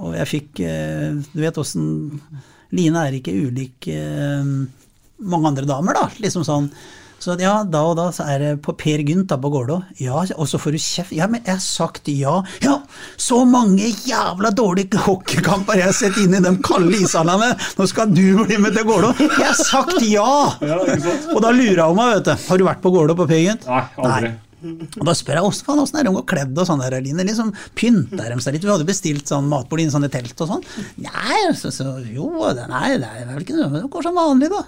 Og 0.00 0.16
jeg 0.16 0.30
fikk 0.30 0.64
eh, 0.64 1.12
Du 1.34 1.42
vet 1.44 1.60
åssen 1.60 1.84
Line 2.72 3.04
er 3.04 3.18
ikke 3.20 3.36
ulik 3.36 3.90
eh, 3.92 4.48
mange 5.20 5.52
andre 5.52 5.68
damer, 5.68 5.92
da. 6.00 6.08
Liksom 6.24 6.48
sånn. 6.48 6.70
Så 7.22 7.36
ja, 7.38 7.60
da 7.62 7.84
og 7.86 7.94
da 8.00 8.08
så 8.10 8.24
er 8.26 8.40
det 8.42 8.50
på 8.66 8.72
Per 8.74 9.02
Gynt 9.06 9.28
da 9.30 9.36
på 9.38 9.50
Gålå. 9.52 9.76
Ja, 10.02 10.24
og 10.34 10.48
så 10.50 10.58
får 10.58 10.74
du 10.74 10.78
kjeft. 10.82 11.14
Ja, 11.14 11.28
men 11.30 11.44
jeg 11.44 11.54
har 11.54 11.62
sagt 11.62 12.10
ja. 12.10 12.40
Ja, 12.64 12.80
så 13.14 13.44
mange 13.46 13.92
jævla 14.08 14.50
dårlige 14.50 14.98
hockeykamper 15.04 15.78
jeg 15.78 15.86
har 15.92 15.94
sett 15.94 16.18
inn 16.18 16.34
i 16.34 16.42
de 16.42 16.52
kalde 16.66 16.98
ishallene. 16.98 17.52
Nå 17.78 17.86
skal 17.86 18.10
du 18.10 18.24
bli 18.42 18.58
med 18.58 18.74
til 18.74 18.88
Gålå. 18.90 19.12
Jeg 19.22 19.38
har 19.38 19.54
sagt 19.54 20.02
ja! 20.02 20.32
Ja. 20.66 20.80
Og 21.36 21.38
da 21.44 21.52
lurer 21.54 21.84
hun 21.86 22.00
meg, 22.00 22.16
vet 22.16 22.32
du. 22.32 22.48
Har 22.48 22.58
du 22.58 22.66
vært 22.66 22.82
på 22.82 22.90
Gålå 22.94 23.14
på 23.18 23.28
Per 23.30 23.44
Gynt? 23.44 23.70
Nei, 23.70 23.84
aldri. 24.02 24.32
Og 24.62 25.06
da 25.06 25.14
spør 25.18 25.38
jeg 25.38 25.46
også, 25.46 25.64
faen, 25.66 25.80
åssen 25.82 25.98
er 25.98 26.06
de 26.06 26.26
kledd 26.30 26.58
og 26.58 26.66
sånn 26.68 26.82
der, 26.82 26.98
Line? 27.02 27.24
Liksom, 27.26 27.54
pynter 27.78 28.34
de 28.34 28.42
seg 28.42 28.54
litt? 28.56 28.66
Vi 28.66 28.70
hadde 28.70 28.86
bestilt 28.86 29.30
sånn 29.30 29.48
matbord 29.50 29.82
i 29.82 29.88
sånne 29.90 30.10
telt 30.12 30.38
og 30.42 30.52
sånn. 30.56 30.66
Nei, 31.02 31.40
så, 31.58 31.70
så, 31.74 31.96
jo, 32.10 32.28
det, 32.54 32.68
nei, 32.70 32.96
det 33.02 33.10
er 33.10 33.30
vel 33.30 33.42
ikke 33.46 33.58
noe, 33.58 33.72
det 33.74 33.90
går 33.94 34.06
som 34.06 34.18
vanlig, 34.18 34.50
da. 34.54 34.62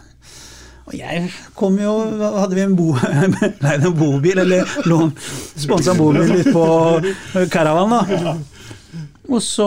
Og 0.84 0.94
jeg 0.98 1.30
kom 1.56 1.78
jo 1.80 1.92
Hadde 2.36 2.56
vi 2.58 2.64
en, 2.64 2.74
bo, 2.76 2.90
leid 3.64 3.86
en 3.88 3.96
bobil, 3.96 4.42
eller 4.42 4.68
sponsa 5.56 5.94
bobil 5.96 6.28
litt 6.28 6.50
på 6.52 6.66
Caravan, 7.52 7.94
da. 7.94 8.34
Og 9.32 9.40
så 9.40 9.66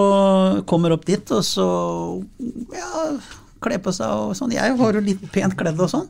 kommer 0.69 0.93
opp 0.93 1.07
dit, 1.07 1.31
og 1.33 1.41
så 1.45 1.67
ja, 2.77 3.07
kle 3.65 3.79
på 3.81 3.93
seg 3.95 4.11
og 4.13 4.35
sånn. 4.37 4.53
Jeg 4.53 4.75
var 4.77 4.93
jo 4.93 5.01
litt 5.07 5.23
pent 5.33 5.57
kledd 5.57 5.81
og 5.81 5.89
sånn. 5.89 6.05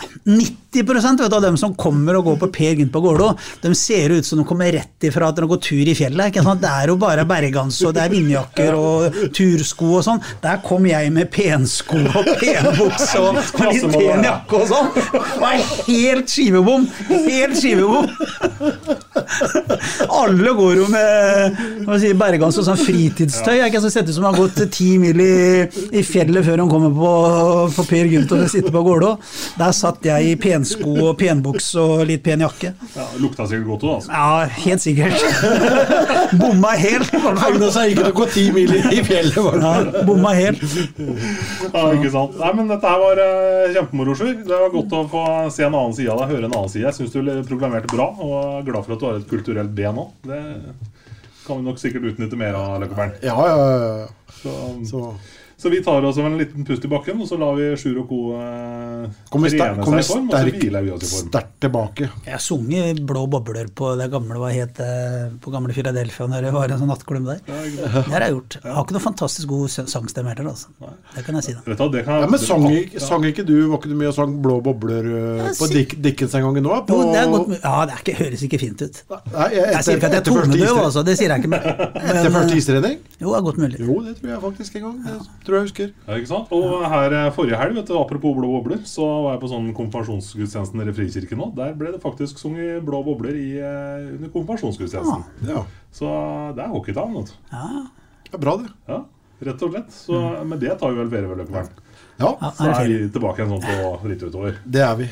S- 0.00 0.06
åtte- 0.06 0.56
90% 0.70 1.18
vet 1.18 1.32
av 1.34 1.42
dem 1.42 1.56
som 1.58 1.72
kommer 1.74 2.14
og 2.14 2.24
går 2.28 2.36
på 2.38 2.48
Per 2.54 2.76
Gynt 2.78 2.92
på 2.94 3.00
Gålå, 3.02 3.32
de 3.64 3.72
ser 3.74 4.12
ut 4.14 4.24
som 4.26 4.38
de 4.38 4.44
kommer 4.46 4.70
rett 4.70 5.02
ifra 5.08 5.26
at 5.32 5.36
de 5.40 5.46
går 5.50 5.58
tur 5.66 5.88
i 5.90 5.94
fjellet. 5.98 6.32
Det 6.60 6.68
er 6.70 6.86
jo 6.92 6.94
bare 7.00 7.24
bergans 7.26 7.80
og 7.88 7.94
det 7.96 8.04
er 8.04 8.12
vindjakker 8.12 8.76
og 8.78 9.16
tursko 9.34 9.88
og 9.98 10.04
sånn. 10.06 10.20
Der 10.44 10.60
kom 10.62 10.86
jeg 10.86 11.10
med 11.12 11.26
pensko 11.34 11.98
og 11.98 12.30
penbukse 12.38 13.18
og, 13.18 13.40
og 13.40 13.72
litt 13.72 13.88
pen 13.96 14.22
jakke 14.28 14.60
og 14.60 14.68
sånn. 14.70 14.92
Det 14.94 15.40
var 15.42 15.58
helt 15.88 16.30
skivebom! 16.30 16.86
Helt 17.10 17.58
skivebom! 17.58 18.06
Alle 20.10 20.54
går 20.60 20.80
jo 20.84 20.86
med 20.92 21.58
si, 22.00 22.12
bergans 22.18 22.58
og 22.62 22.66
sånn 22.70 22.78
fritidstøy. 22.80 23.56
Jeg 23.58 23.74
kan 23.74 23.88
sett 23.90 24.06
ut 24.08 24.14
som 24.14 24.26
de 24.26 24.30
har 24.30 24.38
gått 24.38 24.62
ti 24.74 24.92
mil 25.02 25.18
i, 25.24 25.66
i 25.98 26.04
fjellet 26.06 26.46
før 26.46 26.62
de 26.62 26.68
kommer 26.70 26.94
på, 26.94 27.12
på 27.74 27.88
Per 27.90 28.10
Gynt 28.14 28.34
og 28.38 28.46
sitter 28.52 28.70
på 28.74 28.84
Gålå. 28.86 29.16
Der 29.58 29.74
satt 29.90 30.06
jeg 30.06 30.30
i 30.30 30.36
pensko 30.38 30.92
og 31.08 31.16
penbukse 31.20 31.82
og 31.82 32.04
litt 32.08 32.22
pen 32.24 32.44
jakke. 32.44 32.72
Ja, 32.94 33.06
lukta 33.20 33.46
sikkert 33.48 33.68
godt 33.72 33.86
òg, 33.86 33.94
altså. 33.98 34.12
Ja, 34.14 34.44
helt 34.64 34.84
sikkert. 34.84 35.24
Bomma 36.40 36.74
helt. 36.78 37.14
Egna 37.14 37.70
seg 37.74 37.94
ikke 37.94 38.04
til 38.04 38.12
å 38.12 38.16
gå 38.20 38.28
ti 38.34 38.44
mil 38.54 38.74
i 38.78 39.02
fjellet. 39.06 39.38
var 39.40 39.58
det. 39.58 39.72
Ja, 39.72 40.04
bomma 40.06 40.34
helt. 40.36 40.62
Ja, 41.00 41.84
ikke 41.96 42.12
sant. 42.14 42.38
Nei, 42.40 42.52
men 42.58 42.70
dette 42.70 42.92
her 42.92 43.02
var 43.02 43.22
uh, 43.24 43.66
kjempemoro, 43.74 44.14
Sjur. 44.18 44.36
Det 44.46 44.62
var 44.62 44.72
godt 44.74 44.96
å 44.96 45.02
få 45.10 45.24
se 45.54 45.66
en 45.66 45.74
annen 45.74 45.96
side 45.96 46.12
av 46.12 46.22
deg, 46.22 46.36
høre 46.36 46.46
en 46.46 46.54
annen 46.54 46.72
side. 46.72 46.86
Jeg 46.86 46.98
syns 47.00 47.16
du 47.16 47.50
programmerte 47.50 47.90
bra, 47.92 48.10
og 48.20 48.38
er 48.60 48.70
glad 48.70 48.86
for 48.86 48.96
at 48.96 49.02
du 49.02 49.08
har 49.08 49.20
et 49.20 49.28
kulturelt 49.30 49.74
ben 49.76 50.00
òg. 50.04 50.14
Det 50.28 50.40
kan 51.46 51.58
vi 51.58 51.66
nok 51.66 51.82
sikkert 51.82 52.06
utnytte 52.12 52.38
mer 52.38 52.54
av, 52.58 52.78
Løkkebern. 52.84 53.16
Ja, 53.26 53.36
ja, 53.50 53.68
ja. 53.82 54.08
Så, 54.40 54.54
Så 54.86 55.04
Så 55.60 55.68
vi 55.68 55.82
tar 55.84 56.00
oss 56.08 56.16
en 56.16 56.38
liten 56.40 56.64
pust 56.64 56.84
i 56.84 56.88
bakken, 56.88 57.18
og 57.20 57.28
så 57.28 57.36
lar 57.36 57.52
vi 57.58 57.66
Sjur 57.76 57.98
og 58.00 58.06
co. 58.08 58.18
eh, 58.32 59.10
Kommer 59.28 59.50
seg 59.52 59.60
i 59.60 59.64
form, 59.66 59.80
og 59.84 60.04
så 60.08 60.16
sterk-. 60.24 61.02
Sterkt 61.04 61.56
tilbake. 61.60 62.06
Jeg 62.24 62.32
har 62.32 62.40
sunget 62.40 63.02
Blå 63.04 63.26
bobler 63.28 63.68
på 63.76 63.90
det 64.00 64.06
gamle 64.12 64.38
hva 64.40 64.48
het 64.54 64.72
det, 64.80 64.88
på 65.44 65.52
gamle 65.52 65.74
Philadelphia 65.76 66.26
når 66.32 66.46
det 66.46 66.52
var 66.54 66.72
en 66.72 66.80
sånn 66.80 66.88
nattklubb 66.88 67.26
der. 67.28 67.42
Det 67.44 67.90
har 68.08 68.24
jeg 68.24 68.32
gjort. 68.38 68.56
Jeg 68.64 68.72
har 68.72 68.84
ikke 68.86 68.96
noe 68.96 69.04
fantastisk 69.04 69.48
god 69.52 69.68
sang- 69.74 69.90
sangstemme 69.92 70.32
heller, 70.32 70.48
altså. 70.54 70.72
Det 71.14 71.24
kan 71.26 71.34
jeg 71.40 71.44
si, 71.44 71.52
da. 71.58 71.60
Vet 71.68 71.78
du, 71.84 71.88
det 71.98 72.04
kan, 72.08 72.20
Ja, 72.24 72.26
men 72.26 72.40
det- 72.40 72.48
sang, 72.48 72.64
ikke- 72.70 73.00
sang 73.00 73.22
ikke 73.28 73.44
du 73.46 73.68
Var 73.70 73.76
ikke 73.78 73.90
du 73.92 73.94
mye 74.00 74.08
og 74.08 74.14
sang 74.14 74.40
Blå 74.42 74.62
bobler 74.62 75.04
Ja, 75.04 75.52
på 75.60 75.68
Dick, 75.70 76.00
Dickens 76.00 76.34
en 76.34 76.42
gang 76.42 76.62
nå? 76.64 76.86
På, 76.86 76.96
Jo, 77.04 77.12
det 77.12 77.20
er 77.20 77.28
godt, 77.36 77.52
ja, 77.62 77.84
det 77.86 77.92
er 77.94 78.00
ikke, 78.00 78.16
høres 78.24 78.42
ikke 78.48 78.58
fint 78.64 78.80
ut. 78.82 79.02
Nei, 79.10 79.48
jeg, 79.54 79.72
Jeg 79.74 79.84
sier 79.84 79.96
ikke 80.00 80.08
at 80.08 80.12
jeg 80.12 80.20
er 80.20 80.28
tonedøv, 80.32 80.76
altså. 80.88 81.04
Det 81.04 81.18
sier 81.18 81.28
jeg 81.28 81.38
ikke. 81.44 81.48
Men, 81.52 81.60
Etter 82.08 82.30
første 82.32 82.56
istrening? 82.56 82.98
Jo, 83.20 83.28
det 83.28 83.36
er 83.36 83.44
godt 83.44 83.58
mulig. 83.60 83.78
Jo, 83.80 84.00
det 84.00 84.16
tror 84.20 84.28
jeg 84.32 84.40
faktisk 84.40 84.76
en 84.76 84.82
gang. 84.82 84.98
Det 85.44 85.49
tror 85.50 85.58
jeg 85.58 85.66
husker. 85.66 85.92
Ja, 86.06 86.16
ikke 86.16 86.30
sant? 86.30 86.52
Og 86.54 86.84
her 86.88 87.14
eh, 87.18 87.28
forrige 87.34 87.58
helg, 87.60 87.76
vet 87.76 87.90
du, 87.90 87.94
apropos 87.98 88.36
blå 88.38 88.50
bobler, 88.54 88.80
så 88.88 89.04
var 89.26 89.34
jeg 89.34 89.42
på 89.42 89.50
sånn 89.50 89.70
konfirmasjonsgudstjenesten 89.76 90.82
i 90.86 90.94
Frikirken 90.96 91.42
òg. 91.44 91.54
Der 91.58 91.74
ble 91.78 91.90
det 91.94 92.00
faktisk 92.02 92.38
sunget 92.40 92.84
blå 92.86 93.02
bobler 93.06 93.34
i, 93.36 93.48
eh, 93.58 94.12
under 94.14 94.30
konfirmasjonsgudstjenesten. 94.32 95.26
Ja. 95.50 95.64
Så 95.94 96.08
det 96.56 96.64
er 96.64 96.72
hockeytown, 96.72 97.18
vet 97.18 97.34
du. 97.34 97.36
Ja. 97.52 97.82
Det 98.30 98.38
er 98.38 98.44
bra, 98.46 98.56
det. 98.62 98.70
Ja, 98.86 99.00
rett 99.50 99.66
og 99.66 99.74
slett. 99.74 99.92
Så 100.06 100.22
med 100.46 100.62
det 100.62 100.78
tar 100.78 100.94
vi 100.94 101.02
vel 101.02 101.10
vel, 101.10 101.46
Ja, 102.20 102.34
Så 102.54 102.70
er 102.70 102.86
vi 102.86 103.08
tilbake 103.10 103.42
igjen 103.42 103.56
sånn 103.58 104.00
på 104.00 104.08
litt 104.08 104.22
utover. 104.22 104.56
det 104.64 104.86
er 104.86 104.94
vi. 104.96 105.08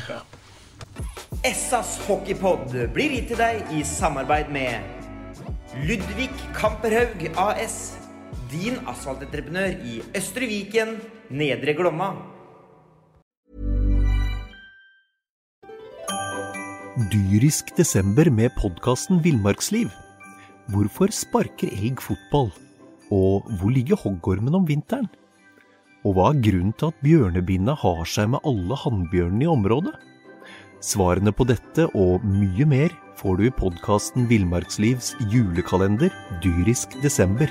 Essas 1.45 1.99
hockeypod 2.07 2.71
blir 2.95 3.11
gitt 3.19 3.29
til 3.29 3.37
deg 3.41 3.63
i 3.75 3.83
samarbeid 3.83 4.51
med 4.55 4.81
Ludvig 5.87 6.31
Kamperhaug 6.55 7.29
AS. 7.37 7.98
Din 8.49 8.79
asfaltentreprenør 8.89 9.75
i 9.85 9.99
Østre 10.17 10.47
Viken, 10.49 10.95
Nedre 11.29 11.75
Glomma. 11.77 12.07
Dyrisk 17.13 17.75
desember 17.77 18.31
med 18.33 18.55
podkasten 18.57 19.21
Villmarksliv. 19.25 19.91
Hvorfor 20.73 21.13
sparker 21.13 21.69
elg 21.77 22.01
fotball? 22.01 22.49
Og 23.13 23.45
hvor 23.59 23.75
ligger 23.75 24.01
hoggormen 24.01 24.57
om 24.57 24.65
vinteren? 24.69 25.11
Og 26.07 26.17
hva 26.17 26.31
er 26.33 26.43
grunnen 26.49 26.73
til 26.79 26.89
at 26.89 27.05
bjørnebinna 27.05 27.77
har 27.83 28.05
seg 28.09 28.33
med 28.33 28.49
alle 28.49 28.81
hannbjørnene 28.81 29.45
i 29.45 29.53
området? 29.59 29.93
Svarene 30.81 31.35
på 31.37 31.45
dette 31.51 31.91
og 31.93 32.25
mye 32.25 32.65
mer 32.71 32.97
får 33.19 33.37
du 33.37 33.49
i 33.49 33.57
podkasten 33.61 34.29
Villmarkslivs 34.31 35.17
julekalender 35.29 36.15
Dyrisk 36.45 36.95
desember, 37.03 37.51